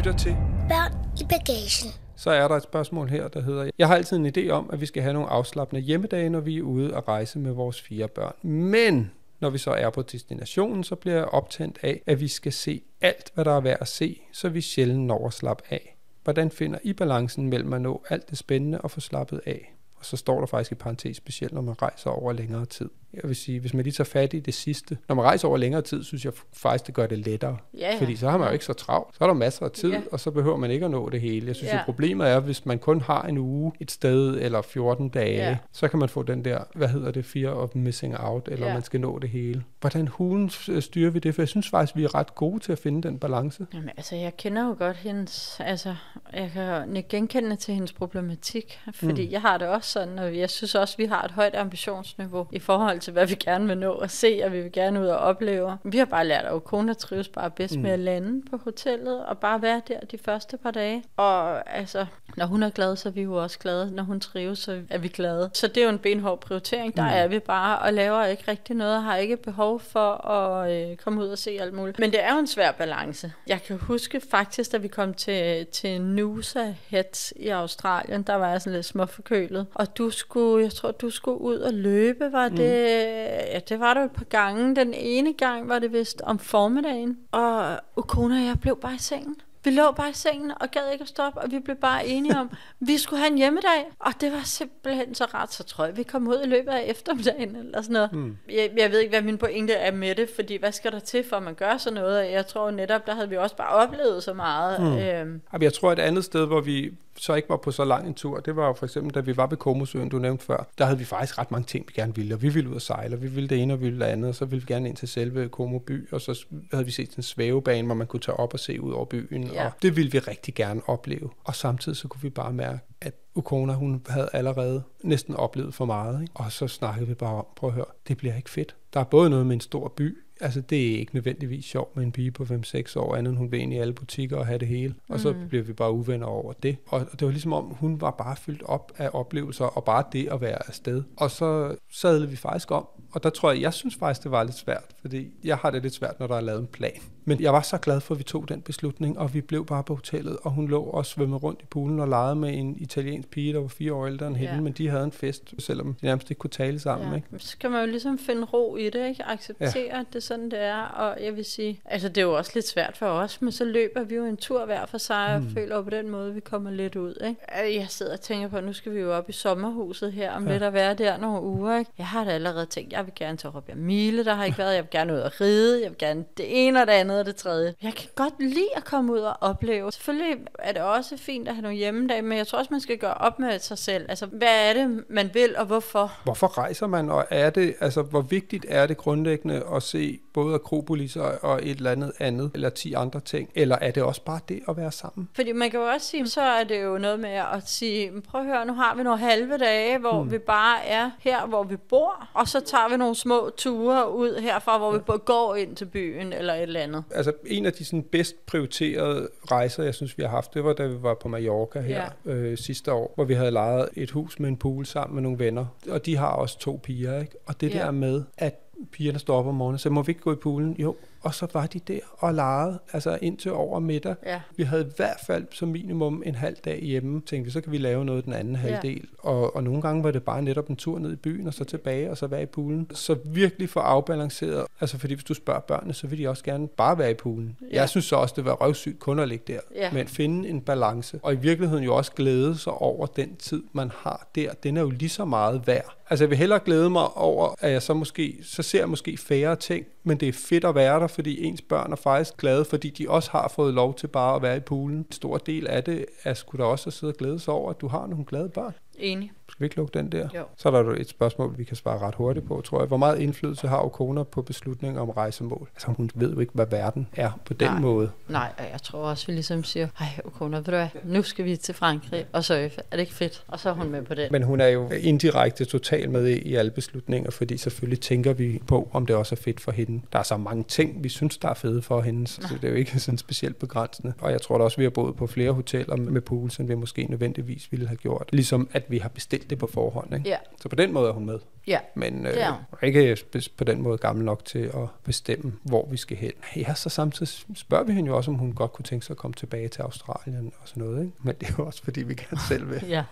lytter 0.00 0.18
til 0.18 0.36
Børn 0.68 0.92
i 1.20 1.24
bagagen. 1.24 1.92
så 2.16 2.30
er 2.30 2.48
der 2.48 2.56
et 2.56 2.62
spørgsmål 2.62 3.08
her, 3.08 3.28
der 3.28 3.42
hedder, 3.42 3.70
jeg 3.78 3.88
har 3.88 3.96
altid 3.96 4.16
en 4.16 4.26
idé 4.26 4.50
om, 4.50 4.70
at 4.72 4.80
vi 4.80 4.86
skal 4.86 5.02
have 5.02 5.12
nogle 5.12 5.28
afslappende 5.28 5.82
hjemmedage, 5.82 6.30
når 6.30 6.40
vi 6.40 6.58
er 6.58 6.62
ude 6.62 6.96
at 6.96 7.08
rejse 7.08 7.38
med 7.38 7.52
vores 7.52 7.80
fire 7.80 8.08
børn. 8.08 8.32
Men 8.42 9.10
når 9.40 9.50
vi 9.50 9.58
så 9.58 9.70
er 9.70 9.90
på 9.90 10.02
destinationen, 10.02 10.84
så 10.84 10.94
bliver 10.96 11.16
jeg 11.16 11.24
optændt 11.24 11.78
af, 11.82 12.02
at 12.06 12.20
vi 12.20 12.28
skal 12.28 12.52
se 12.52 12.82
alt, 13.00 13.30
hvad 13.34 13.44
der 13.44 13.52
er 13.56 13.60
værd 13.60 13.78
at 13.80 13.88
se, 13.88 14.20
så 14.32 14.48
vi 14.48 14.60
sjældent 14.60 15.06
når 15.06 15.26
at 15.26 15.32
slappe 15.32 15.64
af. 15.70 15.96
Hvordan 16.24 16.50
finder 16.50 16.78
I 16.82 16.92
balancen 16.92 17.48
mellem 17.48 17.72
at 17.72 17.80
nå 17.80 18.04
alt 18.08 18.30
det 18.30 18.38
spændende 18.38 18.80
og 18.80 18.90
få 18.90 19.00
slappet 19.00 19.40
af? 19.46 19.74
Og 19.94 20.04
så 20.04 20.16
står 20.16 20.38
der 20.38 20.46
faktisk 20.46 20.72
i 20.72 20.74
parentes 20.74 21.16
specielt, 21.16 21.52
når 21.52 21.60
man 21.60 21.82
rejser 21.82 22.10
over 22.10 22.32
længere 22.32 22.66
tid. 22.66 22.90
Jeg 23.14 23.20
vil 23.24 23.36
sige, 23.36 23.60
hvis 23.60 23.74
man 23.74 23.82
lige 23.82 23.92
tager 23.92 24.04
fat 24.08 24.34
i 24.34 24.38
det 24.40 24.54
sidste. 24.54 24.98
Når 25.08 25.14
man 25.14 25.24
rejser 25.24 25.48
over 25.48 25.56
længere 25.56 25.82
tid, 25.82 26.04
synes 26.04 26.24
jeg 26.24 26.32
faktisk, 26.52 26.86
det 26.86 26.94
gør 26.94 27.06
det 27.06 27.18
lettere. 27.18 27.56
Ja, 27.78 27.92
ja. 27.92 27.98
Fordi 28.00 28.16
så 28.16 28.30
har 28.30 28.38
man 28.38 28.46
jo 28.46 28.52
ikke 28.52 28.64
så 28.64 28.72
travlt. 28.72 29.16
Så 29.16 29.24
er 29.24 29.28
der 29.28 29.34
masser 29.34 29.64
af 29.64 29.70
tid, 29.70 29.90
Ja. 29.92 30.00
og 30.12 30.20
så 30.20 30.30
behøver 30.30 30.56
man 30.56 30.70
ikke 30.70 30.84
at 30.84 30.90
nå 30.90 31.08
det 31.08 31.20
hele. 31.20 31.46
Jeg 31.46 31.56
synes, 31.56 31.72
Ja. 31.72 31.76
ja. 31.76 31.84
problemet 31.84 32.28
er, 32.28 32.40
hvis 32.40 32.66
man 32.66 32.78
kun 32.78 33.00
har 33.00 33.22
en 33.22 33.38
uge 33.38 33.72
et 33.80 33.90
sted, 33.90 34.38
eller 34.40 34.62
14 34.62 35.08
dage, 35.08 35.34
Ja. 35.48 35.56
så 35.72 35.88
kan 35.88 35.98
man 35.98 36.08
få 36.08 36.22
den 36.22 36.44
der, 36.44 36.58
hvad 36.74 36.88
hedder 36.88 37.10
det, 37.10 37.24
fear 37.24 37.52
of 37.52 37.70
missing 37.74 38.16
out, 38.20 38.48
eller 38.52 38.66
Ja. 38.66 38.72
man 38.72 38.82
skal 38.82 39.00
nå 39.00 39.18
det 39.18 39.30
hele. 39.30 39.64
Hvordan 39.80 40.08
hulen 40.08 40.50
øh, 40.68 40.82
styrer 40.82 41.10
vi 41.10 41.18
det? 41.18 41.34
For 41.34 41.42
jeg 41.42 41.48
synes 41.48 41.68
faktisk, 41.68 41.96
vi 41.96 42.04
er 42.04 42.14
ret 42.14 42.34
gode 42.34 42.60
til 42.60 42.72
at 42.72 42.78
finde 42.78 43.08
den 43.08 43.18
balance. 43.18 43.66
Jamen, 43.74 43.90
altså, 43.96 44.16
jeg 44.16 44.36
kender 44.36 44.66
jo 44.66 44.74
godt 44.78 44.96
hendes, 44.96 45.56
altså, 45.60 45.94
jeg 46.32 46.50
kan 46.54 46.94
jo 46.96 47.02
genkende 47.08 47.56
til 47.56 47.74
hendes 47.74 47.92
problematik, 47.92 48.80
fordi 48.94 49.26
mm. 49.26 49.32
jeg 49.32 49.40
har 49.40 49.58
det 49.58 49.68
også 49.68 49.90
sådan, 49.90 50.18
og 50.18 50.38
jeg 50.38 50.50
synes 50.50 50.74
også, 50.74 50.96
vi 50.96 51.04
har 51.04 51.22
et 51.22 51.30
højt 51.30 51.54
ambitionsniveau 51.56 52.46
i 52.52 52.58
forhold 52.58 52.99
til, 53.00 53.12
hvad 53.12 53.26
vi 53.26 53.34
gerne 53.34 53.66
vil 53.66 53.78
nå 53.78 53.94
at 53.94 54.10
se, 54.10 54.40
og 54.44 54.52
vi 54.52 54.60
vil 54.60 54.72
gerne 54.72 55.00
ud 55.00 55.06
og 55.06 55.18
opleve. 55.18 55.78
Vi 55.84 55.98
har 55.98 56.04
bare 56.04 56.26
lært, 56.26 56.44
at 56.44 56.64
kone 56.64 56.94
trives 56.94 57.28
bare 57.28 57.50
bedst 57.50 57.76
mm. 57.76 57.82
med 57.82 57.90
at 57.90 57.98
lande 57.98 58.42
på 58.50 58.56
hotellet, 58.64 59.24
og 59.26 59.38
bare 59.38 59.62
være 59.62 59.82
der 59.88 60.00
de 60.00 60.18
første 60.18 60.56
par 60.56 60.70
dage. 60.70 61.04
Og 61.16 61.70
altså, 61.76 62.06
når 62.36 62.46
hun 62.46 62.62
er 62.62 62.70
glad, 62.70 62.96
så 62.96 63.08
er 63.08 63.12
vi 63.12 63.22
jo 63.22 63.34
også 63.34 63.58
glade. 63.58 63.90
Når 63.94 64.02
hun 64.02 64.20
trives, 64.20 64.58
så 64.58 64.82
er 64.90 64.98
vi 64.98 65.08
glade. 65.08 65.50
Så 65.52 65.66
det 65.66 65.76
er 65.76 65.84
jo 65.84 65.90
en 65.90 65.98
benhård 65.98 66.40
prioritering. 66.40 66.96
Der 66.96 67.02
mm. 67.02 67.08
er 67.12 67.26
vi 67.26 67.38
bare 67.38 67.78
og 67.78 67.92
laver 67.92 68.24
ikke 68.24 68.44
rigtig 68.48 68.76
noget, 68.76 68.96
og 68.96 69.02
har 69.02 69.16
ikke 69.16 69.36
behov 69.36 69.80
for 69.80 70.26
at 70.26 70.72
øh, 70.72 70.96
komme 70.96 71.22
ud 71.22 71.28
og 71.28 71.38
se 71.38 71.58
alt 71.60 71.74
muligt. 71.74 71.98
Men 71.98 72.10
det 72.10 72.24
er 72.24 72.32
jo 72.32 72.38
en 72.38 72.46
svær 72.46 72.72
balance. 72.72 73.32
Jeg 73.46 73.62
kan 73.62 73.78
huske 73.78 74.20
faktisk, 74.30 74.72
da 74.72 74.76
vi 74.76 74.88
kom 74.88 75.14
til, 75.14 75.66
til 75.66 76.00
Noosa 76.00 76.74
Heads 76.88 77.32
i 77.36 77.48
Australien, 77.48 78.22
der 78.22 78.34
var 78.34 78.50
jeg 78.50 78.60
sådan 78.60 78.74
lidt 78.74 78.86
småforkølet. 78.86 79.66
Og 79.74 79.98
du 79.98 80.10
skulle, 80.10 80.64
jeg 80.64 80.72
tror, 80.72 80.90
du 80.90 81.10
skulle 81.10 81.40
ud 81.40 81.56
og 81.56 81.72
løbe, 81.72 82.32
var 82.32 82.48
det? 82.48 82.58
Øh, 82.90 83.54
ja, 83.54 83.60
det 83.68 83.80
var 83.80 83.94
der 83.94 84.04
et 84.04 84.10
par 84.10 84.24
gange. 84.24 84.76
Den 84.76 84.94
ene 84.94 85.32
gang 85.32 85.68
var 85.68 85.78
det 85.78 85.92
vist 85.92 86.20
om 86.20 86.38
formiddagen. 86.38 87.18
Og 87.32 87.78
Ukona 87.96 88.34
og 88.34 88.44
jeg 88.46 88.60
blev 88.60 88.78
bare 88.80 88.94
i 88.94 88.98
sengen. 88.98 89.36
Vi 89.64 89.70
lå 89.70 89.90
bare 89.90 90.10
i 90.10 90.12
sengen 90.12 90.52
og 90.60 90.70
gad 90.70 90.92
ikke 90.92 91.02
at 91.02 91.08
stoppe, 91.08 91.40
og 91.40 91.50
vi 91.50 91.58
blev 91.58 91.76
bare 91.76 92.06
enige 92.06 92.38
om, 92.38 92.50
vi 92.88 92.98
skulle 92.98 93.20
have 93.20 93.30
en 93.32 93.38
hjemmedag. 93.38 93.84
Og 93.98 94.12
det 94.20 94.32
var 94.32 94.42
simpelthen 94.44 95.14
så 95.14 95.24
ret, 95.34 95.52
så 95.52 95.64
tror 95.64 95.84
jeg, 95.84 95.96
vi 95.96 96.02
kom 96.02 96.28
ud 96.28 96.42
i 96.44 96.46
løbet 96.46 96.72
af 96.72 96.84
eftermiddagen 96.86 97.56
eller 97.56 97.82
sådan 97.82 97.92
noget. 97.92 98.12
Mm. 98.12 98.36
Jeg, 98.48 98.70
jeg 98.76 98.90
ved 98.90 98.98
ikke, 98.98 99.10
hvad 99.10 99.22
min 99.22 99.38
pointe 99.38 99.72
er 99.72 99.92
med 99.92 100.14
det, 100.14 100.30
fordi 100.34 100.56
hvad 100.56 100.72
skal 100.72 100.92
der 100.92 100.98
til, 100.98 101.24
for 101.28 101.36
at 101.36 101.42
man 101.42 101.54
gør 101.54 101.76
sådan 101.76 101.94
noget? 101.94 102.32
Jeg 102.32 102.46
tror 102.46 102.70
netop, 102.70 103.06
der 103.06 103.14
havde 103.14 103.28
vi 103.28 103.36
også 103.36 103.56
bare 103.56 103.68
oplevet 103.68 104.22
så 104.22 104.34
meget. 104.34 104.80
Mm. 104.80 104.98
Øhm, 104.98 105.40
Jeg 105.60 105.72
tror, 105.72 105.92
et 105.92 105.98
andet 105.98 106.24
sted, 106.24 106.46
hvor 106.46 106.60
vi 106.60 106.90
så 107.18 107.34
ikke 107.34 107.48
var 107.48 107.56
på 107.56 107.70
så 107.70 107.84
lang 107.84 108.06
en 108.06 108.14
tur, 108.14 108.40
det 108.40 108.56
var 108.56 108.66
jo 108.66 108.72
for 108.72 108.86
eksempel, 108.86 109.14
da 109.14 109.20
vi 109.20 109.36
var 109.36 109.46
ved 109.46 109.56
Komosøen, 109.56 110.08
du 110.08 110.18
nævnte 110.18 110.44
før. 110.44 110.66
Der 110.78 110.84
havde 110.84 110.98
vi 110.98 111.04
faktisk 111.04 111.38
ret 111.38 111.50
mange 111.50 111.66
ting, 111.66 111.84
vi 111.88 111.92
gerne 111.96 112.14
ville, 112.14 112.34
og 112.34 112.42
vi 112.42 112.48
ville 112.48 112.70
ud 112.70 112.74
og 112.74 112.82
sejle, 112.82 113.16
og 113.16 113.22
vi 113.22 113.26
ville 113.28 113.48
det 113.48 113.58
ene, 113.62 113.72
og 113.72 113.80
vi 113.80 113.84
ville 113.84 114.00
det 114.04 114.10
andet, 114.10 114.28
og 114.28 114.34
så 114.34 114.44
ville 114.44 114.66
vi 114.66 114.72
gerne 114.74 114.88
ind 114.88 114.96
til 114.96 115.08
selve 115.08 115.48
Komo 115.48 115.78
by, 115.78 116.08
og 116.12 116.20
så 116.20 116.44
havde 116.72 116.84
vi 116.84 116.90
set 116.90 117.14
en 117.16 117.22
svævebane, 117.22 117.86
hvor 117.86 117.94
man 117.94 118.06
kunne 118.06 118.20
tage 118.20 118.36
op 118.36 118.52
og 118.54 118.60
se 118.60 118.80
ud 118.80 118.92
over 118.92 119.04
byen, 119.04 119.49
Ja. 119.52 119.66
og 119.66 119.72
det 119.82 119.96
ville 119.96 120.12
vi 120.12 120.18
rigtig 120.18 120.54
gerne 120.54 120.80
opleve. 120.86 121.30
Og 121.44 121.54
samtidig 121.54 121.98
så 121.98 122.08
kunne 122.08 122.22
vi 122.22 122.30
bare 122.30 122.52
mærke, 122.52 122.78
at 123.00 123.14
Ukona, 123.34 123.72
hun 123.72 124.02
havde 124.08 124.28
allerede 124.32 124.82
næsten 125.02 125.34
oplevet 125.34 125.74
for 125.74 125.84
meget, 125.84 126.20
ikke? 126.22 126.32
og 126.34 126.52
så 126.52 126.68
snakkede 126.68 127.08
vi 127.08 127.14
bare 127.14 127.34
om, 127.34 127.46
prøv 127.56 127.68
at 127.68 127.74
høre, 127.74 127.84
det 128.08 128.16
bliver 128.16 128.36
ikke 128.36 128.50
fedt. 128.50 128.76
Der 128.94 129.00
er 129.00 129.04
både 129.04 129.30
noget 129.30 129.46
med 129.46 129.54
en 129.54 129.60
stor 129.60 129.88
by, 129.96 130.18
altså 130.40 130.60
det 130.60 130.94
er 130.94 130.98
ikke 130.98 131.14
nødvendigvis 131.14 131.64
sjovt 131.64 131.96
med 131.96 132.04
en 132.04 132.12
pige 132.12 132.30
på 132.30 132.42
5-6 132.42 132.98
år, 132.98 133.16
andet 133.16 133.30
end 133.30 133.38
hun 133.38 133.52
vil 133.52 133.60
ind 133.60 133.72
i 133.72 133.76
alle 133.76 133.92
butikker 133.92 134.36
og 134.36 134.46
have 134.46 134.58
det 134.58 134.68
hele. 134.68 134.94
Og 135.08 135.20
så 135.20 135.34
bliver 135.48 135.64
vi 135.64 135.72
bare 135.72 135.92
uvenner 135.92 136.26
over 136.26 136.52
det. 136.52 136.76
Og 136.86 137.06
det 137.12 137.26
var 137.26 137.30
ligesom 137.30 137.52
om, 137.52 137.64
hun 137.64 138.00
var 138.00 138.10
bare 138.10 138.36
fyldt 138.36 138.62
op 138.62 138.92
af 138.98 139.10
oplevelser, 139.12 139.64
og 139.64 139.84
bare 139.84 140.04
det 140.12 140.28
at 140.28 140.40
være 140.40 140.68
afsted. 140.68 141.02
Og 141.16 141.30
så 141.30 141.76
sadlede 141.92 142.28
vi 142.28 142.36
faktisk 142.36 142.70
om, 142.70 142.86
og 143.12 143.22
der 143.22 143.30
tror 143.30 143.52
jeg, 143.52 143.60
jeg 143.60 143.74
synes 143.74 143.96
faktisk, 143.96 144.22
det 144.22 144.30
var 144.30 144.42
lidt 144.42 144.56
svært, 144.56 144.84
fordi 145.00 145.30
jeg 145.44 145.56
har 145.56 145.70
det 145.70 145.82
lidt 145.82 145.94
svært, 145.94 146.20
når 146.20 146.26
der 146.26 146.36
er 146.36 146.40
lavet 146.40 146.60
en 146.60 146.66
plan. 146.66 147.00
Men 147.24 147.40
jeg 147.40 147.52
var 147.52 147.62
så 147.62 147.78
glad 147.78 148.00
for, 148.00 148.14
at 148.14 148.18
vi 148.18 148.24
tog 148.24 148.48
den 148.48 148.60
beslutning, 148.62 149.18
og 149.18 149.34
vi 149.34 149.40
blev 149.40 149.66
bare 149.66 149.82
på 149.84 149.94
hotellet, 149.94 150.36
og 150.42 150.50
hun 150.50 150.68
lå 150.68 150.82
og 150.82 151.06
svømmede 151.06 151.38
rundt 151.38 151.62
i 151.62 151.66
poolen 151.70 152.00
og 152.00 152.08
legede 152.08 152.34
med 152.36 152.54
en 152.54 152.76
italiensk 152.78 153.28
pige, 153.30 153.52
der 153.52 153.60
var 153.60 153.68
fire 153.68 153.92
år 153.94 154.06
ældre 154.06 154.26
end 154.26 154.36
Ja. 154.36 154.48
hende, 154.50 154.64
men 154.64 154.72
de 154.72 154.88
havde 154.88 155.04
en 155.04 155.12
fest, 155.12 155.54
selvom 155.58 155.94
de 156.00 156.06
nærmest 156.06 156.30
ikke 156.30 156.38
kunne 156.38 156.50
tale 156.50 156.78
sammen. 156.80 157.08
Ja. 157.10 157.14
Ikke? 157.16 157.28
Så 157.38 157.58
kan 157.58 157.70
man 157.70 157.84
jo 157.84 157.90
ligesom 157.90 158.18
finde 158.18 158.44
ro 158.44 158.76
i 158.76 158.90
det, 158.90 159.08
ikke? 159.08 159.24
Acceptere, 159.26 159.72
ja. 159.76 160.00
at 160.00 160.06
det 160.08 160.16
er 160.16 160.20
sådan, 160.20 160.50
det 160.50 160.58
er. 160.58 160.82
Og 160.82 161.24
jeg 161.24 161.36
vil 161.36 161.44
sige, 161.44 161.80
altså 161.84 162.08
det 162.08 162.18
er 162.18 162.22
jo 162.22 162.36
også 162.36 162.50
lidt 162.54 162.68
svært 162.68 162.96
for 162.96 163.06
os, 163.06 163.42
men 163.42 163.52
så 163.52 163.64
løber 163.64 164.02
vi 164.02 164.14
jo 164.14 164.24
en 164.24 164.36
tur 164.36 164.64
hver 164.66 164.86
for 164.86 164.98
sig, 164.98 165.34
og 165.36 165.42
føler 165.54 165.76
jo 165.76 165.82
på 165.82 165.90
den 165.90 166.08
måde, 166.10 166.34
vi 166.34 166.40
kommer 166.40 166.70
lidt 166.70 166.96
ud, 166.96 167.14
ikke? 167.28 167.76
Jeg 167.80 167.86
sidder 167.88 168.12
og 168.12 168.20
tænker 168.20 168.48
på, 168.48 168.56
at 168.56 168.64
nu 168.64 168.72
skal 168.72 168.94
vi 168.94 169.00
jo 169.00 169.14
op 169.16 169.28
i 169.28 169.32
sommerhuset 169.32 170.12
her 170.12 170.32
om 170.32 170.46
ja. 170.46 170.52
lidt 170.52 170.62
at 170.62 170.72
være 170.72 170.94
der 170.94 171.16
nogle 171.18 171.42
uger, 171.42 171.78
ikke? 171.78 171.90
Jeg 171.98 172.06
har 172.06 172.24
da 172.24 172.30
allerede 172.30 172.66
tænkt, 172.66 172.92
jeg 172.92 173.06
vil 173.06 173.12
gerne 173.16 173.36
til 173.36 173.48
Råbjerg 173.48 173.78
Mile, 173.78 174.24
der 174.24 174.34
har 174.34 174.44
ikke 174.44 174.58
været, 174.58 174.74
jeg 174.74 174.82
vil 174.82 174.90
gerne 174.90 175.12
ud 175.14 175.18
og 175.18 175.40
ride, 175.40 175.82
jeg 175.82 175.90
vil 175.90 175.98
gerne 175.98 176.24
det 176.36 176.66
ene 176.66 176.80
og 176.80 176.86
det 176.86 176.92
andet 176.92 177.09
og 177.18 177.26
det 177.26 177.36
tredje. 177.36 177.74
Jeg 177.82 177.94
kan 177.94 178.08
godt 178.14 178.34
lide 178.38 178.76
at 178.76 178.84
komme 178.84 179.12
ud 179.12 179.18
og 179.18 179.36
opleve. 179.40 179.92
Selvfølgelig 179.92 180.36
er 180.58 180.72
det 180.72 180.82
også 180.82 181.16
fint 181.16 181.48
at 181.48 181.54
have 181.54 181.62
nogle 181.62 181.76
hjemmedage, 181.76 182.22
men 182.22 182.38
jeg 182.38 182.46
tror 182.46 182.58
også, 182.58 182.68
man 182.70 182.80
skal 182.80 182.98
gøre 182.98 183.14
op 183.14 183.38
med 183.38 183.58
sig 183.58 183.78
selv. 183.78 184.06
Altså, 184.08 184.26
hvad 184.26 184.68
er 184.68 184.72
det, 184.72 185.04
man 185.08 185.30
vil, 185.34 185.56
og 185.56 185.66
hvorfor? 185.66 186.12
Hvorfor 186.24 186.58
rejser 186.58 186.86
man, 186.86 187.10
og 187.10 187.26
er 187.30 187.50
det, 187.50 187.74
altså, 187.80 188.02
hvor 188.02 188.20
vigtigt 188.20 188.66
er 188.68 188.86
det 188.86 188.96
grundlæggende 188.96 189.64
at 189.74 189.82
se 189.82 190.20
både 190.32 190.54
Akropolis 190.54 191.16
og, 191.16 191.38
og 191.42 191.60
et 191.62 191.76
eller 191.76 191.90
andet 191.90 192.12
andet, 192.18 192.50
eller 192.54 192.70
10 192.70 192.92
andre 192.92 193.20
ting, 193.20 193.50
eller 193.54 193.76
er 193.80 193.90
det 193.90 194.02
også 194.02 194.22
bare 194.24 194.40
det 194.48 194.60
at 194.68 194.76
være 194.76 194.92
sammen? 194.92 195.28
Fordi 195.34 195.52
man 195.52 195.70
kan 195.70 195.80
jo 195.80 195.86
også 195.86 196.06
sige, 196.06 196.28
så 196.28 196.40
er 196.40 196.64
det 196.64 196.82
jo 196.82 196.98
noget 196.98 197.20
med 197.20 197.30
at 197.30 197.68
sige, 197.68 198.20
prøv 198.20 198.40
at 198.40 198.46
høre, 198.46 198.66
nu 198.66 198.72
har 198.72 198.94
vi 198.94 199.02
nogle 199.02 199.18
halve 199.18 199.58
dage, 199.58 199.98
hvor 199.98 200.22
hmm. 200.22 200.32
vi 200.32 200.38
bare 200.38 200.84
er 200.84 201.10
her, 201.18 201.46
hvor 201.46 201.62
vi 201.62 201.76
bor, 201.76 202.28
og 202.34 202.48
så 202.48 202.60
tager 202.60 202.88
vi 202.88 202.96
nogle 202.96 203.14
små 203.14 203.50
ture 203.56 204.12
ud 204.14 204.40
herfra, 204.40 204.78
hvor 204.78 204.92
vi 204.92 204.98
både 204.98 205.18
går 205.18 205.54
ind 205.54 205.76
til 205.76 205.84
byen 205.84 206.32
eller 206.32 206.54
et 206.54 206.62
eller 206.62 206.80
andet. 206.80 206.99
Altså 207.14 207.32
en 207.46 207.66
af 207.66 207.72
de 207.72 207.84
sådan, 207.84 208.02
bedst 208.02 208.46
prioriterede 208.46 209.28
rejser, 209.50 209.82
jeg 209.82 209.94
synes, 209.94 210.18
vi 210.18 210.22
har 210.22 210.30
haft, 210.30 210.54
det 210.54 210.64
var 210.64 210.72
da 210.72 210.86
vi 210.86 211.02
var 211.02 211.14
på 211.14 211.28
Mallorca 211.28 211.80
her 211.80 212.08
ja. 212.26 212.32
øh, 212.32 212.58
sidste 212.58 212.92
år, 212.92 213.12
hvor 213.14 213.24
vi 213.24 213.34
havde 213.34 213.50
lejet 213.50 213.88
et 213.96 214.10
hus 214.10 214.38
med 214.38 214.48
en 214.48 214.56
pool 214.56 214.86
sammen 214.86 215.14
med 215.14 215.22
nogle 215.22 215.38
venner, 215.38 215.66
og 215.90 216.06
de 216.06 216.16
har 216.16 216.28
også 216.28 216.58
to 216.58 216.80
piger, 216.82 217.20
ikke? 217.20 217.36
Og 217.46 217.60
det 217.60 217.74
ja. 217.74 217.78
der 217.78 217.90
med, 217.90 218.22
at 218.38 218.54
pigerne 218.92 219.18
står 219.18 219.38
op 219.38 219.46
om 219.46 219.54
morgenen, 219.54 219.78
så 219.78 219.90
må 219.90 220.02
vi 220.02 220.10
ikke 220.10 220.22
gå 220.22 220.32
i 220.32 220.36
poolen? 220.36 220.76
Jo, 220.78 220.96
og 221.20 221.34
så 221.34 221.46
var 221.54 221.66
de 221.66 221.78
der 221.78 222.00
og 222.12 222.34
legede, 222.34 222.78
altså 222.92 223.18
indtil 223.22 223.52
over 223.52 223.78
middag. 223.78 224.14
Ja. 224.26 224.40
Vi 224.56 224.62
havde 224.62 224.82
i 224.82 224.92
hvert 224.96 225.20
fald 225.26 225.46
som 225.50 225.68
minimum 225.68 226.22
en 226.26 226.34
halv 226.34 226.56
dag 226.64 226.82
hjemme. 226.82 227.20
Tænkte 227.20 227.44
vi, 227.44 227.50
så 227.50 227.60
kan 227.60 227.72
vi 227.72 227.78
lave 227.78 228.04
noget 228.04 228.24
den 228.24 228.32
anden 228.32 228.56
halvdel. 228.56 229.08
Og, 229.18 229.56
og 229.56 229.64
nogle 229.64 229.82
gange 229.82 230.04
var 230.04 230.10
det 230.10 230.22
bare 230.22 230.42
netop 230.42 230.68
en 230.68 230.76
tur 230.76 230.98
ned 230.98 231.12
i 231.12 231.16
byen, 231.16 231.46
og 231.46 231.54
så 231.54 231.64
tilbage, 231.64 232.10
og 232.10 232.16
så 232.16 232.26
være 232.26 232.42
i 232.42 232.46
poolen. 232.46 232.90
Så 232.94 233.16
virkelig 233.24 233.68
for 233.68 233.80
afbalanceret. 233.80 234.66
Altså 234.80 234.98
fordi 234.98 235.14
hvis 235.14 235.24
du 235.24 235.34
spørger 235.34 235.60
børnene, 235.60 235.94
så 235.94 236.06
vil 236.06 236.18
de 236.18 236.28
også 236.28 236.44
gerne 236.44 236.68
bare 236.68 236.98
være 236.98 237.10
i 237.10 237.14
poolen. 237.14 237.56
Ja. 237.60 237.66
Ja. 237.66 237.80
Jeg 237.80 237.88
synes 237.88 238.04
så 238.04 238.16
også, 238.16 238.34
det 238.36 238.44
var 238.44 238.52
røvsygt 238.52 238.98
kun 238.98 239.18
at 239.18 239.28
ligge 239.28 239.52
der. 239.52 239.60
Ja. 239.74 239.92
Men 239.92 240.06
finde 240.06 240.48
en 240.48 240.60
balance. 240.60 241.20
Og 241.22 241.32
i 241.32 241.36
virkeligheden 241.36 241.84
jo 241.84 241.96
også 241.96 242.12
glæde 242.12 242.58
sig 242.58 242.72
over 242.72 243.06
den 243.06 243.36
tid, 243.36 243.62
man 243.72 243.90
har 243.96 244.28
der. 244.34 244.52
Den 244.62 244.76
er 244.76 244.80
jo 244.80 244.90
lige 244.90 245.08
så 245.08 245.24
meget 245.24 245.66
værd. 245.66 245.96
Altså 246.10 246.24
jeg 246.24 246.30
vil 246.30 246.38
hellere 246.38 246.60
glæde 246.64 246.90
mig 246.90 247.16
over, 247.16 247.54
at 247.60 247.72
jeg 247.72 247.82
så 247.82 247.94
måske, 247.94 248.38
så 248.42 248.62
ser 248.62 248.78
jeg 248.78 248.88
måske 248.88 249.16
færre 249.16 249.56
ting, 249.56 249.86
men 250.04 250.20
det 250.20 250.28
er 250.28 250.32
fedt 250.32 250.64
at 250.64 250.74
være 250.74 251.00
der, 251.00 251.06
fordi 251.06 251.44
ens 251.44 251.62
børn 251.62 251.92
er 251.92 251.96
faktisk 251.96 252.36
glade, 252.36 252.64
fordi 252.64 252.90
de 252.90 253.10
også 253.10 253.30
har 253.30 253.48
fået 253.48 253.74
lov 253.74 253.94
til 253.94 254.06
bare 254.06 254.36
at 254.36 254.42
være 254.42 254.56
i 254.56 254.60
poolen. 254.60 254.98
En 254.98 255.12
stor 255.12 255.38
del 255.38 255.66
af 255.66 255.84
det 255.84 256.06
er 256.24 256.34
sgu 256.34 256.58
da 256.58 256.62
også 256.64 256.90
at 256.90 256.92
sidde 256.92 257.10
og 257.10 257.16
glæde 257.16 257.38
sig 257.38 257.54
over, 257.54 257.70
at 257.70 257.80
du 257.80 257.88
har 257.88 258.06
nogle 258.06 258.24
glade 258.24 258.48
børn. 258.48 258.74
Enig. 259.00 259.32
Skal 259.48 259.60
vi 259.60 259.66
ikke 259.66 259.76
lukke 259.76 259.98
den 259.98 260.12
der? 260.12 260.28
Jo. 260.34 260.44
Så 260.56 260.68
er 260.68 260.72
der 260.72 260.80
jo 260.80 260.90
et 260.90 261.08
spørgsmål, 261.08 261.58
vi 261.58 261.64
kan 261.64 261.76
svare 261.76 261.98
ret 261.98 262.14
hurtigt 262.14 262.46
på, 262.46 262.60
tror 262.60 262.80
jeg. 262.80 262.88
Hvor 262.88 262.96
meget 262.96 263.18
indflydelse 263.18 263.68
har 263.68 263.78
Okona 263.78 264.22
på 264.22 264.42
beslutninger 264.42 265.00
om 265.00 265.10
rejsemål? 265.10 265.68
Altså 265.74 265.86
hun 265.86 266.10
ved 266.14 266.32
jo 266.32 266.40
ikke, 266.40 266.52
hvad 266.54 266.66
verden 266.66 267.08
er 267.16 267.30
på 267.44 267.54
den 267.54 267.70
Nej. 267.70 267.80
måde. 267.80 268.10
Nej, 268.28 268.52
og 268.58 268.64
jeg 268.72 268.82
tror 268.82 268.98
også, 268.98 269.26
vi 269.26 269.32
ligesom 269.32 269.64
siger, 269.64 269.88
ej, 270.00 270.06
Okona, 270.24 270.56
ved 270.56 270.64
du 270.64 270.70
hvad, 270.70 270.88
nu 271.04 271.22
skal 271.22 271.44
vi 271.44 271.56
til 271.56 271.74
Frankrig 271.74 272.26
og 272.32 272.44
surfe. 272.44 272.80
Er 272.90 272.96
det 272.96 273.00
ikke 273.00 273.14
fedt? 273.14 273.44
Og 273.48 273.60
så 273.60 273.68
er 273.68 273.72
hun 273.72 273.90
med 273.90 274.02
på 274.02 274.14
det. 274.14 274.30
Men 274.30 274.42
hun 274.42 274.60
er 274.60 274.66
jo 274.66 274.90
indirekte 274.90 275.64
totalt 275.64 276.10
med 276.10 276.26
i, 276.28 276.38
i 276.38 276.54
alle 276.54 276.70
beslutninger, 276.70 277.30
fordi 277.30 277.56
selvfølgelig 277.56 278.00
tænker 278.00 278.32
vi 278.32 278.62
på, 278.66 278.88
om 278.92 279.06
det 279.06 279.16
også 279.16 279.34
er 279.34 279.40
fedt 279.40 279.60
for 279.60 279.72
hende. 279.72 280.02
Der 280.12 280.18
er 280.18 280.22
så 280.22 280.36
mange 280.36 280.64
ting, 280.64 281.04
vi 281.04 281.08
synes, 281.08 281.38
der 281.38 281.48
er 281.48 281.54
fede 281.54 281.82
for 281.82 282.00
hende, 282.00 282.26
så 282.26 282.48
det 282.60 282.64
er 282.64 282.68
jo 282.68 282.76
ikke 282.76 283.00
sådan 283.00 283.18
specielt 283.18 283.58
begrænsende. 283.58 284.12
Og 284.20 284.32
jeg 284.32 284.40
tror 284.40 284.58
da 284.58 284.64
også, 284.64 284.76
vi 284.76 284.82
har 284.82 284.90
boet 284.90 285.16
på 285.16 285.26
flere 285.26 285.52
hoteller 285.52 285.96
med 285.96 286.20
pools, 286.20 286.56
end 286.56 286.68
vi 286.68 286.74
måske 286.74 287.06
nødvendigvis 287.10 287.72
ville 287.72 287.86
have 287.86 287.96
gjort. 287.96 288.28
Ligesom 288.32 288.68
at 288.72 288.89
vi 288.90 288.98
har 288.98 289.08
bestilt 289.08 289.50
det 289.50 289.58
på 289.58 289.66
forhånd. 289.66 290.14
Ikke? 290.14 290.28
Ja. 290.28 290.36
Så 290.60 290.68
på 290.68 290.76
den 290.76 290.92
måde 290.92 291.08
er 291.08 291.12
hun 291.12 291.26
med. 291.26 291.38
Ja, 291.66 291.80
Men 291.94 292.26
øh, 292.26 292.36
er 292.36 292.82
ikke 292.82 293.16
på 293.56 293.64
den 293.64 293.82
måde 293.82 293.98
gammel 293.98 294.24
nok 294.24 294.44
til 294.44 294.58
at 294.58 294.88
bestemme, 295.04 295.52
hvor 295.62 295.88
vi 295.90 295.96
skal 295.96 296.16
hen. 296.16 296.32
Ja, 296.56 296.74
så 296.74 296.88
samtidig 296.88 297.28
spørger 297.54 297.84
vi 297.84 297.92
hende 297.92 298.08
jo 298.08 298.16
også, 298.16 298.30
om 298.30 298.36
hun 298.36 298.52
godt 298.52 298.72
kunne 298.72 298.84
tænke 298.84 299.06
sig 299.06 299.14
at 299.14 299.18
komme 299.18 299.34
tilbage 299.34 299.68
til 299.68 299.82
Australien 299.82 300.52
og 300.62 300.68
sådan 300.68 300.82
noget. 300.82 301.04
Ikke? 301.04 301.16
Men 301.22 301.34
det 301.40 301.48
er 301.48 301.52
jo 301.58 301.66
også, 301.66 301.82
fordi 301.82 302.02
vi 302.02 302.14
gerne 302.14 302.40
selv 302.48 302.70
vil. 302.70 302.84
ja. 302.88 303.04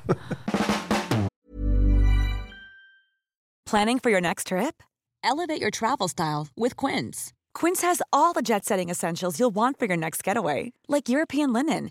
Planning 3.71 4.01
for 4.03 4.11
your 4.11 4.21
next 4.21 4.47
trip? 4.47 4.83
Elevate 5.25 5.61
your 5.63 5.71
travel 5.71 6.09
style 6.09 6.47
with 6.57 6.75
Quince. 6.77 7.33
Quince 7.61 7.83
has 7.83 8.01
all 8.13 8.33
the 8.33 8.43
jet 8.43 8.65
setting 8.65 8.91
essentials 8.91 9.39
you'll 9.41 9.55
want 9.55 9.79
for 9.79 9.87
your 9.87 9.97
next 9.97 10.23
getaway, 10.23 10.73
like 10.89 11.09
European 11.09 11.53
linen, 11.53 11.91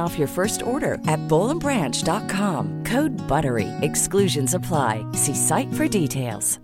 off 0.00 0.18
your 0.18 0.28
first 0.28 0.62
order 0.62 0.94
at 1.06 1.20
bowlandbranch.com. 1.28 2.84
Code 2.84 3.12
BUTTERY. 3.28 3.68
Exclusions 3.82 4.54
apply. 4.54 5.04
See 5.12 5.34
site 5.34 5.70
for 5.74 5.86
details. 5.86 6.58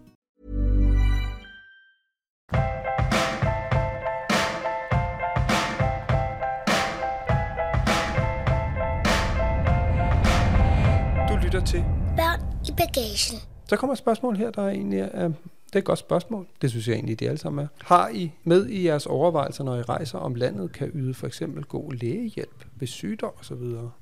Du 11.29 11.37
lytter 11.37 11.61
til. 11.67 11.85
Børn 12.17 12.41
i 12.69 12.73
bagagen. 12.77 13.39
Så 13.69 13.77
kommer 13.77 13.93
et 13.93 13.99
spørgsmål 13.99 14.37
her, 14.37 14.51
der 14.51 14.63
er 14.63 14.69
egentlig 14.69 14.99
er, 15.01 15.29
det 15.29 15.75
er 15.75 15.79
et 15.79 15.85
godt 15.85 15.99
spørgsmål. 15.99 16.47
Det 16.63 16.71
synes 16.71 16.89
jeg 16.89 16.95
egentlig, 16.95 17.21
de 17.21 17.29
alle 17.29 17.39
sammen 17.39 17.65
er. 17.65 17.69
Har 17.85 18.09
I 18.09 18.33
med 18.45 18.67
i 18.67 18.87
jeres 18.87 19.07
overvejelser, 19.07 19.65
når 19.65 19.77
I 19.77 19.83
rejser, 19.83 20.19
om 20.19 20.35
landet 20.35 20.73
kan 20.73 20.91
yde 20.95 21.15
for 21.15 21.27
eksempel 21.27 21.65
god 21.65 21.93
lægehjælp 21.93 22.58
ved 22.81 22.89
sygdom 22.89 23.31
osv.? 23.41 23.53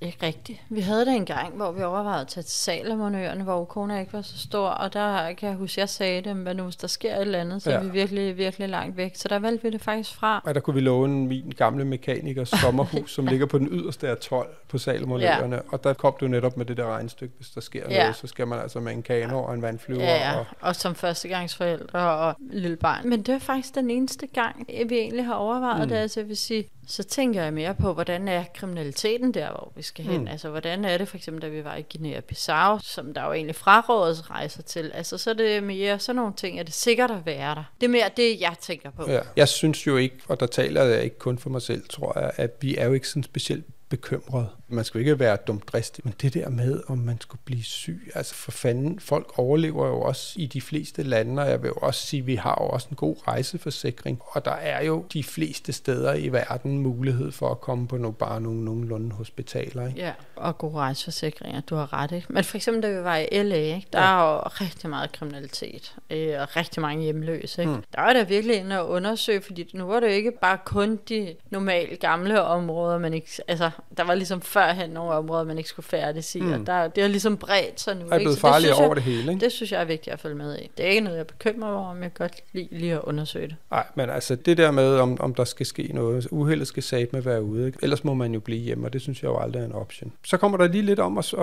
Ikke 0.01 0.19
rigtigt. 0.23 0.63
Vi 0.71 0.81
havde 0.81 1.07
det 1.07 1.15
en 1.15 1.25
gang, 1.25 1.55
hvor 1.57 1.73
vi 1.73 1.83
overvejede 1.83 2.21
at 2.21 2.29
tage 2.29 2.45
til 2.45 2.53
Salomonøerne, 2.53 3.45
hvor 3.45 3.61
Ukona 3.61 4.01
ikke 4.01 4.13
var 4.13 4.23
så 4.23 4.39
stor, 4.39 4.69
og 4.69 4.93
der 4.93 5.33
kan 5.33 5.49
jeg 5.49 5.57
huske, 5.57 5.81
jeg 5.81 5.89
sagde 5.89 6.21
dem, 6.23 6.43
hvad 6.43 6.55
nu 6.55 6.63
hvis 6.63 6.77
der 6.77 6.87
sker 6.87 7.15
et 7.15 7.21
eller 7.21 7.41
andet, 7.41 7.63
så 7.63 7.71
ja. 7.71 7.77
Er 7.77 7.83
vi 7.83 7.91
virkelig, 7.91 8.37
virkelig 8.37 8.69
langt 8.69 8.97
væk. 8.97 9.13
Så 9.17 9.29
der 9.29 9.39
valgte 9.39 9.63
vi 9.63 9.71
det 9.71 9.81
faktisk 9.81 10.15
fra. 10.15 10.43
Og 10.45 10.55
der 10.55 10.61
kunne 10.61 10.75
vi 10.75 10.81
låne 10.81 11.27
min 11.27 11.53
gamle 11.57 11.85
mekanikers 11.85 12.49
sommerhus, 12.49 13.13
som 13.17 13.27
ligger 13.27 13.47
på 13.47 13.59
den 13.59 13.69
yderste 13.71 14.09
af 14.09 14.17
12 14.17 14.49
på 14.69 14.79
Salomonøerne. 14.79 15.57
Ja. 15.57 15.63
Og 15.69 15.85
der 15.85 15.93
kom 15.93 16.15
du 16.21 16.29
netop 16.29 16.57
med 16.57 16.67
det 16.67 16.77
der 16.77 16.87
regnstykke, 16.87 17.35
hvis 17.37 17.49
der 17.49 17.61
sker 17.61 17.83
Ja. 17.91 17.99
noget, 18.03 18.17
så 18.17 18.27
skal 18.27 18.47
man 18.47 18.59
altså 18.59 18.81
med 18.81 18.93
en 18.93 19.03
kano 19.03 19.43
og 19.43 19.55
en 19.55 19.63
vandflyver. 19.63 20.03
Ja, 20.03 20.31
ja. 20.33 20.39
Og, 20.39 20.47
Og 20.61 20.77
som 20.77 20.95
førstegangsforældre 20.95 21.99
og 22.01 22.35
lille 22.51 22.77
barn. 22.77 23.09
Men 23.09 23.23
det 23.23 23.35
er 23.35 23.39
faktisk 23.39 23.75
den 23.75 23.91
eneste 23.91 24.27
gang, 24.27 24.67
vi 24.89 24.99
egentlig 24.99 25.25
har 25.27 25.35
overvejet 25.35 25.83
mm. 25.83 25.89
det. 25.89 25.97
Altså, 25.97 26.21
jeg 26.21 26.29
vil 26.29 26.37
sige, 26.37 26.65
så 26.87 27.03
tænker 27.03 27.43
jeg 27.43 27.53
mere 27.53 27.75
på, 27.75 27.93
hvordan 27.93 28.29
er 28.29 28.45
kriminaliteten 28.55 29.35
der, 29.35 29.51
hvor 29.51 29.73
vi 29.77 29.83
skal 29.83 30.05
hen. 30.05 30.21
Mm. 30.21 30.29
Altså, 30.29 30.51
hvordan 30.51 30.85
er 30.85 30.99
det 30.99 31.09
for 31.09 31.17
eksempel, 31.17 31.43
da 31.43 31.49
vi 31.49 31.65
var 31.65 31.77
i 31.77 31.85
Guinea-Bissau, 31.95 32.79
som 32.83 33.15
der 33.15 33.25
jo 33.25 33.33
egentlig 33.33 33.57
frarådes 33.57 34.31
rejser 34.31 34.63
til. 34.63 34.91
Altså, 34.95 35.19
så 35.19 35.31
er 35.31 35.35
det 35.35 35.63
mere 35.63 35.99
sådan 35.99 36.17
nogle 36.17 36.33
ting, 36.37 36.59
er 36.59 36.63
det 36.63 36.75
sikkert 36.75 37.11
at 37.11 37.27
være 37.27 37.55
der. 37.55 37.65
Det 37.81 37.87
er 37.87 37.91
mere 37.91 38.11
det, 38.17 38.41
jeg 38.41 38.55
tænker 38.61 38.91
på. 38.91 39.11
ja. 39.11 39.21
Jeg 39.37 39.49
synes 39.49 39.87
jo 39.87 39.97
ikke, 39.97 40.17
og 40.29 40.41
der 40.41 40.47
taler 40.47 40.85
jeg 40.85 41.05
ikke 41.05 41.19
kun 41.19 41.39
for 41.39 41.51
mig 41.51 41.63
selv, 41.63 41.89
tror 41.89 42.19
jeg, 42.21 42.31
at 42.37 42.51
vi 42.61 42.77
er 42.77 42.87
jo 42.87 42.93
ikke 42.93 43.09
sådan 43.09 43.23
specielt 43.23 43.65
bekymret. 43.89 44.49
Man 44.69 44.85
skal 44.85 44.99
jo 44.99 45.01
ikke 45.01 45.19
være 45.19 45.37
dumdristig, 45.37 46.05
men 46.05 46.15
det 46.23 46.35
der 46.35 46.49
med, 46.49 46.83
om 46.89 46.99
man 46.99 47.21
skulle 47.21 47.41
blive 47.45 47.63
syg, 47.63 48.13
altså 48.15 48.35
for 48.35 48.51
fanden, 48.51 49.01
folk 49.01 49.39
overlever 49.39 49.87
jo 49.87 50.01
også 50.01 50.35
i 50.37 50.47
de 50.47 50.61
fleste 50.61 51.03
lande, 51.03 51.43
og 51.43 51.49
jeg 51.49 51.63
vil 51.63 51.69
jo 51.69 51.75
også 51.75 52.07
sige, 52.07 52.21
at 52.21 52.27
vi 52.27 52.35
har 52.35 52.59
jo 52.61 52.69
også 52.69 52.89
en 52.91 52.97
god 52.97 53.17
rejseforsikring, 53.29 54.21
og 54.27 54.45
der 54.45 54.53
er 54.53 54.85
jo 54.85 55.05
de 55.13 55.25
fleste 55.25 55.73
steder 55.73 56.15
i 56.15 56.29
verden 56.29 56.79
mulighed 56.79 57.33
for 57.33 57.51
at 57.51 57.61
komme 57.61 57.89
på 57.89 57.97
nogle, 57.97 58.15
bare 58.15 58.41
nogle 58.41 58.65
nogenlunde 58.65 59.13
hospitaler. 59.13 59.89
Ikke? 59.89 60.01
Ja, 60.01 60.13
og 60.37 60.59
gode 60.59 60.75
rejseforsikringer, 60.75 61.61
du 61.61 61.75
har 61.75 61.93
ret, 61.93 62.13
ikke? 62.13 62.27
Men 62.31 62.45
for 62.45 62.57
eksempel, 62.57 62.83
da 62.83 62.99
vi 62.99 63.05
var 63.05 63.17
i 63.17 63.43
LA, 63.43 63.57
ikke? 63.57 63.87
der 63.93 64.01
ja. 64.01 64.07
er 64.07 64.33
jo 64.33 64.39
rigtig 64.39 64.91
meget 64.91 65.13
kriminalitet, 65.13 65.97
øh, 66.11 66.41
og 66.41 66.57
rigtig 66.57 66.83
mange 66.83 67.05
hjemløse, 67.05 67.63
ikke? 67.63 67.73
Mm. 67.73 67.83
Der 67.95 68.01
var 68.01 68.13
der 68.13 68.25
virkelig 68.25 68.57
inde 68.57 68.77
at 68.77 68.85
undersøge, 68.85 69.43
fordi 69.43 69.71
nu 69.75 69.85
var 69.85 70.01
det 70.01 70.07
jo 70.07 70.13
ikke 70.13 70.33
bare 70.41 70.59
kun 70.65 70.99
de 71.09 71.35
normale 71.51 71.97
gamle 71.97 72.43
områder, 72.43 72.99
man 72.99 73.15
ikke, 73.15 73.43
altså, 73.49 73.71
der 73.97 74.05
var 74.05 74.15
ligesom 74.15 74.41
førhen 74.41 74.91
nogle 74.91 75.11
områder, 75.13 75.45
man 75.45 75.59
ikke 75.59 75.71
skulle 75.71 75.87
færdes 75.87 76.35
i, 76.35 76.41
mm. 76.41 76.53
og 76.53 76.67
der, 76.67 76.89
det 76.89 77.03
har 77.03 77.09
ligesom 77.09 77.37
bredt 77.37 77.81
sig 77.81 77.95
nu, 77.97 78.05
Og 78.05 78.15
er 78.15 78.19
blevet 78.19 78.39
farligere 78.39 78.61
synes 78.75 78.79
jeg- 78.79 78.87
over 78.87 78.95
det 78.95 79.03
hele, 79.03 79.33
ikke? 79.33 79.45
Det 79.45 79.53
synes 79.53 79.73
jeg 79.73 79.81
er 79.81 79.85
vigtigt 79.85 80.15
at 80.15 80.21
følge 80.21 80.35
med 80.37 80.59
i. 80.59 80.71
Det 80.77 80.85
er 80.85 80.89
ikke 80.89 81.01
noget, 81.01 81.17
jeg 81.19 81.27
bekymrer 81.27 81.71
mig 81.71 81.79
om, 81.87 82.03
jeg 82.03 82.15
kan 82.15 82.25
godt 82.29 82.41
lide 82.53 82.69
lige 82.71 82.93
at 82.95 83.01
undersøge 83.03 83.47
det. 83.49 83.57
Nej, 83.71 83.85
men 83.95 84.11
altså 84.11 84.35
det 84.35 84.57
der 84.57 84.71
med, 84.71 84.99
om, 84.99 85.21
om 85.21 85.35
der 85.35 85.45
skal 85.45 85.67
ske 85.67 85.91
noget, 85.95 86.27
uheldet 86.31 86.67
skal 86.69 86.83
sat 86.83 87.13
med 87.13 87.21
være 87.23 87.43
ude, 87.43 87.67
ikke? 87.67 87.79
ellers 87.83 88.05
må 88.05 88.15
man 88.15 88.35
jo 88.35 88.41
blive 88.41 88.61
hjemme, 88.61 88.87
og 88.87 88.93
det 88.93 89.01
synes 89.03 89.23
jeg 89.23 89.29
jo 89.29 89.39
aldrig 89.39 89.61
er 89.61 89.67
en 89.67 89.73
option. 89.73 90.13
Så 90.25 90.37
kommer 90.37 90.59
der 90.59 90.69
lige 90.69 90.83
lidt 90.83 90.99
om 91.01 91.19
at, 91.19 91.33
at, 91.35 91.39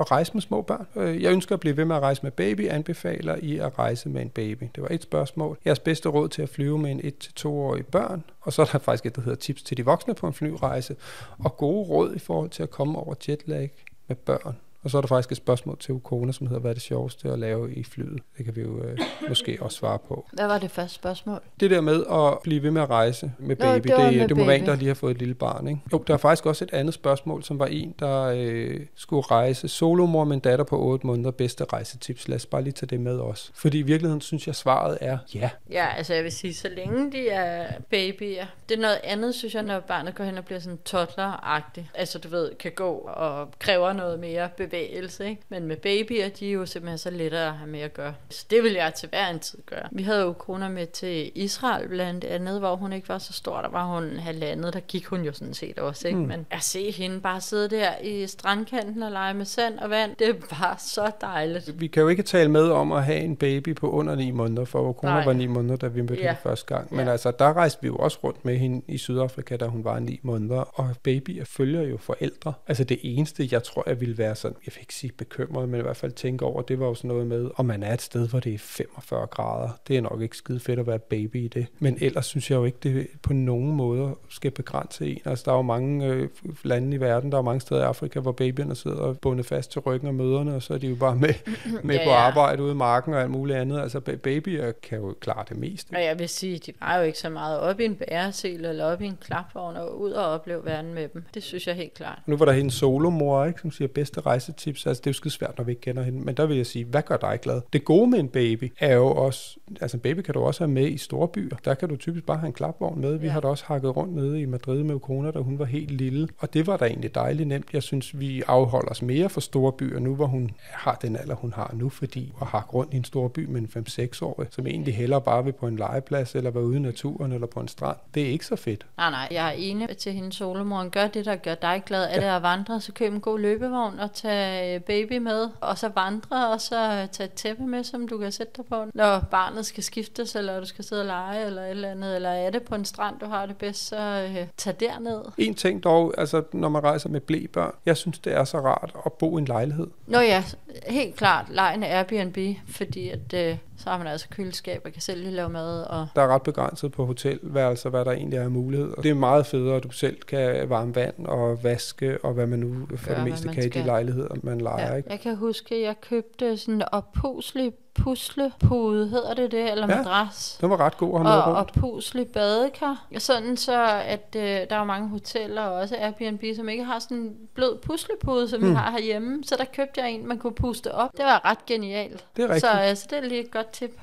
at 0.00 0.10
rejse 0.10 0.30
med 0.34 0.42
små 0.42 0.62
børn. 0.62 0.86
Øh, 0.96 1.22
Jeg 1.22 1.32
ønsker 1.32 1.54
at 1.54 1.60
blive 1.60 1.76
ved 1.76 1.84
med 1.84 1.96
at 1.96 2.02
rejse 2.02 2.22
med 2.22 2.30
baby, 2.30 2.68
anbefaler 2.68 3.36
I 3.42 3.58
at 3.58 3.78
rejse 3.78 4.08
med 4.08 4.22
en 4.22 4.28
baby. 4.28 4.64
Det 4.74 4.82
var 4.82 4.88
et 4.90 5.02
spørgsmål. 5.02 5.58
Jeres 5.66 5.78
bedste 5.78 6.08
råd 6.08 6.28
til 6.28 6.42
at 6.42 6.48
flyve 6.48 6.78
med 6.78 6.90
en 6.90 7.00
1-2-årig 7.40 7.86
børn, 7.86 8.24
og 8.42 8.52
så 8.52 8.62
er 8.62 8.66
der 8.66 8.78
faktisk 8.78 9.06
et, 9.06 9.16
der 9.16 9.22
hedder 9.22 9.38
tips 9.38 9.62
til 9.62 9.76
de 9.76 9.84
voksne 9.84 10.14
på 10.14 10.26
en 10.26 10.32
flyrejse, 10.32 10.96
og 11.38 11.56
gode 11.56 11.88
råd 11.88 12.14
i 12.14 12.18
forhold 12.18 12.50
til 12.50 12.62
at 12.62 12.70
komme 12.70 12.98
over 12.98 13.14
jetlag 13.28 13.70
med 14.08 14.16
børn. 14.16 14.56
Og 14.84 14.90
så 14.90 14.96
er 14.96 15.00
der 15.00 15.08
faktisk 15.08 15.32
et 15.32 15.36
spørgsmål 15.36 15.78
til 15.78 15.94
Ukona, 15.94 16.32
som 16.32 16.46
hedder, 16.46 16.60
hvad 16.60 16.70
er 16.70 16.74
det 16.74 16.82
sjoveste 16.82 17.28
at 17.28 17.38
lave 17.38 17.74
i 17.74 17.84
flyet? 17.84 18.22
Det 18.38 18.44
kan 18.44 18.56
vi 18.56 18.60
jo 18.60 18.84
øh, 18.84 18.98
måske 19.28 19.58
også 19.60 19.78
svare 19.78 19.98
på. 19.98 20.28
Hvad 20.32 20.46
var 20.46 20.58
det 20.58 20.70
første 20.70 20.94
spørgsmål? 20.94 21.40
Det 21.60 21.70
der 21.70 21.80
med 21.80 22.04
at 22.10 22.38
blive 22.42 22.62
ved 22.62 22.70
med 22.70 22.82
at 22.82 22.90
rejse 22.90 23.32
med 23.38 23.56
Nå, 23.56 23.64
baby, 23.64 23.88
det 23.88 23.96
var 23.96 24.10
det, 24.10 24.18
med 24.18 24.28
det 24.28 24.36
må 24.36 24.44
være 24.44 24.58
en, 24.58 24.66
der 24.66 24.76
lige 24.76 24.88
har 24.88 24.94
fået 24.94 25.10
et 25.10 25.18
lille 25.18 25.34
barn. 25.34 25.68
Ikke? 25.68 25.80
Jo, 25.92 26.04
der 26.06 26.14
er 26.14 26.18
faktisk 26.18 26.46
også 26.46 26.64
et 26.64 26.72
andet 26.72 26.94
spørgsmål, 26.94 27.42
som 27.42 27.58
var 27.58 27.66
en, 27.66 27.94
der 27.98 28.22
øh, 28.36 28.80
skulle 28.94 29.22
rejse. 29.22 29.68
Solomor 29.68 30.24
med 30.24 30.34
en 30.34 30.40
datter 30.40 30.64
på 30.64 30.80
8 30.80 31.06
måneder, 31.06 31.30
bedste 31.30 31.64
rejsetips. 31.64 32.28
Lad 32.28 32.36
os 32.36 32.46
bare 32.46 32.62
lige 32.62 32.72
tage 32.72 32.86
det 32.86 33.00
med 33.00 33.18
os. 33.18 33.52
Fordi 33.54 33.78
i 33.78 33.82
virkeligheden 33.82 34.20
synes 34.20 34.46
jeg, 34.46 34.54
svaret 34.54 34.98
er 35.00 35.18
ja. 35.34 35.50
Ja, 35.70 35.86
altså 35.96 36.14
jeg 36.14 36.24
vil 36.24 36.32
sige, 36.32 36.54
så 36.54 36.68
længe 36.68 37.12
de 37.12 37.28
er 37.28 37.66
babyer. 37.90 38.46
Det 38.68 38.76
er 38.76 38.80
noget 38.80 39.00
andet, 39.04 39.34
synes 39.34 39.54
jeg, 39.54 39.62
når 39.62 39.80
barnet 39.80 40.14
går 40.14 40.24
hen 40.24 40.38
og 40.38 40.44
bliver 40.44 40.60
sådan 40.60 40.78
toddler-agtigt. 40.84 41.86
Altså 41.94 42.18
du 42.18 42.28
ved, 42.28 42.50
kan 42.54 42.72
gå 42.72 42.90
og 42.94 43.48
kræver 43.58 43.92
noget 43.92 44.20
mere 44.20 44.48
bevægelse, 44.56 44.71
ikke? 44.72 45.38
Men 45.48 45.66
med 45.66 45.76
babyer, 45.76 46.28
de 46.28 46.48
er 46.48 46.52
jo 46.52 46.66
simpelthen 46.66 46.98
så 46.98 47.10
lettere 47.10 47.46
at 47.46 47.52
have 47.54 47.70
med 47.70 47.80
at 47.80 47.94
gøre. 47.94 48.14
Så 48.30 48.46
det 48.50 48.62
vil 48.62 48.72
jeg 48.72 48.94
til 48.94 49.08
hver 49.08 49.28
en 49.28 49.38
tid 49.38 49.58
gøre. 49.66 49.88
Vi 49.92 50.02
havde 50.02 50.20
jo 50.20 50.32
kroner 50.32 50.68
med 50.68 50.86
til 50.86 51.32
Israel 51.34 51.88
blandt 51.88 52.24
andet, 52.24 52.58
hvor 52.58 52.76
hun 52.76 52.92
ikke 52.92 53.08
var 53.08 53.18
så 53.18 53.32
stor. 53.32 53.60
Der 53.60 53.68
var 53.68 53.94
hun 53.94 54.16
halvandet, 54.16 54.74
der 54.74 54.80
gik 54.80 55.06
hun 55.06 55.22
jo 55.22 55.32
sådan 55.32 55.54
set 55.54 55.78
også, 55.78 56.08
ikke? 56.08 56.20
Mm. 56.20 56.26
Men 56.26 56.46
at 56.50 56.62
se 56.62 56.90
hende 56.90 57.20
bare 57.20 57.40
sidde 57.40 57.68
der 57.68 57.90
i 58.02 58.26
strandkanten 58.26 59.02
og 59.02 59.10
lege 59.12 59.34
med 59.34 59.44
sand 59.44 59.78
og 59.78 59.90
vand, 59.90 60.16
det 60.18 60.36
var 60.50 60.76
så 60.78 61.10
dejligt. 61.20 61.80
Vi 61.80 61.86
kan 61.86 62.02
jo 62.02 62.08
ikke 62.08 62.22
tale 62.22 62.50
med 62.50 62.68
om 62.70 62.92
at 62.92 63.04
have 63.04 63.18
en 63.20 63.36
baby 63.36 63.74
på 63.74 63.90
under 63.90 64.14
9 64.14 64.30
måneder, 64.30 64.64
for 64.64 64.88
Ukona 64.88 65.12
Nej. 65.12 65.24
var 65.24 65.32
9 65.32 65.46
måneder, 65.46 65.76
da 65.76 65.86
vi 65.86 66.00
mødte 66.00 66.14
Ja. 66.14 66.20
hende 66.28 66.40
første 66.42 66.74
gang. 66.74 66.94
Men 66.94 67.06
Ja. 67.06 67.12
altså, 67.12 67.30
der 67.30 67.52
rejste 67.52 67.82
vi 67.82 67.86
jo 67.86 67.96
også 67.96 68.18
rundt 68.24 68.44
med 68.44 68.56
hende 68.58 68.82
i 68.88 68.98
Sydafrika, 68.98 69.56
da 69.56 69.64
hun 69.66 69.84
var 69.84 69.98
9 69.98 70.20
måneder, 70.22 70.60
og 70.60 70.94
babyer 71.02 71.44
følger 71.44 71.82
jo 71.82 71.96
forældre. 71.96 72.52
Altså 72.68 72.84
det 72.84 72.98
eneste, 73.02 73.48
jeg 73.52 73.62
tror, 73.62 73.84
jeg 73.86 74.00
ville 74.00 74.18
være 74.18 74.34
sådan 74.34 74.56
jeg 74.66 74.72
vil 74.74 74.80
ikke 74.80 74.94
sige 74.94 75.12
bekymret, 75.18 75.68
men 75.68 75.80
i 75.80 75.82
hvert 75.82 75.96
fald 75.96 76.12
tænke 76.12 76.44
over, 76.44 76.62
det 76.62 76.80
var 76.80 76.86
jo 76.86 76.94
sådan 76.94 77.08
noget 77.08 77.26
med, 77.26 77.50
om 77.56 77.66
man 77.66 77.82
er 77.82 77.92
et 77.94 78.02
sted, 78.02 78.28
hvor 78.28 78.40
det 78.40 78.54
er 78.54 78.58
45 78.58 79.26
grader. 79.26 79.68
Det 79.88 79.96
er 79.96 80.00
nok 80.00 80.20
ikke 80.22 80.36
skide 80.36 80.60
fedt 80.60 80.78
at 80.78 80.86
være 80.86 80.98
baby 80.98 81.44
i 81.44 81.48
det. 81.48 81.66
Men 81.78 81.98
ellers 82.00 82.26
synes 82.26 82.50
jeg 82.50 82.56
jo 82.56 82.64
ikke, 82.64 82.78
det 82.82 83.06
på 83.22 83.32
nogen 83.32 83.72
måde 83.76 84.14
skal 84.28 84.50
begrænse 84.50 85.06
en. 85.10 85.18
Altså, 85.24 85.42
der 85.46 85.52
er 85.52 85.56
jo 85.56 85.62
mange 85.62 86.06
øh, 86.06 86.28
lande 86.64 86.96
i 86.96 87.00
verden, 87.00 87.32
der 87.32 87.38
er 87.38 87.42
mange 87.42 87.60
steder 87.60 87.80
i 87.80 87.84
Afrika, 87.84 88.20
hvor 88.20 88.32
babyerne 88.32 88.74
sidder 88.74 89.12
bundet 89.12 89.46
fast 89.46 89.72
til 89.72 89.80
ryggen 89.80 90.08
af 90.08 90.14
møderne, 90.14 90.54
og 90.54 90.62
så 90.62 90.74
er 90.74 90.78
de 90.78 90.86
jo 90.88 90.94
bare 90.96 91.16
med, 91.16 91.34
med 91.84 91.94
Ja, 91.94 92.04
på 92.04 92.10
ja. 92.10 92.16
arbejde 92.16 92.62
ude 92.62 92.72
i 92.72 92.74
marken 92.74 93.14
og 93.14 93.20
alt 93.20 93.30
muligt 93.30 93.58
andet. 93.58 93.80
Altså, 93.80 93.98
ba- 93.98 94.16
babyer 94.16 94.72
kan 94.82 94.98
jo 94.98 95.14
klare 95.20 95.44
det 95.48 95.56
meste. 95.56 95.94
Og 95.96 96.02
jeg 96.04 96.18
vil 96.18 96.28
sige, 96.28 96.58
de 96.58 96.72
var 96.80 96.96
jo 96.96 97.02
ikke 97.02 97.18
så 97.18 97.28
meget 97.28 97.60
op 97.60 97.80
i 97.80 97.84
en 97.84 97.94
bæresel 97.96 98.64
eller 98.64 98.84
op 98.84 99.00
i 99.02 99.06
en 99.06 99.18
klapvogn 99.20 99.76
og 99.76 100.00
ud 100.00 100.10
og 100.10 100.26
opleve 100.26 100.64
verden 100.64 100.94
med 100.94 101.08
dem. 101.08 101.24
Det 101.34 101.42
synes 101.42 101.66
jeg 101.66 101.74
helt 101.74 101.94
klart. 101.94 102.18
Nu 102.26 102.36
var 102.36 102.44
der 102.44 102.52
hende 102.52 102.70
solomor, 102.70 103.44
ikke, 103.44 103.60
som 103.60 103.70
siger 103.70 103.88
bedste 103.88 104.26
rejsetips. 104.52 104.86
Altså, 104.86 105.00
det 105.00 105.06
er 105.06 105.10
jo 105.10 105.14
skide 105.14 105.34
svært, 105.34 105.54
når 105.58 105.64
vi 105.64 105.72
ikke 105.72 105.80
kender 105.80 106.02
hende. 106.02 106.20
Men 106.24 106.34
der 106.34 106.46
vil 106.46 106.56
jeg 106.56 106.66
sige, 106.66 106.84
hvad 106.84 107.02
gør 107.02 107.16
dig 107.16 107.38
glad? 107.42 107.60
Det 107.72 107.84
gode 107.84 108.10
med 108.10 108.18
en 108.18 108.28
baby 108.28 108.72
er 108.80 108.94
jo 108.94 109.06
også... 109.06 109.56
Altså, 109.80 109.96
en 109.96 110.00
baby 110.00 110.20
kan 110.20 110.34
du 110.34 110.40
også 110.40 110.64
have 110.64 110.70
med 110.70 110.88
i 110.88 110.98
store 110.98 111.28
byer. 111.28 111.56
Der 111.64 111.74
kan 111.74 111.88
du 111.88 111.96
typisk 111.96 112.26
bare 112.26 112.36
have 112.36 112.46
en 112.46 112.52
klapvogn 112.52 113.00
med. 113.00 113.16
Vi 113.16 113.26
Ja. 113.26 113.32
har 113.32 113.40
da 113.40 113.48
også 113.48 113.64
hakket 113.66 113.96
rundt 113.96 114.14
nede 114.14 114.40
i 114.40 114.46
Madrid 114.46 114.82
med 114.82 114.94
Ukona, 114.94 115.30
da 115.30 115.38
hun 115.38 115.58
var 115.58 115.64
helt 115.64 115.90
lille. 115.90 116.28
Og 116.38 116.54
det 116.54 116.66
var 116.66 116.76
da 116.76 116.84
egentlig 116.84 117.14
dejligt 117.14 117.48
nemt. 117.48 117.66
Jeg 117.72 117.82
synes, 117.82 118.20
vi 118.20 118.42
afholder 118.48 118.90
os 118.90 119.02
mere 119.02 119.28
for 119.28 119.40
store 119.40 119.72
byer 119.72 119.98
nu, 119.98 120.14
hvor 120.14 120.26
hun 120.26 120.50
har 120.60 120.98
den 121.02 121.16
alder, 121.16 121.34
hun 121.34 121.52
har 121.52 121.70
nu, 121.74 121.88
fordi 121.88 122.32
at 122.40 122.46
hakke 122.46 122.70
rundt 122.70 122.94
i 122.94 122.96
en 122.96 123.04
stor 123.04 123.28
by 123.28 123.46
med 123.46 123.60
en 123.60 123.68
5-6-årig, 123.88 124.48
som 124.50 124.66
egentlig 124.66 124.94
hellere 124.96 125.20
bare 125.20 125.44
vil 125.44 125.52
på 125.52 125.66
en 125.66 125.76
legeplads, 125.76 126.34
eller 126.34 126.50
være 126.50 126.64
ude 126.64 126.76
i 126.76 126.80
naturen, 126.80 127.32
eller 127.32 127.46
på 127.46 127.60
en 127.60 127.68
strand. 127.68 127.96
Det 128.14 128.22
er 128.22 128.26
ikke 128.26 128.46
så 128.46 128.56
fedt. 128.56 128.86
Nej, 128.96 129.10
nej, 129.10 129.28
jeg 129.30 129.48
er 129.48 129.52
enig 129.52 129.96
til 129.96 130.12
hendes 130.12 130.34
solomoren. 130.34 130.90
Gør 130.90 131.06
det, 131.06 131.24
der 131.24 131.36
gør 131.36 131.54
dig 131.54 131.82
glad. 131.86 132.04
Er 132.10 132.20
det 132.20 132.26
at 132.36 132.42
vandre, 132.42 132.80
så 132.80 132.92
køb 132.92 133.12
en 133.14 133.20
god 133.20 133.38
løbevogn 133.38 133.98
og 133.98 134.12
tag 134.14 134.41
øh, 134.42 134.80
baby 134.80 135.18
med. 135.18 135.48
Og 135.60 135.78
så 135.78 135.88
vandre, 135.94 136.48
og 136.48 136.60
så 136.60 137.08
tag 137.12 137.24
et 137.24 137.32
tæppe 137.32 137.62
med, 137.62 137.84
som 137.84 138.08
du 138.08 138.18
kan 138.18 138.32
sætte 138.32 138.52
dig 138.56 138.64
på. 138.64 138.84
Når 138.94 139.20
barnet 139.30 139.66
skal 139.66 139.82
skiftes, 139.82 140.34
eller 140.34 140.60
du 140.60 140.66
skal 140.66 140.84
sidde 140.84 141.02
og 141.02 141.06
lege, 141.06 141.46
eller 141.46 141.62
et 141.62 141.70
eller 141.70 141.90
andet. 141.90 142.16
Eller 142.16 142.30
er 142.30 142.50
det 142.50 142.62
på 142.62 142.74
en 142.74 142.84
strand, 142.84 143.18
du 143.20 143.26
har 143.26 143.46
det 143.46 143.56
bedst, 143.56 143.88
så 143.88 144.28
øh, 144.30 144.46
tag 144.56 144.74
derned. 144.80 145.22
En 145.38 145.54
ting 145.54 145.84
dog, 145.84 146.14
altså 146.18 146.42
når 146.52 146.68
man 146.68 146.82
rejser 146.84 147.08
med 147.08 147.20
blæbørn, 147.20 147.74
jeg 147.86 147.96
synes, 147.96 148.18
det 148.18 148.32
er 148.32 148.44
så 148.44 148.58
rart 148.58 148.92
at 149.06 149.12
bo 149.12 149.38
i 149.38 149.40
en 149.40 149.44
lejlighed. 149.44 149.86
Nå 150.06 150.20
ja, 150.20 150.44
helt 150.88 151.16
klart. 151.16 151.46
Lejen 151.48 151.82
er 151.82 151.98
Airbnb, 151.98 152.38
fordi 152.68 153.08
at, 153.08 153.34
øh, 153.34 153.56
så 153.82 153.90
har 153.90 153.98
man 153.98 154.06
altså 154.06 154.28
køleskab 154.28 154.82
og 154.84 154.92
kan 154.92 155.02
selv 155.02 155.20
lige 155.20 155.32
lave 155.32 155.48
mad. 155.48 155.82
Og 155.82 156.06
Der 156.16 156.22
er 156.22 156.28
ret 156.28 156.42
begrænset 156.42 156.92
på 156.92 157.06
hotelværelser, 157.06 157.90
hvad 157.90 158.04
der 158.04 158.12
egentlig 158.12 158.36
er 158.36 158.42
af 158.42 158.50
muligheder. 158.50 158.94
Det 158.94 159.10
er 159.10 159.14
meget 159.14 159.46
federe, 159.46 159.76
at 159.76 159.82
du 159.82 159.90
selv 159.90 160.16
kan 160.20 160.68
varme 160.68 160.94
vand 160.94 161.26
og 161.26 161.64
vaske, 161.64 162.18
og 162.24 162.32
hvad 162.32 162.46
man 162.46 162.58
nu 162.58 162.86
for 162.96 163.08
Gøre, 163.08 163.16
det 163.16 163.30
meste 163.30 163.48
kan 163.48 163.64
i 163.64 163.68
de 163.68 163.82
lejligheder, 163.82 164.34
man 164.42 164.60
lejer. 164.60 164.90
Ja, 164.90 164.96
Ikke? 164.96 165.10
jeg 165.10 165.20
kan 165.20 165.36
huske, 165.36 165.74
at 165.74 165.82
jeg 165.82 166.00
købte 166.00 166.56
sådan 166.56 166.74
en 166.74 166.82
oppuslig 166.92 167.72
puslepude, 167.94 169.08
hedder 169.08 169.34
det 169.34 169.50
det, 169.52 169.70
eller 169.70 169.88
Ja. 169.88 169.96
madras. 169.96 170.58
Den 170.60 170.70
var 170.70 170.80
ret 170.80 170.96
god 170.96 171.08
at 171.14 171.26
have 171.26 171.36
med 171.36 171.42
Og, 171.42 171.44
og 171.52 171.56
rundt. 171.58 171.72
puslig 171.72 172.26
badekar. 172.28 173.06
Sådan 173.18 173.56
så, 173.56 174.00
at 174.06 174.36
øh, 174.36 174.42
der 174.42 174.76
er 174.76 174.84
mange 174.84 175.08
hoteller 175.08 175.62
og 175.62 175.74
også 175.74 175.96
Airbnb, 175.98 176.42
som 176.56 176.68
ikke 176.68 176.84
har 176.84 176.98
sådan 176.98 177.16
en 177.16 177.32
blød 177.54 177.78
puslepude, 177.86 178.48
som 178.48 178.60
mm. 178.60 178.70
vi 178.70 178.74
har 178.74 178.90
herhjemme. 178.90 179.44
Så 179.44 179.54
der 179.58 179.64
købte 179.64 180.00
jeg 180.00 180.10
en, 180.10 180.28
man 180.28 180.38
kunne 180.38 180.54
puste 180.54 180.94
op. 180.94 181.10
Det 181.16 181.24
var 181.24 181.44
ret 181.44 181.66
genialt. 181.66 182.24
Det 182.36 182.42
er 182.44 182.48
rigtigt. 182.48 182.60
Så 182.72 182.78
altså, 182.78 183.06
det 183.10 183.18
er 183.18 183.22
lige 183.22 183.40
et 183.44 183.50
godt 183.50 183.70
tip. 183.70 184.00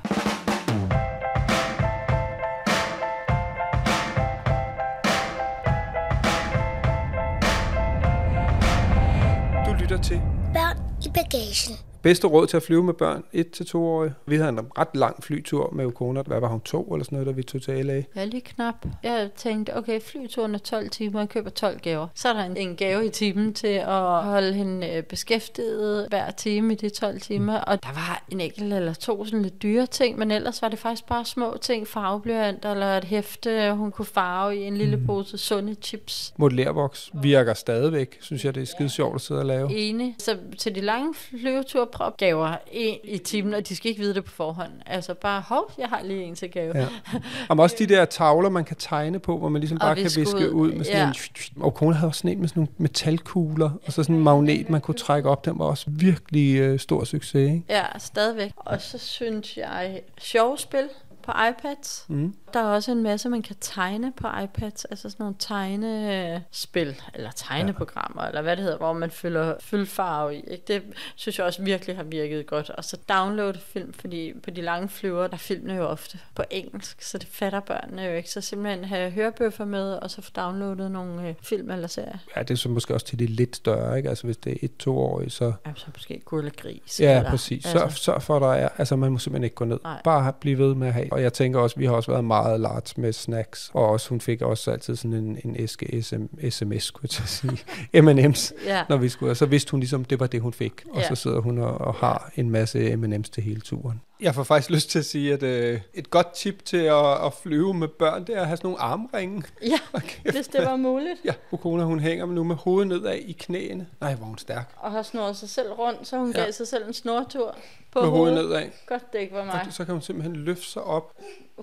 Du 9.65 9.73
lytter 9.73 9.99
til 10.03 10.21
Børn 10.53 10.77
i 11.05 11.09
bagagen. 11.13 11.88
Bedste 12.01 12.27
råd 12.27 12.47
til 12.47 12.57
at 12.57 12.63
flyve 12.63 12.83
med 12.83 12.93
børn, 12.93 13.23
1-2-årige. 13.35 14.13
Vi 14.25 14.35
havde 14.35 14.49
en 14.49 14.59
ret 14.77 14.87
lang 14.93 15.23
flytur 15.23 15.69
med 15.73 15.85
Ukona. 15.85 16.21
Hvad 16.21 16.39
var 16.39 16.47
hun, 16.47 16.61
to 16.61 16.83
eller 16.83 17.05
sådan 17.05 17.15
noget, 17.15 17.27
da 17.27 17.31
vi 17.31 17.43
tog 17.43 17.61
til 17.61 17.85
LA? 17.85 18.03
Er 18.15 18.25
lige 18.25 18.41
knap. 18.41 18.75
Jeg 19.03 19.29
tænkte, 19.35 19.77
okay, 19.77 20.01
flyturen 20.01 20.55
er 20.55 20.59
12 20.59 20.89
timer, 20.89 21.19
jeg 21.19 21.29
køber 21.29 21.49
12 21.49 21.79
gaver. 21.79 22.07
Så 22.15 22.29
er 22.29 22.33
der 22.33 22.43
en, 22.43 22.57
en 22.57 22.75
gave 22.75 23.05
i 23.05 23.09
timen 23.09 23.53
til 23.53 23.67
at 23.67 24.23
holde 24.23 24.53
hende 24.53 24.89
øh, 24.89 25.03
beskæftiget 25.03 26.07
hver 26.09 26.31
time 26.31 26.73
i 26.73 26.75
de 26.75 26.89
12 26.89 27.21
timer. 27.21 27.57
Og 27.57 27.83
der 27.83 27.89
var 27.89 28.23
en 28.29 28.41
enkelt 28.41 28.73
eller 28.73 28.93
to 28.93 29.25
sådan 29.25 29.41
lidt 29.41 29.61
dyre 29.61 29.85
ting, 29.85 30.17
men 30.17 30.31
ellers 30.31 30.61
var 30.61 30.69
det 30.69 30.79
faktisk 30.79 31.07
bare 31.07 31.25
små 31.25 31.57
ting. 31.61 31.87
Farveblyanter 31.87 32.71
eller 32.71 32.97
et 32.97 33.03
hæfte, 33.03 33.73
hun 33.73 33.91
kunne 33.91 34.05
farve 34.05 34.55
i 34.55 34.63
en 34.63 34.77
lille 34.77 35.01
pose 35.05 35.37
sunde 35.37 35.75
chips. 35.81 36.33
Modellervoks 36.37 37.11
virker 37.13 37.53
stadigvæk, 37.53 38.17
synes 38.21 38.45
jeg, 38.45 38.55
det 38.55 38.61
er 38.61 38.67
skide 38.67 38.89
sjovt 38.89 39.15
at 39.15 39.21
sidde 39.21 39.39
og 39.39 39.45
lave. 39.45 39.71
Enig. 39.71 40.15
Så 40.19 40.37
til 40.57 40.75
de 40.75 40.81
lange 40.81 41.13
flyveture, 41.13 41.88
prøv 41.91 42.11
gaver 42.17 42.55
en 42.71 42.97
i 43.03 43.17
timen, 43.17 43.53
og 43.53 43.67
de 43.69 43.75
skal 43.75 43.89
ikke 43.89 44.01
vide 44.01 44.13
det 44.13 44.25
på 44.25 44.31
forhånd. 44.31 44.71
Altså 44.85 45.13
bare, 45.13 45.41
hov, 45.47 45.71
jeg 45.77 45.89
har 45.89 46.01
lige 46.03 46.23
en 46.23 46.35
til 46.35 46.51
gave. 46.51 46.77
Ja. 46.77 46.87
Om 47.49 47.59
også 47.59 47.75
de 47.79 47.85
der 47.85 48.05
tavler, 48.05 48.49
man 48.49 48.63
kan 48.65 48.75
tegne 48.79 49.19
på, 49.19 49.37
hvor 49.37 49.49
man 49.49 49.59
ligesom 49.61 49.77
bare 49.77 49.95
kan 49.95 50.03
viske 50.03 50.19
viske 50.19 50.51
ud. 50.51 50.67
ud 50.67 50.71
med 50.71 50.85
sådan 50.85 50.97
Ja. 51.01 51.07
en... 51.55 51.61
Og 51.63 51.73
kone 51.73 51.95
havde 51.95 52.07
også 52.09 52.19
sådan 52.19 52.31
en 52.31 52.39
med 52.39 52.47
sådan 52.47 52.61
nogle 52.61 52.73
metalkugler, 52.77 53.69
og 53.85 53.93
så 53.93 54.03
sådan 54.03 54.15
en 54.15 54.23
magnet, 54.23 54.69
man 54.69 54.81
kunne 54.81 54.95
trække 54.95 55.29
op. 55.29 55.45
Den 55.45 55.59
var 55.59 55.65
også 55.65 55.85
virkelig 55.87 56.55
øh, 56.59 56.79
stor 56.79 57.03
succes, 57.03 57.35
ikke? 57.35 57.63
Ja, 57.69 57.83
stadigvæk. 57.97 58.51
Og 58.55 58.81
så 58.81 58.97
synes 58.97 59.57
jeg, 59.57 60.01
sjove 60.17 60.57
spil 60.57 60.89
på 61.31 61.37
iPads. 61.49 62.05
Mm. 62.07 62.33
Der 62.53 62.59
er 62.59 62.63
også 62.63 62.91
en 62.91 63.03
masse, 63.03 63.29
man 63.29 63.41
kan 63.41 63.55
tegne 63.61 64.11
på 64.11 64.27
iPads. 64.43 64.85
Altså 64.85 65.09
sådan 65.09 65.23
nogle 65.23 65.35
tegnespil, 65.39 67.01
eller 67.13 67.31
tegneprogrammer, 67.31 68.21
ja. 68.21 68.27
eller 68.27 68.41
hvad 68.41 68.55
det 68.55 68.63
hedder, 68.63 68.77
hvor 68.77 68.93
man 68.93 69.11
fylder 69.11 69.55
fyldfarve 69.59 70.35
i. 70.35 70.39
Ikke? 70.39 70.63
Det 70.67 70.83
synes 71.15 71.37
jeg 71.37 71.45
også 71.45 71.61
virkelig 71.61 71.95
har 71.95 72.03
virket 72.03 72.47
godt. 72.47 72.69
Og 72.69 72.83
så 72.83 72.97
download 73.09 73.53
film, 73.53 73.93
fordi 73.93 74.33
på 74.43 74.49
de 74.49 74.61
lange 74.61 74.89
flyver, 74.89 75.27
der 75.27 75.33
er 75.33 75.37
filmene 75.37 75.73
jo 75.73 75.85
ofte 75.85 76.19
på 76.35 76.43
engelsk, 76.51 77.01
så 77.01 77.17
det 77.17 77.27
fatter 77.27 77.59
børnene 77.59 78.01
jo 78.01 78.13
ikke. 78.13 78.29
Så 78.29 78.41
simpelthen 78.41 78.83
have 78.83 79.11
hørebøffer 79.11 79.65
med, 79.65 79.93
og 79.93 80.11
så 80.11 80.21
få 80.21 80.31
downloadet 80.35 80.91
nogle 80.91 81.27
øh, 81.27 81.35
film 81.41 81.71
eller 81.71 81.87
serier. 81.87 82.17
Ja, 82.35 82.41
det 82.41 82.51
er 82.51 82.55
så 82.55 82.69
måske 82.69 82.93
også 82.93 83.05
til 83.05 83.19
de 83.19 83.25
lidt 83.25 83.55
større, 83.55 83.97
ikke? 83.97 84.09
Altså 84.09 84.25
hvis 84.25 84.37
det 84.37 84.53
er 84.53 84.57
et-to-årige, 84.61 85.29
så... 85.29 85.53
Ja, 85.65 85.71
så 85.75 85.85
måske 85.93 86.21
Gurle 86.25 86.49
Gris. 86.49 86.99
Ja, 86.99 87.17
eller, 87.17 87.29
præcis. 87.29 87.63
Sørg, 87.65 87.83
Altså, 87.83 88.03
sørg 88.03 88.21
for, 88.21 88.35
at 88.35 88.41
der 88.41 88.53
er... 88.53 88.69
Altså, 88.77 88.95
man 88.95 89.11
må 89.11 89.17
simpelthen 89.17 89.43
ikke 89.43 89.55
gå 89.55 89.65
ned. 89.65 89.79
Nej. 89.83 90.01
Bare 90.03 90.33
blive 90.33 90.57
ved 90.57 90.75
med 90.75 90.87
at 90.87 90.93
have. 90.93 91.18
Og 91.19 91.23
jeg 91.23 91.33
tænker 91.33 91.59
også, 91.59 91.75
vi 91.79 91.85
har 91.85 91.93
også 91.93 92.11
været 92.11 92.25
meget 92.25 92.59
large 92.59 93.01
med 93.01 93.13
snacks. 93.13 93.71
Og 93.73 93.85
også, 93.89 94.09
hun 94.09 94.21
fik 94.21 94.41
også 94.41 94.71
altid 94.71 94.95
sådan 94.95 95.13
en, 95.13 95.37
en 95.45 95.55
æske 95.59 96.01
SM, 96.01 96.15
sms, 96.49 96.83
skulle 96.83 97.09
jeg 97.19 97.27
sige. 97.27 97.57
M&M's, 98.03 98.65
ja. 98.65 98.83
når 98.89 98.97
vi 98.97 99.09
skulle. 99.09 99.31
Og 99.31 99.37
så 99.37 99.45
vidste 99.45 99.71
hun 99.71 99.79
ligesom, 99.79 100.05
det 100.05 100.19
var 100.19 100.27
det, 100.27 100.41
hun 100.41 100.53
fik. 100.53 100.73
Og 100.91 101.01
Ja. 101.01 101.07
så 101.07 101.15
sidder 101.15 101.39
hun 101.41 101.57
og, 101.59 101.81
og 101.81 101.93
har 101.93 102.31
en 102.35 102.49
masse 102.49 102.95
M&M's 102.95 103.31
til 103.31 103.43
hele 103.43 103.61
turen. 103.61 104.01
Jeg 104.21 104.35
får 104.35 104.43
faktisk 104.43 104.69
lyst 104.69 104.89
til 104.89 104.99
at 104.99 105.05
sige, 105.05 105.33
at 105.33 105.43
øh, 105.43 105.81
et 105.93 106.09
godt 106.09 106.31
tip 106.33 106.65
til 106.65 106.77
at, 106.77 107.25
at 107.25 107.33
flyve 107.33 107.73
med 107.73 107.87
børn, 107.87 108.25
det 108.27 108.35
er 108.37 108.41
at 108.41 108.47
have 108.47 108.57
sådan 108.57 108.67
nogle 108.67 108.81
armringe. 108.81 109.43
ja, 109.61 109.79
Okay. 109.93 110.31
hvis 110.31 110.47
det 110.47 110.65
var 110.65 110.75
muligt. 110.75 111.19
Ja, 111.25 111.33
Ukona, 111.51 111.83
hun 111.83 111.99
hænger 111.99 112.25
nu 112.25 112.43
med 112.43 112.55
hovedet 112.55 112.87
nedad 112.87 113.15
i 113.15 113.31
knæene. 113.31 113.87
Nej, 114.01 114.15
hvor 114.15 114.23
er 114.25 114.27
hun 114.27 114.37
stærk. 114.37 114.73
og 114.77 114.91
har 114.91 115.01
snurret 115.01 115.35
sig 115.37 115.49
selv 115.49 115.71
rundt, 115.73 116.07
så 116.07 116.17
hun 116.17 116.31
Ja. 116.31 116.41
gav 116.41 116.51
sig 116.51 116.67
selv 116.67 116.87
en 116.87 116.93
snortur 116.93 117.55
på 117.91 118.01
Med 118.01 118.09
hovedet 118.09 118.35
hovedet. 118.37 118.49
nedad. 118.59 118.69
Godt, 118.87 119.13
det 119.13 119.19
ikke 119.19 119.35
var 119.35 119.45
mig. 119.45 119.63
Og 119.67 119.73
så 119.73 119.85
kan 119.85 119.93
hun 119.93 120.01
simpelthen 120.01 120.35
løfte 120.35 120.65
sig 120.65 120.83
op. 120.83 121.17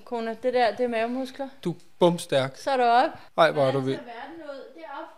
Kona, 0.04 0.30
det 0.42 0.54
der, 0.54 0.70
det 0.76 0.84
er 0.84 0.88
mavemuskler. 0.88 1.48
Du 1.64 1.70
er 1.70 1.74
bumstærk. 1.98 2.56
Så 2.56 2.70
er 2.70 2.76
du 2.76 2.82
op. 2.82 3.10
Ej, 3.38 3.50
hvor 3.50 3.62
er 3.62 3.72
du 3.72 3.80
vild. 3.80 3.96
verden 3.96 4.42
ud 4.44 4.60
deropfra. 4.74 5.15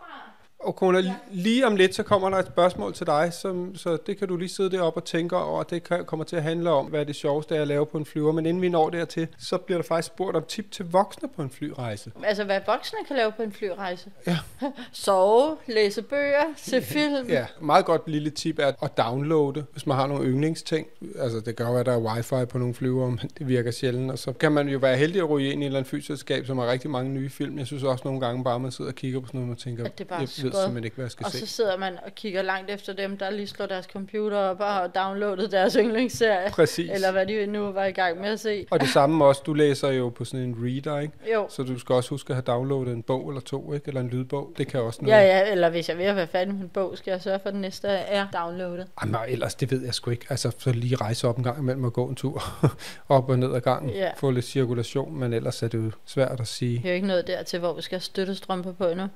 Og 0.59 0.75
Kona, 0.75 1.15
lige 1.31 1.67
om 1.67 1.75
lidt, 1.75 1.95
så 1.95 2.03
kommer 2.03 2.29
der 2.29 2.37
et 2.37 2.47
spørgsmål 2.47 2.93
til 2.93 3.07
dig, 3.07 3.33
som, 3.33 3.75
så 3.75 3.97
det 4.07 4.17
kan 4.17 4.27
du 4.27 4.37
lige 4.37 4.49
sidde 4.49 4.71
deroppe 4.71 4.99
og 4.99 5.03
tænke 5.05 5.37
over. 5.37 5.63
Det 5.63 5.83
kan, 5.83 6.05
kommer 6.05 6.23
til 6.23 6.35
at 6.35 6.43
handle 6.43 6.69
om, 6.69 6.85
hvad 6.85 7.05
det 7.05 7.15
sjoveste 7.15 7.55
er 7.55 7.61
at 7.61 7.67
lave 7.67 7.85
på 7.85 7.97
en 7.97 8.05
flyver. 8.05 8.31
Men 8.31 8.45
inden 8.45 8.61
vi 8.61 8.69
når 8.69 8.89
dertil, 8.89 9.27
så 9.37 9.57
bliver 9.57 9.77
der 9.77 9.87
faktisk 9.87 10.07
spurgt 10.07 10.37
om 10.37 10.43
tip 10.47 10.71
til 10.71 10.85
voksne 10.91 11.29
på 11.35 11.41
en 11.41 11.49
flyrejse. 11.49 12.11
Altså, 12.23 12.43
hvad 12.43 12.59
voksne 12.65 12.99
kan 13.07 13.15
lave 13.15 13.31
på 13.31 13.41
en 13.41 13.51
flyrejse. 13.51 14.11
Ja. 14.27 14.37
Sove, 14.91 15.57
læse 15.67 16.01
bøger, 16.01 16.43
se 16.57 16.81
film. 16.81 17.27
Ja, 17.29 17.45
meget 17.61 17.85
godt 17.85 18.07
lille 18.07 18.29
tip 18.29 18.59
er 18.59 18.71
at 18.81 18.97
downloade, 18.97 19.65
hvis 19.71 19.87
man 19.87 19.97
har 19.97 20.07
nogle 20.07 20.25
yndlingsting. 20.25 20.87
Altså, 21.19 21.39
det 21.39 21.55
kan 21.55 21.65
jo 21.65 21.77
at 21.77 21.85
der 21.85 21.93
er 21.93 21.99
wifi 21.99 22.45
på 22.45 22.57
nogle 22.57 22.73
flyver, 22.73 23.09
men 23.09 23.31
det 23.37 23.47
virker 23.47 23.71
sjældent. 23.71 24.11
Og 24.11 24.19
så 24.19 24.33
kan 24.33 24.51
man 24.51 24.67
jo 24.67 24.77
være 24.77 24.97
heldig 24.97 25.21
at 25.21 25.29
ryge 25.29 25.51
ind 25.51 25.61
i 25.61 25.65
et 25.65 25.67
eller 25.67 25.79
andet 25.79 25.89
flyselskab, 25.89 26.45
som 26.45 26.57
har 26.57 26.71
rigtig 26.71 26.89
mange 26.89 27.11
nye 27.11 27.29
film. 27.29 27.57
Jeg 27.57 27.67
synes 27.67 27.83
også 27.83 28.01
nogle 28.05 28.19
gange 28.19 28.43
bare, 28.43 28.59
man 28.59 28.71
sidder 28.71 28.91
og 28.91 28.95
kigger 28.95 29.19
på 29.19 29.27
sådan 29.27 29.39
noget, 29.39 29.55
og 29.55 29.61
tænker, 29.61 29.85
At 29.85 29.97
det 29.99 30.07
bare 30.07 30.27
ved 30.53 30.63
simpelthen 30.63 30.83
ikke, 30.83 30.95
hvad 30.95 31.05
jeg 31.05 31.11
skal 31.11 31.25
Og 31.25 31.31
se. 31.31 31.39
så 31.39 31.45
sidder 31.45 31.77
man 31.77 31.93
og 32.05 32.15
kigger 32.15 32.41
langt 32.41 32.71
efter 32.71 32.93
dem, 32.93 33.17
der 33.17 33.29
lige 33.29 33.47
slår 33.47 33.65
deres 33.65 33.85
computer 33.85 34.37
op 34.37 34.59
og 34.59 34.65
har 34.73 34.87
downloadet 34.87 35.51
deres 35.51 35.73
yndlingsserie. 35.79 36.49
Præcis. 36.51 36.91
Eller 36.93 37.11
hvad 37.11 37.25
de 37.25 37.45
nu 37.45 37.71
var 37.71 37.85
i 37.85 37.91
gang 37.91 38.21
med 38.21 38.29
at 38.29 38.39
se. 38.39 38.65
Og 38.71 38.79
det 38.81 38.89
samme 38.89 39.25
også, 39.25 39.41
du 39.45 39.53
læser 39.53 39.91
jo 39.91 40.09
på 40.09 40.25
sådan 40.25 40.45
en 40.45 40.55
reader, 40.63 40.99
ikke? 40.99 41.13
Jo. 41.33 41.45
Så 41.49 41.63
du 41.63 41.79
skal 41.79 41.95
også 41.95 42.09
huske 42.09 42.29
at 42.31 42.35
have 42.35 42.43
downloadet 42.57 42.93
en 42.93 43.03
bog 43.03 43.29
eller 43.29 43.41
to, 43.41 43.73
ikke? 43.73 43.87
Eller 43.87 44.01
en 44.01 44.07
lydbog. 44.09 44.51
Det 44.57 44.67
kan 44.67 44.81
også 44.81 44.99
noget. 45.01 45.15
Ja, 45.17 45.21
ja, 45.39 45.51
eller 45.51 45.69
hvis 45.69 45.89
jeg 45.89 45.93
er 45.93 45.97
ved 45.97 46.05
at 46.05 46.15
være 46.15 46.27
færdig 46.27 46.53
med 46.53 46.61
en 46.63 46.69
bog, 46.69 46.97
skal 46.97 47.11
jeg 47.11 47.21
sørge 47.21 47.39
for, 47.39 47.47
at 47.47 47.53
den 47.53 47.61
næste 47.61 47.87
er 47.87 48.27
downloadet. 48.33 48.87
Jamen, 49.03 49.15
ellers, 49.27 49.55
det 49.55 49.71
ved 49.71 49.85
jeg 49.85 49.93
sgu 49.93 50.11
ikke. 50.11 50.25
Altså, 50.29 50.51
så 50.59 50.71
lige 50.71 50.95
rejse 50.95 51.27
op 51.27 51.37
en 51.37 51.43
gang 51.43 51.59
imellem 51.59 51.83
og 51.83 51.93
gå 51.93 52.07
en 52.07 52.15
tur 52.15 52.43
op 53.09 53.29
og 53.29 53.39
ned 53.39 53.55
ad 53.55 53.61
gangen. 53.61 53.89
Ja. 53.93 54.09
Få 54.17 54.31
lidt 54.31 54.45
cirkulation, 54.45 55.19
men 55.19 55.33
ellers 55.33 55.63
er 55.63 55.67
det 55.67 55.77
jo 55.77 55.91
svært 56.05 56.39
at 56.39 56.47
sige. 56.47 56.81
Vi 56.81 56.87
er 56.87 56.91
jo 56.91 56.95
ikke 56.95 57.07
nået 57.07 57.27
dertil, 57.27 57.59
hvor 57.59 57.73
vi 57.73 57.81
skal 57.81 57.95
have 57.95 58.01
støttestrømper 58.01 58.71
på 58.71 58.87
endnu. 58.87 59.07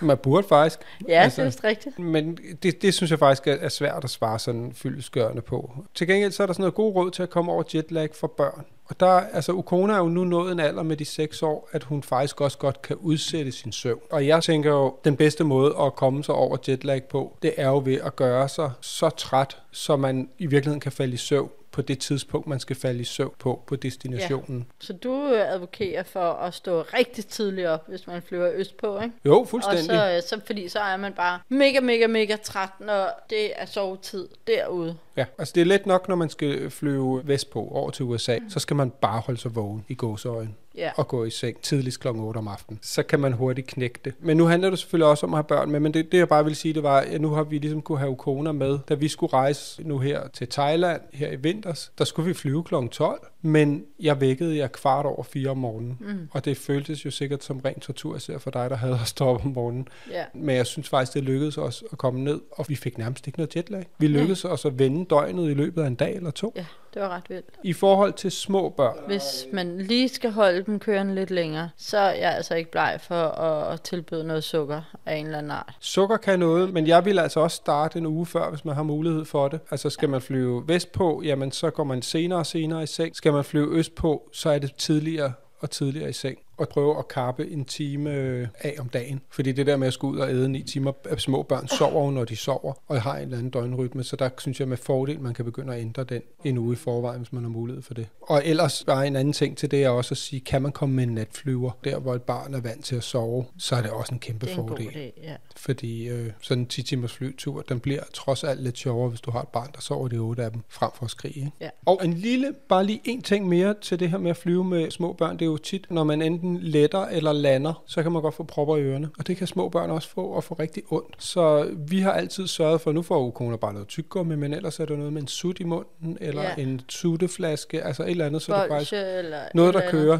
Man 0.00 0.18
burde 0.18 0.46
faktisk, 0.48 0.78
Ja, 1.08 1.22
altså, 1.22 1.36
det 1.36 1.46
er 1.46 1.50
vist 1.50 1.64
rigtigt. 1.64 1.98
Men 1.98 2.38
det, 2.62 2.82
det 2.82 2.94
synes 2.94 3.10
jeg 3.10 3.18
faktisk 3.18 3.46
er, 3.46 3.56
er 3.60 3.68
svært 3.68 4.04
at 4.04 4.10
svare 4.10 4.38
sådan 4.38 4.72
fyldesgørende 4.74 5.42
på. 5.42 5.70
Til 5.94 6.06
gengæld 6.06 6.32
så 6.32 6.42
er 6.42 6.46
der 6.46 6.54
sådan 6.54 6.62
noget 6.62 6.74
god 6.74 6.94
råd 6.94 7.10
til 7.10 7.22
at 7.22 7.30
komme 7.30 7.52
over 7.52 7.62
jetlag 7.74 8.08
for 8.14 8.26
børn. 8.26 8.64
Og 8.84 9.00
der, 9.00 9.06
altså 9.06 9.52
Ukona 9.52 9.92
er 9.92 9.98
jo 9.98 10.08
nu 10.08 10.24
nået 10.24 10.52
en 10.52 10.60
alder 10.60 10.82
med 10.82 10.96
de 10.96 11.04
6 11.04 11.42
år, 11.42 11.68
at 11.72 11.84
hun 11.84 12.02
faktisk 12.02 12.40
også 12.40 12.58
godt 12.58 12.82
kan 12.82 12.96
udsætte 12.96 13.52
sin 13.52 13.72
søvn. 13.72 14.00
Og 14.10 14.26
jeg 14.26 14.42
tænker 14.42 14.70
jo, 14.70 14.94
den 15.04 15.16
bedste 15.16 15.44
måde 15.44 15.74
at 15.80 15.94
komme 15.94 16.24
sig 16.24 16.34
over 16.34 16.56
jetlag 16.68 17.04
på, 17.04 17.36
det 17.42 17.54
er 17.56 17.68
jo 17.68 17.82
ved 17.84 17.98
at 18.04 18.16
gøre 18.16 18.48
sig 18.48 18.70
så 18.80 19.08
træt, 19.08 19.58
så 19.70 19.96
man 19.96 20.28
i 20.38 20.46
virkeligheden 20.46 20.80
kan 20.80 20.92
falde 20.92 21.14
i 21.14 21.16
søvn 21.16 21.50
på 21.72 21.82
det 21.82 21.98
tidspunkt, 21.98 22.46
man 22.46 22.60
skal 22.60 22.76
falde 22.76 23.00
i 23.00 23.04
søvn 23.04 23.34
på, 23.38 23.62
på 23.66 23.76
destinationen. 23.76 24.58
Ja. 24.58 24.86
Så 24.86 24.92
du 24.92 25.28
øh, 25.28 25.52
advokerer 25.52 26.02
for 26.02 26.32
at 26.32 26.54
stå 26.54 26.82
rigtig 26.82 27.26
tidligt 27.26 27.66
op, 27.66 27.88
hvis 27.88 28.06
man 28.06 28.22
flyver 28.22 28.50
østpå, 28.54 29.00
ikke? 29.00 29.14
Jo, 29.24 29.46
fuldstændig. 29.50 29.90
Og 29.90 29.96
så, 29.96 30.16
øh, 30.16 30.22
så, 30.22 30.46
fordi 30.46 30.68
så 30.68 30.80
er 30.80 30.96
man 30.96 31.12
bare 31.12 31.40
mega, 31.48 31.80
mega, 31.80 32.06
mega 32.06 32.36
træt, 32.36 32.70
når 32.80 33.24
det 33.30 33.60
er 33.60 33.66
sovetid 33.66 34.28
derude. 34.46 34.96
Ja, 35.16 35.24
altså 35.38 35.52
det 35.54 35.60
er 35.60 35.64
let 35.64 35.86
nok, 35.86 36.08
når 36.08 36.16
man 36.16 36.30
skal 36.30 36.70
flyve 36.70 37.20
vestpå 37.24 37.68
over 37.70 37.90
til 37.90 38.04
USA, 38.04 38.38
mm. 38.38 38.50
så 38.50 38.60
skal 38.60 38.76
man 38.76 38.90
bare 38.90 39.20
holde 39.20 39.40
sig 39.40 39.54
vågen 39.54 39.84
i 39.88 39.94
gåseøjen 39.94 40.56
Ja. 40.76 40.90
og 40.96 41.08
gå 41.08 41.24
i 41.24 41.30
seng 41.30 41.60
tidligst 41.60 42.00
kl. 42.00 42.08
8 42.08 42.38
om 42.38 42.48
aftenen. 42.48 42.78
Så 42.82 43.02
kan 43.02 43.20
man 43.20 43.32
hurtigt 43.32 43.66
knække 43.66 43.98
det. 44.04 44.14
Men 44.20 44.36
nu 44.36 44.44
handler 44.44 44.70
det 44.70 44.78
selvfølgelig 44.78 45.06
også 45.06 45.26
om 45.26 45.34
at 45.34 45.38
have 45.38 45.44
børn 45.44 45.70
med, 45.70 45.80
men 45.80 45.94
det, 45.94 46.12
det 46.12 46.18
jeg 46.18 46.28
bare 46.28 46.44
vil 46.44 46.56
sige, 46.56 46.74
det 46.74 46.82
var, 46.82 46.98
at 46.98 47.20
nu 47.20 47.28
har 47.28 47.42
vi 47.42 47.58
ligesom 47.58 47.82
kunne 47.82 47.98
have 47.98 48.10
Ukona 48.10 48.52
med. 48.52 48.78
Da 48.88 48.94
vi 48.94 49.08
skulle 49.08 49.32
rejse 49.32 49.82
nu 49.88 49.98
her 49.98 50.28
til 50.28 50.48
Thailand 50.48 51.00
her 51.12 51.30
i 51.30 51.36
vinters, 51.36 51.92
der 51.98 52.04
skulle 52.04 52.28
vi 52.28 52.34
flyve 52.34 52.64
kl. 52.64 52.74
12, 52.90 53.26
men 53.42 53.84
jeg 54.00 54.20
vækkede 54.20 54.56
jer 54.56 54.66
kvart 54.66 55.06
over 55.06 55.22
fire 55.22 55.50
om 55.50 55.58
morgenen. 55.58 55.98
Mm. 56.00 56.28
Og 56.30 56.44
det 56.44 56.56
føltes 56.56 57.04
jo 57.04 57.10
sikkert 57.10 57.44
som 57.44 57.58
ren 57.58 57.80
tortur, 57.80 58.16
især 58.16 58.38
for 58.38 58.50
dig, 58.50 58.70
der 58.70 58.76
havde 58.76 58.98
at 59.02 59.08
stå 59.08 59.24
op 59.24 59.44
om 59.44 59.50
morgenen. 59.50 59.88
Ja. 60.10 60.24
Men 60.34 60.56
jeg 60.56 60.66
synes 60.66 60.88
faktisk, 60.88 61.14
det 61.14 61.22
lykkedes 61.22 61.58
os 61.58 61.84
at 61.92 61.98
komme 61.98 62.20
ned, 62.20 62.40
og 62.50 62.64
vi 62.68 62.74
fik 62.74 62.98
nærmest 62.98 63.26
ikke 63.26 63.38
noget 63.38 63.56
jetlag. 63.56 63.86
Vi 63.98 64.06
lykkedes 64.06 64.44
os 64.44 64.64
at 64.64 64.78
vende 64.78 65.04
døgnet 65.04 65.50
i 65.50 65.54
løbet 65.54 65.82
af 65.82 65.86
en 65.86 65.94
dag 65.94 66.16
eller 66.16 66.30
to. 66.30 66.52
Ja, 66.56 66.64
det 66.94 67.02
var 67.02 67.08
ret 67.08 67.30
vildt. 67.30 67.58
I 67.64 67.72
forhold 67.72 68.12
til 68.12 68.30
små 68.30 68.68
børn, 68.68 68.96
Hvis 69.06 69.46
man 69.52 69.78
lige 69.78 70.08
skal 70.08 70.30
holde 70.30 70.62
dem 70.62 70.78
kørende 70.78 71.14
lidt 71.14 71.30
længere, 71.30 71.70
så 71.76 71.98
er 71.98 72.12
jeg 72.12 72.34
altså 72.34 72.54
ikke 72.54 72.70
bleg 72.70 72.98
for 73.02 73.14
at, 73.14 73.80
tilbyde 73.82 74.24
noget 74.24 74.44
sukker 74.44 74.80
af 75.06 75.16
en 75.16 75.26
eller 75.26 75.38
anden 75.38 75.50
art. 75.50 75.76
Sukker 75.80 76.16
kan 76.16 76.38
noget, 76.38 76.72
men 76.72 76.86
jeg 76.86 77.04
vil 77.04 77.18
altså 77.18 77.40
også 77.40 77.56
starte 77.56 77.98
en 77.98 78.06
uge 78.06 78.26
før, 78.26 78.50
hvis 78.50 78.64
man 78.64 78.74
har 78.74 78.82
mulighed 78.82 79.24
for 79.24 79.48
det. 79.48 79.60
Altså 79.70 79.90
skal 79.90 80.08
man 80.08 80.20
flyve 80.20 80.68
vestpå, 80.68 81.22
jamen 81.24 81.52
så 81.52 81.70
går 81.70 81.84
man 81.84 82.02
senere 82.02 82.38
og 82.38 82.46
senere 82.46 82.82
i 82.82 82.86
seng. 82.86 83.16
Skal 83.16 83.32
man 83.32 83.44
flyve 83.44 83.76
østpå, 83.76 84.28
så 84.32 84.50
er 84.50 84.58
det 84.58 84.74
tidligere 84.74 85.32
og 85.60 85.70
tidligere 85.70 86.10
i 86.10 86.12
seng 86.12 86.38
og 86.56 86.68
prøve 86.68 86.98
at 86.98 87.08
kappe 87.08 87.50
en 87.50 87.64
time 87.64 88.14
øh, 88.14 88.48
af 88.60 88.74
om 88.78 88.88
dagen. 88.88 89.20
Fordi 89.30 89.52
det 89.52 89.66
der 89.66 89.76
med 89.76 89.86
at 89.86 89.92
skulle 89.92 90.14
ud 90.14 90.18
og 90.20 90.30
æde 90.30 90.48
ni 90.48 90.62
timer, 90.62 90.92
at 91.04 91.20
små 91.20 91.42
børn 91.42 91.68
sover 91.68 92.04
jo, 92.04 92.10
når 92.10 92.24
de 92.24 92.36
sover, 92.36 92.72
og 92.88 93.02
har 93.02 93.16
en 93.16 93.22
eller 93.22 93.36
anden 93.38 93.50
døgnrytme, 93.50 94.04
så 94.04 94.16
der 94.16 94.28
synes 94.38 94.60
jeg 94.60 94.68
med 94.68 94.76
fordel, 94.76 95.20
man 95.20 95.34
kan 95.34 95.44
begynde 95.44 95.74
at 95.74 95.80
ændre 95.80 96.04
den 96.04 96.22
en 96.44 96.58
uge 96.58 96.72
i 96.72 96.76
forvejen, 96.76 97.18
hvis 97.20 97.32
man 97.32 97.42
har 97.42 97.50
mulighed 97.50 97.82
for 97.82 97.94
det. 97.94 98.06
Og 98.22 98.42
ellers 98.44 98.84
bare 98.86 99.06
en 99.06 99.16
anden 99.16 99.32
ting 99.32 99.56
til 99.56 99.70
det 99.70 99.84
er 99.84 99.88
også 99.88 100.12
at 100.12 100.18
sige, 100.18 100.40
kan 100.40 100.62
man 100.62 100.72
komme 100.72 100.94
med 100.94 101.04
en 101.04 101.14
natflyver, 101.14 101.70
der 101.84 101.98
hvor 101.98 102.14
et 102.14 102.22
barn 102.22 102.54
er 102.54 102.60
vant 102.60 102.84
til 102.84 102.96
at 102.96 103.02
sove, 103.04 103.44
så 103.58 103.76
er 103.76 103.82
det 103.82 103.90
også 103.90 104.14
en 104.14 104.18
kæmpe 104.18 104.46
Det 104.46 104.52
er 104.52 104.56
en 104.56 104.62
god 104.62 104.68
fordel. 104.68 104.88
idé, 104.88 105.22
ja. 105.22 105.36
Fordi 105.56 106.08
øh, 106.08 106.30
sådan 106.40 106.62
en 106.62 106.66
10 106.66 106.82
timers 106.82 107.12
flytur, 107.12 107.62
den 107.68 107.80
bliver 107.80 108.02
trods 108.14 108.44
alt 108.44 108.62
lidt 108.62 108.78
sjovere, 108.78 109.08
hvis 109.08 109.20
du 109.20 109.30
har 109.30 109.42
et 109.42 109.48
barn, 109.48 109.70
der 109.74 109.80
sover 109.80 110.08
de 110.08 110.16
otte 110.18 110.44
af 110.44 110.50
dem, 110.50 110.60
frem 110.68 110.90
for 110.94 111.04
at 111.04 111.10
skrige. 111.10 111.34
Ikke? 111.36 111.50
Ja. 111.60 111.68
Og 111.86 112.00
en 112.04 112.12
lille, 112.12 112.52
bare 112.68 112.84
lige 112.86 113.00
en 113.04 113.22
ting 113.22 113.48
mere 113.48 113.74
til 113.80 114.00
det 114.00 114.10
her 114.10 114.18
med 114.18 114.30
at 114.30 114.36
flyve 114.36 114.64
med 114.64 114.90
små 114.90 115.12
børn, 115.12 115.32
det 115.32 115.42
er 115.42 115.46
jo 115.46 115.56
tit, 115.56 115.86
når 115.90 116.04
man 116.04 116.22
enten 116.22 116.41
letter 116.42 117.04
eller 117.06 117.32
lander, 117.32 117.82
så 117.86 118.02
kan 118.02 118.12
man 118.12 118.22
godt 118.22 118.34
få 118.34 118.42
propper 118.44 118.76
i 118.76 118.80
ørerne. 118.82 119.08
Og 119.18 119.26
det 119.26 119.36
kan 119.36 119.46
små 119.46 119.68
børn 119.68 119.90
også 119.90 120.08
få, 120.08 120.24
og 120.26 120.44
få 120.44 120.54
rigtig 120.54 120.82
ondt. 120.90 121.14
Så 121.18 121.70
vi 121.88 121.98
har 122.00 122.12
altid 122.12 122.46
sørget 122.46 122.80
for, 122.80 122.92
nu 122.92 123.02
får 123.02 123.26
Ukona 123.26 123.56
bare 123.56 123.72
noget 123.72 123.88
tyggegummi, 123.88 124.36
men 124.36 124.54
ellers 124.54 124.80
er 124.80 124.84
der 124.84 124.96
noget 124.96 125.12
med 125.12 125.22
en 125.22 125.28
sut 125.28 125.60
i 125.60 125.64
munden, 125.64 126.18
eller 126.20 126.42
Ja. 126.42 126.54
en 126.62 126.80
sutteflaske, 126.88 127.82
altså 127.82 128.02
et 128.02 128.10
eller 128.10 128.26
andet, 128.26 128.42
så 128.42 128.52
det 128.52 128.58
faktisk 128.68 128.92
Bolsje 128.92 129.18
eller 129.18 129.38
noget, 129.54 129.74
et 129.76 129.82
der 129.82 129.90
kører, 129.90 130.18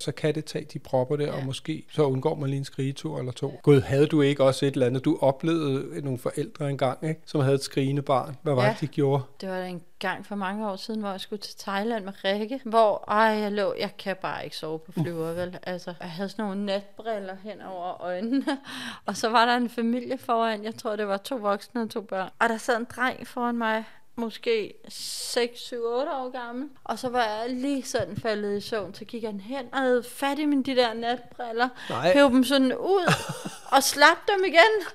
så 0.00 0.12
kan 0.12 0.34
det 0.34 0.44
tage 0.44 0.64
de 0.64 0.78
propper 0.78 1.16
der, 1.16 1.26
ja. 1.26 1.36
og 1.36 1.44
måske 1.44 1.86
så 1.92 2.02
undgår 2.02 2.34
man 2.34 2.48
lige 2.50 2.58
en 2.58 2.64
skrigetur 2.64 3.18
eller 3.18 3.32
to. 3.32 3.60
Gud, 3.62 3.80
havde 3.80 4.06
du 4.06 4.20
ikke 4.22 4.44
også 4.44 4.66
et 4.66 4.72
eller 4.74 4.86
andet? 4.86 5.04
Du 5.04 5.18
oplevede 5.20 6.00
nogle 6.02 6.18
forældre 6.18 6.70
engang, 6.70 7.08
ikke? 7.08 7.20
som 7.26 7.40
havde 7.40 7.54
et 7.54 7.62
skrigende 7.64 8.02
barn. 8.02 8.36
Hvad 8.42 8.54
var 8.54 8.64
Ja. 8.64 8.70
det, 8.70 8.80
de 8.80 8.86
gjorde? 8.86 9.22
Det 9.40 9.48
var 9.48 9.56
en 9.62 9.82
gang 9.98 10.26
for 10.26 10.34
mange 10.34 10.68
år 10.70 10.76
siden, 10.76 11.00
hvor 11.00 11.10
jeg 11.10 11.20
skulle 11.20 11.42
til 11.42 11.54
Thailand 11.58 12.04
med 12.04 12.12
Rikke, 12.24 12.60
hvor 12.64 13.04
ej, 13.08 13.16
jeg 13.18 13.52
lå, 13.52 13.74
jeg 13.80 13.96
kan 13.96 14.16
bare 14.22 14.44
ikke 14.44 14.56
sove 14.56 14.78
på 14.78 14.92
flyver, 14.92 15.32
vel? 15.32 15.58
Altså, 15.62 15.94
jeg 16.00 16.10
havde 16.10 16.28
sådan 16.28 16.44
nogle 16.44 16.64
natbriller 16.66 17.36
hen 17.42 17.60
over 17.62 18.02
øjnene, 18.02 18.44
og 19.06 19.16
så 19.16 19.28
var 19.28 19.44
der 19.46 19.56
en 19.56 19.68
familie 19.70 20.18
foran, 20.18 20.64
jeg 20.64 20.74
tror, 20.74 20.96
det 20.96 21.08
var 21.08 21.16
to 21.16 21.36
voksne 21.36 21.82
og 21.82 21.90
to 21.90 22.00
børn, 22.00 22.30
og 22.38 22.48
der 22.48 22.56
sad 22.56 22.76
en 22.76 22.86
dreng 22.96 23.26
foran 23.26 23.58
mig, 23.58 23.84
måske 24.16 24.74
6, 24.88 25.60
7, 25.60 25.76
8 25.84 26.12
år 26.12 26.30
gammel. 26.30 26.68
Og 26.84 26.98
så 26.98 27.08
var 27.08 27.24
jeg 27.24 27.50
lige 27.50 27.82
sådan 27.82 28.16
faldet 28.16 28.56
i 28.58 28.60
søvn, 28.60 28.94
så 28.94 29.04
gik 29.04 29.24
han 29.24 29.40
hen 29.40 29.68
og 29.72 29.78
havde 29.78 30.02
fat 30.02 30.38
i 30.38 30.44
mine 30.44 30.62
de 30.62 30.76
der 30.76 30.94
natbriller, 30.94 31.68
Nej. 31.90 32.12
dem 32.28 32.44
sådan 32.44 32.76
ud 32.76 33.12
og 33.76 33.82
slap 33.82 34.18
dem 34.28 34.44
igen. 34.44 34.86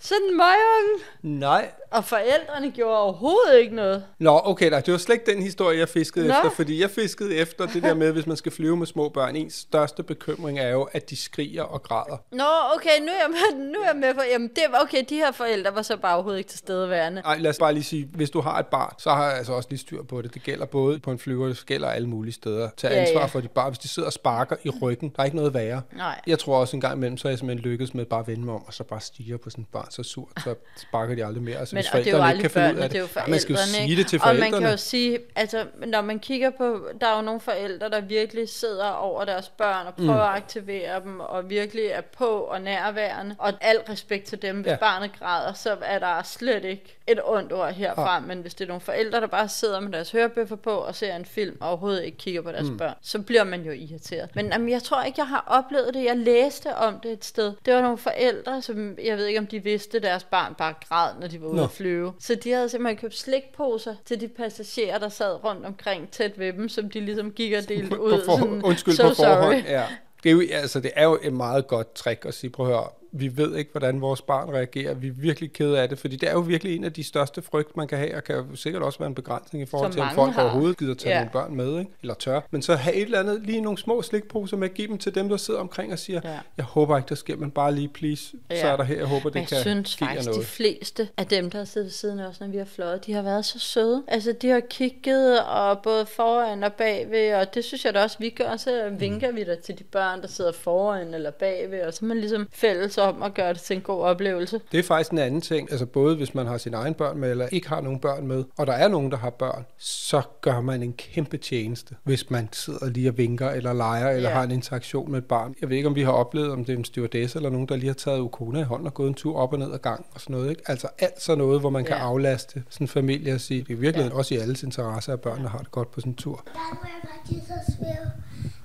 Sådan 0.00 0.22
en 0.22 0.36
møgunge. 0.36 1.04
Nej. 1.22 1.70
Og 1.90 2.04
forældrene 2.04 2.70
gjorde 2.70 2.98
overhovedet 2.98 3.58
ikke 3.60 3.74
noget. 3.74 4.04
Nå, 4.18 4.40
okay, 4.44 4.70
nej, 4.70 4.80
det 4.80 4.92
var 4.92 4.98
slet 4.98 5.14
ikke 5.14 5.30
den 5.32 5.42
historie, 5.42 5.78
jeg 5.78 5.88
fiskede 5.88 6.28
Nå. 6.28 6.34
efter, 6.34 6.50
fordi 6.50 6.80
jeg 6.80 6.90
fiskede 6.90 7.34
efter 7.34 7.66
det 7.66 7.82
der 7.82 7.94
med, 7.94 8.12
hvis 8.12 8.26
man 8.26 8.36
skal 8.36 8.52
flyve 8.52 8.76
med 8.76 8.86
små 8.86 9.08
børn. 9.08 9.36
Ens 9.36 9.54
største 9.54 10.02
bekymring 10.02 10.58
er 10.58 10.68
jo, 10.68 10.82
at 10.92 11.10
de 11.10 11.16
skriger 11.16 11.62
og 11.62 11.82
græder. 11.82 12.16
Nå, 12.32 12.44
okay, 12.74 13.00
nu 13.00 13.06
er 13.06 13.20
jeg 13.20 13.30
med, 13.30 13.66
nu 13.72 13.78
er 13.80 13.86
jeg 13.86 13.96
med 13.96 14.14
på, 14.14 14.20
jamen 14.32 14.48
det 14.48 14.64
var 14.70 14.78
okay, 14.82 15.04
de 15.08 15.14
her 15.14 15.32
forældre 15.32 15.74
var 15.74 15.82
så 15.82 15.96
bare 15.96 16.14
overhovedet 16.14 16.38
ikke 16.38 16.50
til 16.50 16.58
stedeværende. 16.58 17.22
Ej, 17.24 17.38
lad 17.38 17.50
os 17.50 17.58
bare 17.58 17.72
lige 17.72 17.84
sige, 17.84 18.08
hvis 18.14 18.30
du 18.30 18.40
har 18.40 18.58
et 18.58 18.66
barn, 18.66 18.94
så 18.98 19.10
har 19.10 19.28
jeg 19.28 19.38
altså 19.38 19.52
også 19.52 19.68
lige 19.70 19.80
styr 19.80 20.02
på 20.02 20.22
det. 20.22 20.34
Det 20.34 20.42
gælder 20.42 20.66
både 20.66 20.98
på 20.98 21.10
en 21.10 21.18
flyver, 21.18 21.46
det 21.46 21.66
gælder 21.66 21.88
alle 21.88 22.08
mulige 22.08 22.34
steder. 22.34 22.68
Tag 22.76 22.90
Ja, 22.90 23.00
ansvar 23.00 23.20
ja. 23.20 23.26
for 23.26 23.40
dit 23.40 23.50
barn. 23.50 23.70
Hvis 23.70 23.78
de 23.78 23.88
sidder 23.88 24.06
og 24.06 24.12
sparker 24.12 24.56
i 24.64 24.70
ryggen, 24.70 25.08
der 25.16 25.20
er 25.22 25.24
ikke 25.24 25.36
noget 25.36 25.54
værre. 25.54 25.82
Nej. 25.96 26.20
Jeg 26.26 26.38
tror 26.38 26.56
også 26.56 26.76
en 26.76 26.80
gang 26.80 26.96
imellem, 26.96 27.16
så 27.16 27.28
er 27.28 27.32
jeg 27.32 27.38
simpelthen 27.38 27.70
lykkedes 27.70 27.94
med 27.94 28.04
bare 28.04 28.20
at 28.20 28.26
vende 28.26 28.44
mig 28.44 28.54
om, 28.54 28.64
og 28.66 28.74
så 28.74 28.84
bare 28.84 29.00
stige 29.00 29.38
på 29.38 29.50
sådan 29.50 29.62
et 29.62 29.68
barn 29.72 29.87
så 29.90 30.02
surt, 30.02 30.28
så 30.44 30.54
sparker 30.76 31.14
de 31.14 31.24
aldrig 31.24 31.42
mere. 31.42 31.56
Altså, 31.58 31.74
Men 31.74 31.84
hvis 31.84 31.92
og 31.92 31.98
det 31.98 32.06
er 32.06 32.10
jo 32.10 32.16
forældrene 32.18 32.32
ikke 32.32 32.42
kan 32.42 32.50
finde 32.50 32.74
ud 32.78 32.82
af 32.82 32.90
det 32.90 32.96
er 32.96 33.00
jo 33.00 33.06
Ja, 33.06 33.12
forældrene. 33.12 33.30
man 33.30 33.40
skal 33.40 33.52
jo 33.52 33.58
sige 33.58 33.96
det 33.96 34.06
til 34.06 34.20
Og 34.22 34.26
man 34.26 34.36
forældrene. 34.36 34.60
kan 34.66 34.70
jo 34.70 34.76
sige, 34.76 35.18
altså 35.36 35.66
når 35.86 36.00
man 36.00 36.18
kigger 36.18 36.50
på, 36.50 36.88
der 37.00 37.06
er 37.06 37.16
jo 37.16 37.22
nogle 37.22 37.40
forældre, 37.40 37.90
der 37.90 38.00
virkelig 38.00 38.48
sidder 38.48 38.90
over 38.90 39.24
deres 39.24 39.48
børn 39.48 39.86
og 39.86 39.94
prøver 39.94 40.14
mm. 40.14 40.20
at 40.20 40.36
aktivere 40.36 41.00
dem, 41.04 41.20
og 41.20 41.50
virkelig 41.50 41.84
er 41.86 42.00
på 42.00 42.26
og 42.26 42.60
nærværende. 42.62 43.34
Og 43.38 43.52
al 43.60 43.76
respekt 43.90 44.24
til 44.24 44.42
dem, 44.42 44.60
hvis 44.60 44.70
ja. 44.70 44.76
barnet 44.76 45.10
græder, 45.18 45.52
så 45.52 45.76
er 45.82 45.98
der 45.98 46.22
slet 46.22 46.64
ikke 46.64 46.98
et 47.06 47.20
ondt 47.24 47.52
ord 47.52 47.72
herfra. 47.72 48.14
Ja. 48.14 48.20
Men 48.20 48.40
hvis 48.40 48.54
det 48.54 48.64
er 48.64 48.68
nogle 48.68 48.80
forældre, 48.80 49.20
der 49.20 49.26
bare 49.26 49.48
sidder 49.48 49.80
med 49.80 49.92
deres 49.92 50.10
hørebøffer 50.10 50.56
på 50.56 50.70
og 50.70 50.94
ser 50.94 51.16
en 51.16 51.24
film, 51.24 51.56
og 51.60 51.68
overhovedet 51.68 52.04
ikke 52.04 52.18
kigger 52.18 52.42
på 52.42 52.52
deres 52.52 52.70
mm. 52.70 52.78
børn, 52.78 52.94
så 53.02 53.18
bliver 53.18 53.44
man 53.44 53.62
jo 53.62 53.72
irriteret. 53.72 54.30
Men 54.34 54.46
jamen, 54.52 54.68
jeg 54.68 54.82
tror 54.82 55.02
ikke, 55.02 55.20
jeg 55.20 55.28
har 55.28 55.44
oplevet 55.46 55.94
det. 55.94 56.04
Jeg 56.04 56.16
læste 56.16 56.76
om 56.76 57.00
det 57.00 57.12
et 57.12 57.24
sted. 57.24 57.52
Det 57.66 57.74
var 57.74 57.82
nogle 57.82 57.98
forældre, 57.98 58.62
som 58.62 58.98
jeg 59.04 59.16
ved 59.16 59.26
ikke, 59.26 59.40
om 59.40 59.46
de 59.46 59.62
vidste, 59.62 59.77
at 59.78 60.02
deres 60.02 60.24
barn 60.24 60.54
bare 60.54 60.74
græd, 60.88 61.10
når 61.20 61.26
de 61.26 61.42
var 61.42 61.48
ude 61.48 61.56
Nå. 61.56 61.64
at 61.64 61.70
flyve. 61.70 62.12
Så 62.20 62.34
de 62.34 62.50
havde 62.50 62.68
simpelthen 62.68 62.96
købt 62.96 63.16
slikposer 63.16 63.94
til 64.04 64.20
de 64.20 64.28
passagerer, 64.28 64.98
der 64.98 65.08
sad 65.08 65.44
rundt 65.44 65.66
omkring 65.66 66.10
tæt 66.10 66.38
ved 66.38 66.52
dem, 66.52 66.68
som 66.68 66.90
de 66.90 67.00
ligesom 67.00 67.30
gik 67.30 67.52
og 67.52 67.68
delte 67.68 68.00
ud. 68.00 68.24
for, 68.24 68.38
sådan, 68.38 68.62
undskyld 68.64 68.94
so 68.94 69.08
på 69.08 69.14
forhånd. 69.14 69.62
sorry. 69.62 69.70
Ja. 69.70 69.84
Det 70.22 70.28
er, 70.28 70.32
jo, 70.32 70.42
altså, 70.52 70.80
det 70.80 70.90
er 70.94 71.04
jo 71.04 71.18
et 71.22 71.32
meget 71.32 71.66
godt 71.66 71.94
trick 71.94 72.24
at 72.24 72.34
sige, 72.34 72.50
prøv 72.50 72.66
at 72.66 72.72
høre, 72.72 72.88
vi 73.12 73.36
ved 73.36 73.56
ikke, 73.56 73.70
hvordan 73.72 74.00
vores 74.00 74.22
barn 74.22 74.48
reagerer. 74.50 74.94
Vi 74.94 75.08
er 75.08 75.12
virkelig 75.12 75.52
kede 75.52 75.80
af 75.80 75.88
det, 75.88 75.98
fordi 75.98 76.16
det 76.16 76.28
er 76.28 76.32
jo 76.32 76.40
virkelig 76.40 76.76
en 76.76 76.84
af 76.84 76.92
de 76.92 77.04
største 77.04 77.42
frygt, 77.42 77.76
man 77.76 77.88
kan 77.88 77.98
have, 77.98 78.16
og 78.16 78.24
kan 78.24 78.36
jo 78.36 78.44
sikkert 78.56 78.82
også 78.82 78.98
være 78.98 79.06
en 79.08 79.14
begrænsning 79.14 79.62
i 79.62 79.66
forhold 79.66 79.92
Som 79.92 80.00
til, 80.00 80.02
om 80.02 80.14
folk 80.14 80.32
har. 80.32 80.42
overhovedet 80.42 80.78
gider 80.78 80.94
tage 80.94 81.12
Ja. 81.14 81.18
nogle 81.18 81.30
børn 81.32 81.54
med, 81.56 81.78
ikke? 81.78 81.90
eller 82.02 82.14
tør. 82.14 82.40
Men 82.50 82.62
så 82.62 82.74
have 82.74 82.96
et 82.96 83.02
eller 83.02 83.20
andet, 83.20 83.42
lige 83.42 83.60
nogle 83.60 83.78
små 83.78 84.02
slikposer 84.02 84.56
med, 84.56 84.68
give 84.68 84.88
dem 84.88 84.98
til 84.98 85.14
dem, 85.14 85.28
der 85.28 85.36
sidder 85.36 85.60
omkring 85.60 85.92
og 85.92 85.98
siger, 85.98 86.20
Ja. 86.24 86.38
jeg 86.56 86.64
håber 86.64 86.96
ikke, 86.96 87.08
der 87.08 87.14
sker, 87.14 87.36
men 87.36 87.50
bare 87.50 87.74
lige 87.74 87.88
please, 87.88 88.22
så 88.24 88.36
Ja. 88.50 88.66
er 88.68 88.76
der 88.76 88.84
her, 88.84 88.96
jeg 88.96 89.06
håber, 89.06 89.30
det 89.30 89.40
jeg 89.40 89.48
kan 89.48 89.58
synes 89.60 89.96
give 89.96 90.08
jer 90.08 90.14
faktisk, 90.14 90.28
noget. 90.28 90.40
de 90.42 90.46
fleste 90.46 91.08
af 91.16 91.26
dem, 91.26 91.50
der 91.50 91.58
har 91.58 91.64
siddet 91.64 91.84
ved 91.86 91.92
siden 91.92 92.20
os, 92.20 92.40
når 92.40 92.46
vi 92.48 92.56
har 92.58 92.64
fløjet, 92.64 93.06
de 93.06 93.12
har 93.12 93.22
været 93.22 93.44
så 93.44 93.58
søde. 93.58 94.02
Altså, 94.08 94.32
de 94.42 94.48
har 94.48 94.60
kigget 94.70 95.40
og 95.44 95.78
både 95.82 96.06
foran 96.06 96.64
og 96.64 96.72
bagved, 96.72 97.34
og 97.34 97.54
det 97.54 97.64
synes 97.64 97.84
jeg 97.84 97.94
da 97.94 98.02
også, 98.02 98.16
vi 98.20 98.30
gør. 98.30 98.56
Så 98.56 98.88
vinker 98.98 99.32
vi 99.32 99.44
da 99.44 99.54
til 99.54 99.78
de 99.78 99.84
børn, 99.84 100.22
der 100.22 100.28
sidder 100.28 100.52
foran 100.52 101.14
eller 101.14 101.30
bagved, 101.30 101.80
og 101.82 101.94
så 101.94 101.98
er 102.02 102.06
man 102.06 102.18
ligesom 102.18 102.48
fælles 102.52 102.97
om 102.98 103.22
at 103.22 103.34
gøre 103.34 103.52
det 103.52 103.60
til 103.60 103.76
en 103.76 103.82
god 103.82 104.02
oplevelse. 104.02 104.60
Det 104.72 104.78
er 104.78 104.82
faktisk 104.82 105.10
en 105.12 105.18
anden 105.18 105.40
ting. 105.40 105.70
Altså 105.70 105.86
både 105.86 106.16
hvis 106.16 106.34
man 106.34 106.46
har 106.46 106.58
sine 106.58 106.76
egne 106.76 106.94
børn 106.94 107.18
med, 107.18 107.30
eller 107.30 107.46
ikke 107.52 107.68
har 107.68 107.80
nogen 107.80 107.98
børn 108.00 108.26
med, 108.26 108.44
og 108.58 108.66
der 108.66 108.72
er 108.72 108.88
nogen, 108.88 109.10
der 109.10 109.16
har 109.16 109.30
børn, 109.30 109.64
så 109.78 110.22
gør 110.40 110.60
man 110.60 110.82
en 110.82 110.92
kæmpe 110.92 111.36
tjeneste, 111.36 111.94
hvis 112.04 112.30
man 112.30 112.48
sidder 112.52 112.86
lige 112.90 113.08
og 113.10 113.18
vinker, 113.18 113.50
eller 113.50 113.72
leger, 113.72 114.10
eller 114.10 114.28
Ja. 114.28 114.34
har 114.34 114.42
en 114.42 114.50
interaktion 114.50 115.10
med 115.10 115.18
et 115.18 115.24
barn. 115.24 115.54
Jeg 115.60 115.68
ved 115.68 115.76
ikke, 115.76 115.88
om 115.88 115.94
vi 115.94 116.02
har 116.02 116.12
oplevet, 116.12 116.50
om 116.52 116.64
det 116.64 116.72
er 116.72 116.76
en 116.78 116.84
stewardess, 116.84 117.36
eller 117.36 117.50
nogen, 117.50 117.68
der 117.68 117.76
lige 117.76 117.86
har 117.88 117.94
taget 117.94 118.20
Ukona 118.20 118.60
i 118.60 118.62
hånden 118.62 118.86
og 118.86 118.94
gået 118.94 119.08
en 119.08 119.14
tur 119.14 119.36
op 119.36 119.52
og 119.52 119.58
ned 119.58 119.72
ad 119.72 119.78
gang, 119.78 120.06
og 120.14 120.20
sådan 120.20 120.36
noget. 120.36 120.50
Ikke? 120.50 120.62
Altså 120.66 120.88
alt 120.98 121.22
sådan 121.22 121.38
noget, 121.38 121.60
hvor 121.60 121.70
man 121.70 121.84
kan 121.84 121.96
Ja. 121.96 122.02
aflaste 122.02 122.62
sådan 122.70 122.84
en 122.84 122.88
familie 122.88 123.34
og 123.34 123.40
sige, 123.40 123.62
det 123.62 123.72
er 123.72 123.76
virkelig 123.76 124.12
også 124.12 124.34
i 124.34 124.38
alles 124.38 124.62
interesse, 124.62 125.12
at 125.12 125.20
børnene 125.20 125.48
har 125.48 125.58
det 125.58 125.70
godt 125.70 125.90
på 125.90 126.00
sådan 126.00 126.12
en 126.12 126.16
tur. 126.16 126.42
Der 126.54 126.60
jeg 126.82 127.08
faktisk 127.24 127.48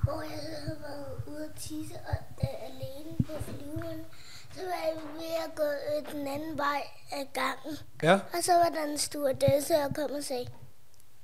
hvor 0.03 0.21
jeg 0.21 0.39
så 0.43 0.55
havde 0.65 0.77
været 0.87 1.05
ude 1.27 1.43
at 1.49 1.61
tisse 1.61 1.95
og, 2.09 2.15
øh, 2.43 2.49
alene 2.69 3.11
på 3.27 3.33
flyveren. 3.47 3.99
Så 4.55 4.61
var 4.61 4.93
vi 4.93 5.23
ved 5.23 5.33
at 5.45 5.55
gå 5.55 5.63
den 6.17 6.27
anden 6.27 6.57
vej 6.57 6.81
af 7.11 7.27
gangen. 7.33 7.77
Ja. 8.03 8.13
Og 8.13 8.43
så 8.43 8.53
var 8.53 8.69
der 8.75 8.83
en 8.91 8.97
stewardesse, 8.97 9.75
og 9.75 9.95
kom 9.95 10.11
og 10.11 10.23
sagde, 10.23 10.47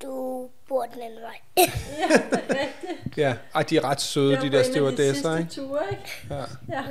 du 0.01 0.49
bor 0.67 0.84
den 0.86 1.01
anden 1.01 1.19
vej. 1.21 1.39
Ja, 3.17 3.36
Ej, 3.55 3.63
de 3.63 3.77
er 3.77 3.84
ret 3.84 4.01
søde, 4.01 4.41
de 4.41 4.51
der 4.51 4.63
stewardesser, 4.63 5.38
ikke? 5.38 5.49
Ture, 5.51 5.82
ikke? 5.91 6.27
Ja. 6.30 6.43
Ja. 6.69 6.84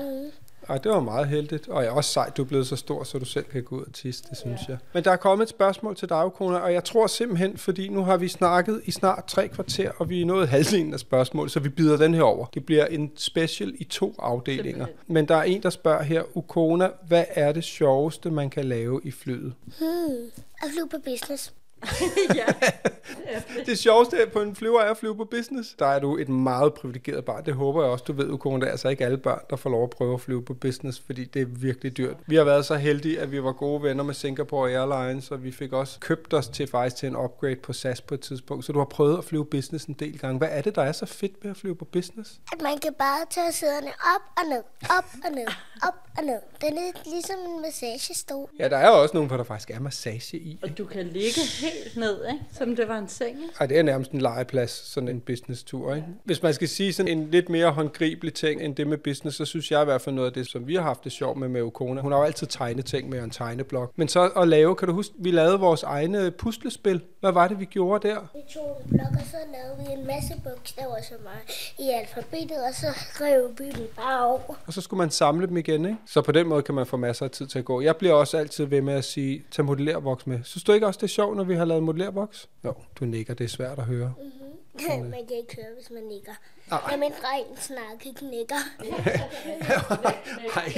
Ej, 0.68 0.78
det 0.78 0.92
var 0.92 1.00
meget 1.00 1.28
heldigt. 1.28 1.68
Og 1.68 1.82
jeg 1.82 1.88
er 1.88 1.92
også 1.92 2.12
sejt, 2.12 2.36
du 2.36 2.42
er 2.42 2.46
blevet 2.46 2.66
så 2.66 2.76
stor, 2.76 3.04
så 3.04 3.18
du 3.18 3.24
selv 3.24 3.44
kan 3.44 3.62
gå 3.62 3.76
ud 3.76 3.84
og 3.84 3.92
tisse, 3.92 4.24
det 4.30 4.38
synes 4.38 4.60
jeg. 4.68 4.78
Men 4.94 5.04
der 5.04 5.10
er 5.10 5.16
kommet 5.16 5.42
et 5.42 5.50
spørgsmål 5.50 5.96
til 5.96 6.08
dig, 6.08 6.30
Kona, 6.34 6.58
og 6.58 6.72
jeg 6.72 6.84
tror 6.84 7.06
simpelthen, 7.06 7.56
fordi 7.56 7.88
nu 7.88 8.04
har 8.04 8.16
vi 8.16 8.28
snakket 8.28 8.80
i 8.84 8.90
snart 8.90 9.24
tre 9.24 9.48
kvarter, 9.48 9.90
og 9.96 10.10
vi 10.10 10.20
er 10.20 10.26
nået 10.26 10.48
halvdelen 10.48 10.92
af 10.94 11.00
spørgsmål, 11.00 11.50
så 11.50 11.60
vi 11.60 11.68
bider 11.68 11.96
den 11.96 12.14
her 12.14 12.22
over. 12.22 12.46
Det 12.46 12.66
bliver 12.66 12.86
en 12.86 13.12
special 13.16 13.74
i 13.78 13.84
to 13.84 14.14
afdelinger. 14.18 14.86
Men 15.06 15.28
der 15.28 15.36
er 15.36 15.42
en, 15.42 15.62
der 15.62 15.70
spørger 15.70 16.02
her, 16.02 16.22
Ukona, 16.36 16.88
hvad 17.08 17.24
er 17.28 17.52
det 17.52 17.64
sjoveste, 17.64 18.30
man 18.30 18.50
kan 18.50 18.64
lave 18.64 19.00
i 19.04 19.10
flyet? 19.10 19.54
Hmm. 19.64 20.30
At 20.62 20.68
flyve 20.72 20.88
på 20.88 20.96
business. 21.04 21.52
Det 23.66 23.78
sjoveste 23.78 24.16
på 24.32 24.42
en 24.42 24.56
flyver 24.56 24.80
er 24.80 24.90
at 24.90 24.96
flyve 24.96 25.16
på 25.16 25.24
business. 25.24 25.74
Der 25.78 25.86
er 25.86 25.98
du 25.98 26.16
et 26.16 26.28
meget 26.28 26.74
privilegeret 26.74 27.24
barn. 27.24 27.44
Det 27.44 27.54
håber 27.54 27.82
jeg 27.82 27.90
også, 27.92 28.04
du 28.08 28.12
ved, 28.12 28.30
Ukona. 28.30 28.60
Det 28.60 28.66
er 28.66 28.70
altså 28.70 28.88
ikke 28.88 29.04
alle 29.04 29.18
børn, 29.18 29.40
der 29.50 29.56
får 29.56 29.70
lov 29.70 29.82
at 29.82 29.90
prøve 29.90 30.14
at 30.14 30.20
flyve 30.20 30.42
på 30.42 30.54
business, 30.54 31.02
fordi 31.06 31.24
det 31.24 31.42
er 31.42 31.46
virkelig 31.46 31.96
dyrt. 31.96 32.16
Vi 32.26 32.36
har 32.36 32.44
været 32.44 32.64
så 32.64 32.74
heldige, 32.74 33.20
at 33.20 33.32
vi 33.32 33.42
var 33.42 33.52
gode 33.52 33.82
venner 33.82 34.04
med 34.04 34.14
Singapore 34.14 34.70
Airlines, 34.70 35.30
og 35.30 35.44
vi 35.44 35.52
fik 35.52 35.72
også 35.72 36.00
købt 36.00 36.34
os 36.34 36.48
til 36.48 36.66
faktisk 36.66 36.96
til 36.96 37.06
en 37.06 37.16
upgrade 37.16 37.56
på 37.56 37.72
SAS 37.72 38.00
på 38.00 38.14
et 38.14 38.20
tidspunkt. 38.20 38.64
Så 38.64 38.72
du 38.72 38.78
har 38.78 38.86
prøvet 38.86 39.18
at 39.18 39.24
flyve 39.24 39.46
business 39.46 39.84
en 39.84 39.94
del 39.94 40.18
gange. 40.18 40.38
Hvad 40.38 40.48
er 40.50 40.62
det, 40.62 40.74
der 40.74 40.82
er 40.82 40.92
så 40.92 41.06
fedt 41.06 41.32
ved 41.42 41.50
at 41.50 41.56
flyve 41.56 41.76
på 41.76 41.84
business? 41.84 42.40
At 42.52 42.62
man 42.62 42.78
kan 42.78 42.94
bare 42.98 43.18
tage 43.30 43.52
sæderne 43.52 43.88
op 44.14 44.22
og 44.36 44.48
ned, 44.48 44.62
op 44.98 45.04
og 45.24 45.30
ned, 45.30 45.46
op 45.82 45.94
og 46.18 46.24
ned. 46.24 46.40
Det 46.60 46.68
er 46.68 46.84
lidt 46.84 47.06
ligesom 47.06 47.36
en 47.38 47.62
massagestol. 47.62 48.50
Ja, 48.58 48.68
der 48.68 48.76
er 48.76 48.88
også 48.88 49.14
nogen, 49.14 49.28
hvor 49.28 49.36
der 49.36 49.44
faktisk 49.44 49.70
er 49.70 49.80
massage 49.80 50.38
i. 50.38 50.58
Og 50.62 50.78
du 50.78 50.84
kan 50.84 51.06
ligge 51.06 51.40
helt 51.40 51.67
ned, 51.96 52.18
ikke? 52.32 52.44
Som 52.52 52.76
det 52.76 52.88
var 52.88 52.98
en 52.98 53.08
seng, 53.08 53.30
ikke? 53.30 53.54
Ej, 53.60 53.66
det 53.66 53.78
er 53.78 53.82
nærmest 53.82 54.10
en 54.10 54.20
legeplads, 54.20 54.70
sådan 54.70 55.08
en 55.08 55.20
business-tur, 55.20 55.94
ikke? 55.94 56.06
Hvis 56.24 56.42
man 56.42 56.54
skal 56.54 56.68
sige 56.68 56.92
sådan 56.92 57.18
en 57.18 57.30
lidt 57.30 57.48
mere 57.48 57.70
håndgribelig 57.70 58.34
ting 58.34 58.62
end 58.62 58.76
det 58.76 58.86
med 58.86 58.98
business, 58.98 59.36
så 59.36 59.44
synes 59.44 59.70
jeg 59.70 59.82
i 59.82 59.84
hvert 59.84 60.00
fald 60.00 60.14
noget 60.14 60.28
af 60.28 60.32
det, 60.32 60.46
som 60.46 60.66
vi 60.66 60.74
har 60.74 60.82
haft 60.82 61.04
det 61.04 61.12
sjovt 61.12 61.38
med 61.38 61.48
med 61.48 61.62
Ukona. 61.62 62.00
Hun 62.00 62.12
har 62.12 62.18
jo 62.18 62.24
altid 62.24 62.46
tegnet 62.46 62.84
ting 62.84 63.08
med 63.08 63.22
en 63.22 63.30
tegneblok. 63.30 63.92
Men 63.96 64.08
så 64.08 64.30
at 64.36 64.48
lave, 64.48 64.76
kan 64.76 64.88
du 64.88 64.94
huske, 64.94 65.14
vi 65.18 65.30
lavede 65.30 65.60
vores 65.60 65.82
egne 65.82 66.30
puslespil. 66.30 67.00
Hvad 67.20 67.32
var 67.32 67.48
det, 67.48 67.60
vi 67.60 67.64
gjorde 67.64 68.08
der? 68.08 68.20
Vi 68.34 68.40
tog 68.54 68.82
en 68.84 68.88
blok, 68.90 69.12
og 69.20 69.26
så 69.30 69.36
lavede 69.52 69.76
vi 69.78 70.00
en 70.00 70.06
masse 70.06 70.34
bogstaver 70.44 71.02
som 71.02 71.16
er 71.26 71.52
i 71.82 71.90
alfabetet, 71.90 72.64
og 72.68 72.74
så 72.74 72.86
skrev 73.10 73.50
vi 73.58 73.64
dem 73.70 73.88
bare 73.96 74.24
over. 74.24 74.54
Og 74.66 74.72
så 74.72 74.80
skulle 74.80 74.98
man 74.98 75.10
samle 75.10 75.46
dem 75.46 75.56
igen, 75.56 75.84
ikke? 75.84 75.98
Så 76.06 76.22
på 76.22 76.32
den 76.32 76.46
måde 76.46 76.62
kan 76.62 76.74
man 76.74 76.86
få 76.86 76.96
masser 76.96 77.24
af 77.24 77.30
tid 77.30 77.46
til 77.46 77.58
at 77.58 77.64
gå. 77.64 77.80
Jeg 77.80 77.96
bliver 77.96 78.14
også 78.14 78.38
altid 78.38 78.64
ved 78.64 78.80
med 78.80 78.94
at 78.94 79.04
sige, 79.04 79.44
tag 79.50 79.64
modellervoks 79.64 80.26
med. 80.26 80.40
Synes 80.44 80.64
du 80.64 80.72
ikke 80.72 80.86
også, 80.86 80.98
det 80.98 81.04
er 81.04 81.08
sjovt, 81.08 81.36
når 81.36 81.44
vi 81.44 81.54
har 81.54 81.64
lavet 81.64 81.82
modellervoks? 81.82 82.48
Jo, 82.64 82.74
du 83.00 83.04
nikker, 83.04 83.34
det 83.34 83.44
er 83.44 83.48
svært 83.48 83.78
at 83.78 83.84
høre. 83.84 84.14
man 84.88 85.26
kan 85.28 85.36
ikke 85.36 85.56
høre, 85.56 85.74
hvis 85.76 85.90
man 85.90 86.02
nikker. 86.02 86.32
Nej. 86.70 86.80
Når 86.90 86.96
min 86.96 87.12
dreng 87.22 87.46
snakker 87.58 88.12
knækker. 88.16 88.56
Nej. 90.54 90.72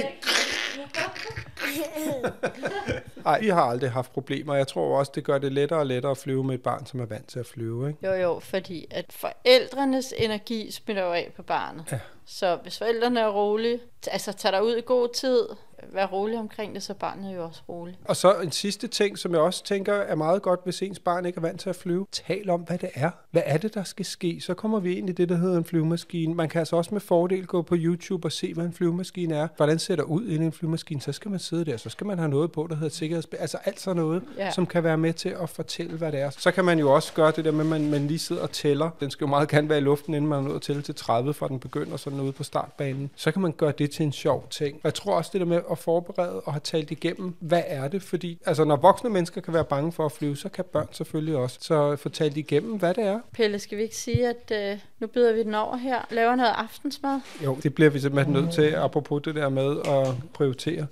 Ej, 3.25 3.39
vi 3.39 3.47
har 3.49 3.61
aldrig 3.61 3.91
haft 3.91 4.13
problemer. 4.13 4.55
Jeg 4.55 4.67
tror 4.67 4.99
også, 4.99 5.11
det 5.15 5.23
gør 5.23 5.37
det 5.37 5.51
lettere 5.51 5.79
og 5.79 5.85
lettere 5.85 6.11
at 6.11 6.17
flyve 6.17 6.43
med 6.43 6.55
et 6.55 6.63
barn, 6.63 6.85
som 6.85 6.99
er 6.99 7.05
vant 7.05 7.27
til 7.27 7.39
at 7.39 7.45
flyve, 7.45 7.87
ikke? 7.87 8.07
Jo, 8.07 8.13
jo, 8.13 8.39
fordi 8.39 8.87
at 8.91 9.05
forældrenes 9.09 10.13
energi 10.17 10.71
smitter 10.71 11.03
jo 11.03 11.13
af 11.13 11.31
på 11.35 11.43
barnet. 11.43 11.85
Ja. 11.91 11.99
Så 12.25 12.57
hvis 12.63 12.77
forældrene 12.77 13.19
er 13.19 13.27
rolige, 13.29 13.79
altså 14.07 14.33
tager 14.33 14.51
dig 14.51 14.63
ud 14.63 14.75
i 14.75 14.81
god 14.85 15.09
tid, 15.13 15.47
vær 15.93 16.05
rolig 16.05 16.39
omkring 16.39 16.75
det, 16.75 16.83
så 16.83 16.93
barnet 16.93 17.31
er 17.31 17.35
jo 17.35 17.43
også 17.43 17.61
rolig. 17.69 17.97
Og 18.05 18.15
så 18.15 18.33
en 18.33 18.51
sidste 18.51 18.87
ting, 18.87 19.17
som 19.17 19.31
jeg 19.31 19.41
også 19.41 19.63
tænker 19.63 19.93
er 19.93 20.15
meget 20.15 20.41
godt, 20.41 20.59
hvis 20.63 20.81
ens 20.81 20.99
barn 20.99 21.25
ikke 21.25 21.37
er 21.37 21.41
vant 21.41 21.59
til 21.59 21.69
at 21.69 21.75
flyve. 21.75 22.07
Tal 22.11 22.49
om, 22.49 22.61
hvad 22.61 22.77
det 22.77 22.89
er. 22.93 23.11
Hvad 23.31 23.41
er 23.45 23.57
det, 23.57 23.73
der 23.73 23.83
skal 23.83 24.05
ske? 24.05 24.41
Så 24.41 24.53
kommer 24.53 24.79
vi 24.79 24.97
ind 24.97 25.09
i 25.09 25.13
det, 25.13 25.29
der 25.29 25.35
hedder 25.35 25.57
en 25.57 25.65
flyvemaskine. 25.81 26.33
Man 26.33 26.49
kan 26.49 26.59
altså 26.59 26.75
også 26.75 26.89
med 26.91 27.01
fordel 27.01 27.45
gå 27.45 27.61
på 27.61 27.75
YouTube 27.77 28.27
og 28.27 28.31
se, 28.31 28.53
hvad 28.53 28.65
en 28.65 28.73
flyvemaskine 28.73 29.35
er. 29.35 29.47
Hvordan 29.57 29.79
ser 29.79 29.95
der 29.95 30.03
ud 30.03 30.27
inde 30.27 30.43
i 30.43 30.45
en 30.45 30.51
flyvemaskine? 30.51 31.01
Så 31.01 31.11
skal 31.11 31.31
man 31.31 31.39
sidde 31.39 31.65
der. 31.65 31.77
Så 31.77 31.89
skal 31.89 32.07
man 32.07 32.17
have 32.17 32.29
noget 32.29 32.51
på, 32.51 32.67
der 32.69 32.75
hedder 32.75 32.89
sikkerhedsspil. 32.89 33.37
Altså 33.37 33.57
alt 33.65 33.79
sådan 33.79 33.97
noget, 33.97 34.23
ja. 34.37 34.51
Som 34.51 34.65
kan 34.65 34.83
være 34.83 34.97
med 34.97 35.13
til 35.13 35.29
at 35.29 35.49
fortælle, 35.49 35.97
hvad 35.97 36.11
det 36.11 36.19
er. 36.19 36.29
Så 36.29 36.51
kan 36.51 36.65
man 36.65 36.79
jo 36.79 36.93
også 36.93 37.13
gøre 37.13 37.31
det 37.35 37.45
der 37.45 37.51
med, 37.51 37.59
at 37.59 37.65
man, 37.65 37.89
man 37.89 38.07
lige 38.07 38.19
sidder 38.19 38.41
og 38.41 38.51
tæller. 38.51 38.89
Den 38.99 39.11
skal 39.11 39.25
jo 39.25 39.29
meget 39.29 39.49
gerne 39.49 39.69
være 39.69 39.77
i 39.77 39.81
luften, 39.81 40.13
inden 40.13 40.29
man 40.29 40.39
er 40.39 40.43
nået 40.43 40.55
at 40.55 40.61
tælle 40.61 40.81
til 40.81 40.95
30, 40.95 41.33
fra 41.33 41.47
den 41.47 41.59
begynder 41.59 41.97
sådan 41.97 42.19
ude 42.19 42.31
på 42.31 42.43
startbanen. 42.43 43.09
Så 43.15 43.31
kan 43.31 43.41
man 43.41 43.51
gøre 43.51 43.73
det 43.77 43.91
til 43.91 44.03
en 44.03 44.11
sjov 44.11 44.47
ting. 44.49 44.75
Og 44.75 44.81
jeg 44.83 44.93
tror 44.93 45.15
også 45.15 45.29
det 45.33 45.41
der 45.41 45.47
med 45.47 45.61
at 45.71 45.77
forberede 45.77 46.41
og 46.41 46.53
have 46.53 46.61
talt 46.63 46.91
igennem, 46.91 47.33
hvad 47.39 47.63
er 47.67 47.87
det? 47.87 48.01
Fordi 48.01 48.41
altså, 48.45 48.63
når 48.63 48.75
voksne 48.75 49.09
mennesker 49.09 49.41
kan 49.41 49.53
være 49.53 49.65
bange 49.65 49.91
for 49.91 50.05
at 50.05 50.11
flyve, 50.11 50.37
så 50.37 50.49
kan 50.49 50.65
børn 50.71 50.87
selvfølgelig 50.91 51.35
også. 51.35 51.57
Så 51.61 51.95
få 51.95 52.09
talt 52.09 52.37
igennem, 52.37 52.77
hvad 52.77 52.93
det 52.93 53.03
er. 53.03 53.19
Pelle, 53.33 53.59
skal 53.59 53.77
vi 53.77 53.83
ikke 53.83 53.95
sige, 53.95 54.27
at 54.27 54.73
øh, 54.73 54.79
nu 54.99 55.07
byder 55.07 55.33
vi 55.33 55.43
den 55.43 55.55
over 55.55 55.70
her? 55.79 56.05
Laver 56.09 56.35
noget 56.35 56.49
aftensmad? 56.49 57.19
Jo, 57.43 57.57
det 57.63 57.75
bliver 57.75 57.89
vi 57.89 57.99
simpelthen 57.99 58.33
nødt 58.33 58.53
til, 58.53 58.61
apropos 58.75 59.21
det 59.23 59.35
der 59.35 59.49
med 59.49 59.77
at 59.85 60.07
prioritere. 60.33 60.87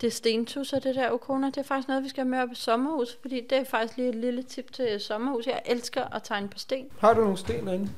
Det 0.00 0.06
er 0.06 0.10
stentusser, 0.10 0.78
det 0.78 0.94
der 0.94 1.10
Okona. 1.10 1.46
Det 1.46 1.56
er 1.56 1.62
faktisk 1.62 1.88
noget, 1.88 2.04
vi 2.04 2.08
skal 2.08 2.24
have 2.24 2.30
med 2.30 2.38
op 2.38 2.52
i 2.52 2.54
sommerhus, 2.54 3.18
fordi 3.22 3.40
det 3.50 3.58
er 3.58 3.64
faktisk 3.64 3.96
lige 3.96 4.08
et 4.08 4.14
lille 4.14 4.42
tip 4.42 4.72
til 4.72 5.00
sommerhus. 5.00 5.46
Jeg 5.46 5.62
elsker 5.66 6.14
at 6.14 6.22
tegne 6.22 6.48
på 6.48 6.58
sten. 6.58 6.86
Har 6.98 7.14
du 7.14 7.20
nogle 7.20 7.36
sten 7.36 7.66
derinde? 7.66 7.88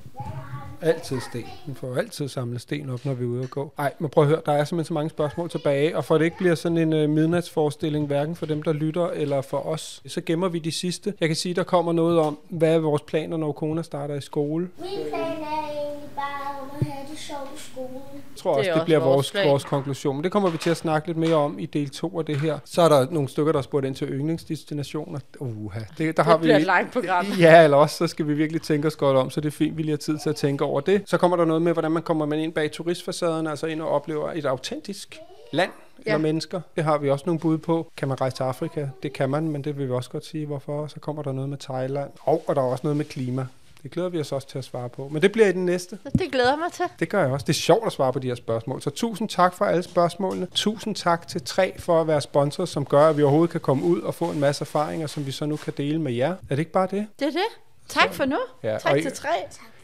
Altid 0.85 1.20
sten. 1.20 1.47
Vi 1.66 1.74
får 1.74 1.89
jo 1.89 1.95
altid 1.95 2.28
samlet 2.28 2.61
sten 2.61 2.91
op, 2.91 3.05
når 3.05 3.14
vi 3.14 3.24
er 3.24 3.28
ude 3.28 3.43
og 3.43 3.51
gå. 3.51 3.72
Nej, 3.78 3.93
men 3.99 4.11
prøv 4.11 4.24
at 4.24 4.28
høre, 4.28 4.41
der 4.47 4.53
er 4.53 4.64
simpelthen 4.64 4.89
så 4.89 4.95
mange 4.95 5.11
spørgsmål 5.11 5.51
tilbage, 5.51 5.97
og 5.97 6.05
for 6.05 6.14
at 6.14 6.18
det 6.18 6.24
ikke 6.24 6.37
bliver 6.37 6.55
sådan 6.55 6.78
en 6.78 6.93
øh, 6.93 7.11
midnatsforestilling, 7.11 8.07
hverken 8.07 8.37
for 8.37 8.47
dem, 8.47 8.62
der 8.62 8.72
lytter, 8.72 9.07
eller 9.07 9.41
for 9.41 9.66
os, 9.66 10.03
så 10.07 10.20
gemmer 10.20 10.49
vi 10.49 10.59
de 10.59 10.72
sidste. 10.72 11.14
Jeg 11.20 11.28
kan 11.28 11.37
sige, 11.37 11.55
der 11.55 11.62
kommer 11.62 11.93
noget 11.93 12.18
om, 12.18 12.39
hvad 12.49 12.74
er 12.74 12.78
vores 12.78 13.03
planer, 13.03 13.37
når 13.37 13.53
Kona 13.53 13.82
starter 13.82 14.14
i 14.14 14.20
skole. 14.20 14.68
Min 14.78 14.91
plan 15.09 15.20
er 15.20 15.70
egentlig 15.70 16.11
bare 16.16 16.61
om 16.62 16.68
at 16.80 16.87
have 16.87 17.07
det 17.11 17.18
sjovt 17.18 17.51
i 17.57 17.61
skolen. 17.61 18.13
Jeg 18.35 18.39
tror 18.39 18.51
Det 18.51 18.59
også, 18.59 18.68
det 18.70 18.74
også 18.74 18.85
bliver 18.85 18.99
vores 19.01 19.35
vores, 19.35 19.49
vores 19.49 19.64
konklusion. 19.64 20.16
Men 20.16 20.24
det 20.24 20.32
kommer 20.32 20.51
vi 20.51 20.59
til 20.59 20.70
at 20.70 20.76
snakke 20.76 21.09
lidt 21.09 21.18
mere 21.18 21.35
om 21.35 21.59
i 21.59 21.66
del 21.66 21.91
2 21.91 22.18
af 22.18 22.24
det 22.24 22.37
her. 22.41 22.59
Så 22.64 22.82
er 22.82 22.89
der 22.89 23.07
nogle 23.11 23.28
stykker, 23.28 23.53
der 23.53 23.59
har 23.59 23.62
spurgt 23.62 23.87
ind 23.87 23.95
til 23.95 24.09
yndlingsdestinationer. 24.09 25.18
Uha, 25.41 25.80
det, 25.99 26.16
der 26.16 26.22
har 26.22 26.32
Det 26.32 26.41
bliver 26.41 26.57
vi... 26.57 26.61
et 26.62 26.66
langt 26.66 26.93
program. 26.93 27.26
Ja, 27.39 27.64
eller 27.64 27.76
også 27.76 27.97
så 27.97 28.07
skal 28.07 28.28
vi 28.28 28.35
virkelig 28.35 28.62
tænke 28.62 28.87
os 28.89 28.97
godt 28.97 29.16
om, 29.16 29.30
så 29.30 29.41
det 29.41 29.49
er 29.49 29.53
fint, 29.53 29.76
vi 29.76 29.82
lige 29.82 29.91
har 29.93 29.97
tid 29.97 30.18
til 30.18 30.30
at 30.30 30.37
tænke 30.37 30.64
over 30.64 30.80
det. 30.80 31.03
Så 31.07 31.18
kommer 31.18 31.37
der 31.37 31.45
noget 31.45 31.62
med, 31.62 31.72
hvordan 31.72 31.93
man 31.93 32.03
kommer 32.03 32.26
man 32.26 32.39
ind 32.39 32.53
bag 32.53 32.72
turistfacaderne, 32.72 33.51
altså 33.51 33.66
ind 33.66 33.82
og 33.82 33.89
oplever 33.89 34.32
et 34.32 34.45
autentisk 34.45 35.18
land 35.53 35.70
eller 35.99 36.12
Ja. 36.12 36.18
mennesker. 36.18 36.61
Det 36.76 36.85
har 36.85 36.99
vi 36.99 37.11
også 37.11 37.22
nogle 37.26 37.41
bud 37.41 37.59
på. 37.59 37.91
Kan 37.97 38.09
man 38.09 38.20
rejse 38.20 38.37
til 38.37 38.43
Afrika? 38.43 38.87
Det 39.03 39.12
kan 39.12 39.30
man, 39.30 39.49
men 39.49 39.64
det 39.64 39.78
vil 39.78 39.87
vi 39.89 39.93
også 39.93 40.11
godt 40.11 40.26
sige, 40.26 40.47
hvorfor. 40.47 40.87
Så 40.87 41.01
kommer 41.01 41.22
der 41.22 41.32
noget 41.32 41.51
med 41.51 41.59
Thailand. 41.59 42.11
Og, 42.20 42.45
og 42.47 42.57
der 42.57 42.62
er 42.62 42.66
også 42.66 42.80
noget 42.85 42.97
med 42.97 43.05
klima. 43.05 43.47
Det 43.85 43.93
glæder 43.93 44.09
vi 44.09 44.20
os 44.20 44.32
også 44.32 44.49
til 44.49 44.59
at 44.59 44.64
svare 44.64 44.89
på. 44.89 45.09
Men 45.09 45.22
det 45.22 45.32
bliver 45.32 45.49
i 45.49 45.53
den 45.53 45.66
næste. 45.66 45.99
Det 46.18 46.32
glæder 46.32 46.57
mig 46.57 46.72
til. 46.72 46.85
Det 46.99 47.09
gør 47.09 47.22
jeg 47.22 47.30
også. 47.30 47.45
Det 47.45 47.53
er 47.53 47.61
sjovt 47.61 47.87
at 47.87 47.93
svare 47.93 48.12
på 48.12 48.18
de 48.18 48.26
her 48.28 48.35
spørgsmål. 48.35 48.82
Så 48.82 48.91
tusind 48.91 49.28
tak 49.28 49.55
for 49.55 49.64
alle 49.64 49.82
spørgsmålene. 49.82 50.47
Tusind 50.55 50.95
tak 50.95 51.28
til 51.28 51.43
tre 51.43 51.74
for 51.78 52.01
at 52.01 52.07
være 52.07 52.20
sponsor, 52.20 52.64
som 52.64 52.85
gør, 52.85 53.09
at 53.09 53.16
vi 53.16 53.22
overhovedet 53.22 53.51
kan 53.51 53.61
komme 53.61 53.85
ud 53.85 54.01
og 54.01 54.14
få 54.14 54.24
en 54.24 54.41
masse 54.41 54.62
erfaringer, 54.62 55.07
som 55.07 55.26
vi 55.26 55.30
så 55.30 55.47
nu 55.47 55.57
kan 55.57 55.72
dele 55.76 56.01
med 56.01 56.12
jer. 56.12 56.30
Er 56.30 56.37
det 56.49 56.59
ikke 56.59 56.72
bare 56.72 56.89
det? 56.91 57.07
Det 57.18 57.26
er 57.26 57.32
det. 57.32 57.47
Tak 57.89 58.14
for 58.14 58.24
nu. 58.24 58.39
Ja, 58.62 58.78
tak 58.78 58.97
til 59.03 59.12
tre. 59.12 59.28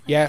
Ja. 0.09 0.29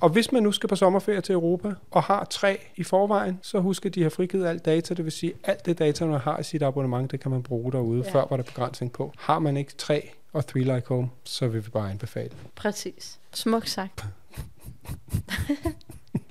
Og 0.00 0.08
hvis 0.08 0.32
man 0.32 0.42
nu 0.42 0.52
skal 0.52 0.68
på 0.68 0.76
sommerferie 0.76 1.20
til 1.20 1.32
Europa 1.32 1.74
og 1.90 2.02
har 2.02 2.24
tre 2.24 2.58
i 2.76 2.82
forvejen, 2.84 3.38
så 3.42 3.60
husk, 3.60 3.86
at 3.86 3.94
de 3.94 4.02
har 4.02 4.10
frigivet 4.10 4.46
alt 4.46 4.64
data. 4.64 4.94
Det 4.94 5.04
vil 5.04 5.12
sige, 5.12 5.32
alt 5.44 5.66
det 5.66 5.78
data, 5.78 6.06
man 6.06 6.20
har 6.20 6.38
i 6.38 6.42
sit 6.42 6.62
abonnement, 6.62 7.10
det 7.10 7.20
kan 7.20 7.30
man 7.30 7.42
bruge 7.42 7.72
derude. 7.72 8.02
Ja. 8.06 8.12
Før 8.12 8.26
var 8.30 8.36
der 8.36 8.44
begrænsning 8.44 8.92
på. 8.92 9.12
Har 9.18 9.38
man 9.38 9.56
ikke 9.56 9.72
tre 9.78 10.10
og 10.32 10.46
Three 10.46 10.62
Like 10.62 10.82
Home, 10.88 11.10
så 11.24 11.48
vil 11.48 11.64
vi 11.66 11.70
bare 11.70 11.90
anbefale. 11.90 12.30
Præcis. 12.54 13.18
Smuk 13.32 13.66
sagt. 13.66 14.04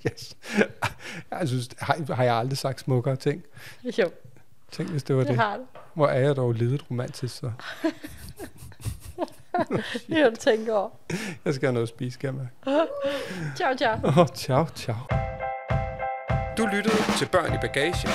Yes. 0.07 0.37
Jeg 1.31 1.47
synes, 1.47 1.69
har, 1.79 2.13
har 2.13 2.23
jeg 2.23 2.33
aldrig 2.35 2.57
sagt 2.57 2.79
smukkere 2.79 3.15
ting? 3.15 3.43
Jo, 3.83 4.09
Tænk, 4.71 4.89
hvis 4.89 5.03
det 5.03 5.15
var 5.15 5.21
det 5.21 5.29
det. 5.29 5.37
har 5.37 5.57
du. 5.57 5.63
Hvor 5.93 6.07
er 6.07 6.19
jeg 6.19 6.35
dog 6.35 6.53
lidet 6.53 6.85
romantisk, 6.91 7.35
så. 7.37 7.51
Det 10.07 10.15
kan 10.15 10.29
du 10.33 10.35
tænke 10.35 10.73
over. 10.75 10.89
Jeg 11.45 11.53
skal 11.53 11.67
have 11.67 11.73
noget 11.73 11.87
at 11.87 11.89
spise, 11.89 12.13
skal 12.13 12.35
jeg. 12.35 12.87
Ciao, 13.55 13.77
ciao. 13.77 13.95
Åh, 14.03 14.17
oh, 14.17 14.27
ciao, 14.27 14.65
ciao. 14.75 14.97
Du 16.57 16.65
lyttede 16.65 16.97
til 17.17 17.27
Børn 17.31 17.53
i 17.53 17.57
Bagage, 17.61 18.07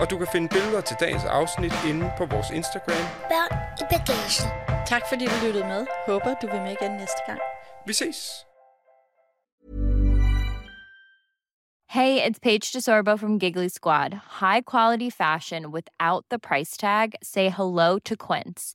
og 0.00 0.10
du 0.10 0.18
kan 0.18 0.26
finde 0.32 0.48
billeder 0.48 0.80
til 0.80 0.96
dagens 1.00 1.24
afsnit 1.24 1.72
inde 1.88 2.12
på 2.18 2.26
vores 2.26 2.50
Instagram. 2.50 3.04
Børn 3.32 3.52
i 3.80 3.84
bagagen. 3.90 4.48
Tak 4.86 5.02
fordi 5.08 5.24
du 5.26 5.46
lyttede 5.46 5.64
med. 5.64 5.86
Håber, 6.06 6.34
du 6.42 6.46
vil 6.46 6.60
med 6.60 6.76
igen 6.80 6.92
næste 6.96 7.20
gang. 7.26 7.40
Vi 7.86 7.92
ses! 7.92 8.46
Hey, 11.88 12.20
it's 12.28 12.40
Paige 12.42 12.72
DeSorbo 12.72 13.16
from 13.16 13.38
Giggly 13.38 13.68
Squad. 13.68 14.14
High 14.40 14.62
quality 14.62 15.10
fashion 15.10 15.70
without 15.70 16.24
the 16.28 16.38
price 16.38 16.76
tag. 16.76 17.12
Say 17.22 17.50
hello 17.50 17.98
to 17.98 18.16
Quince. 18.16 18.74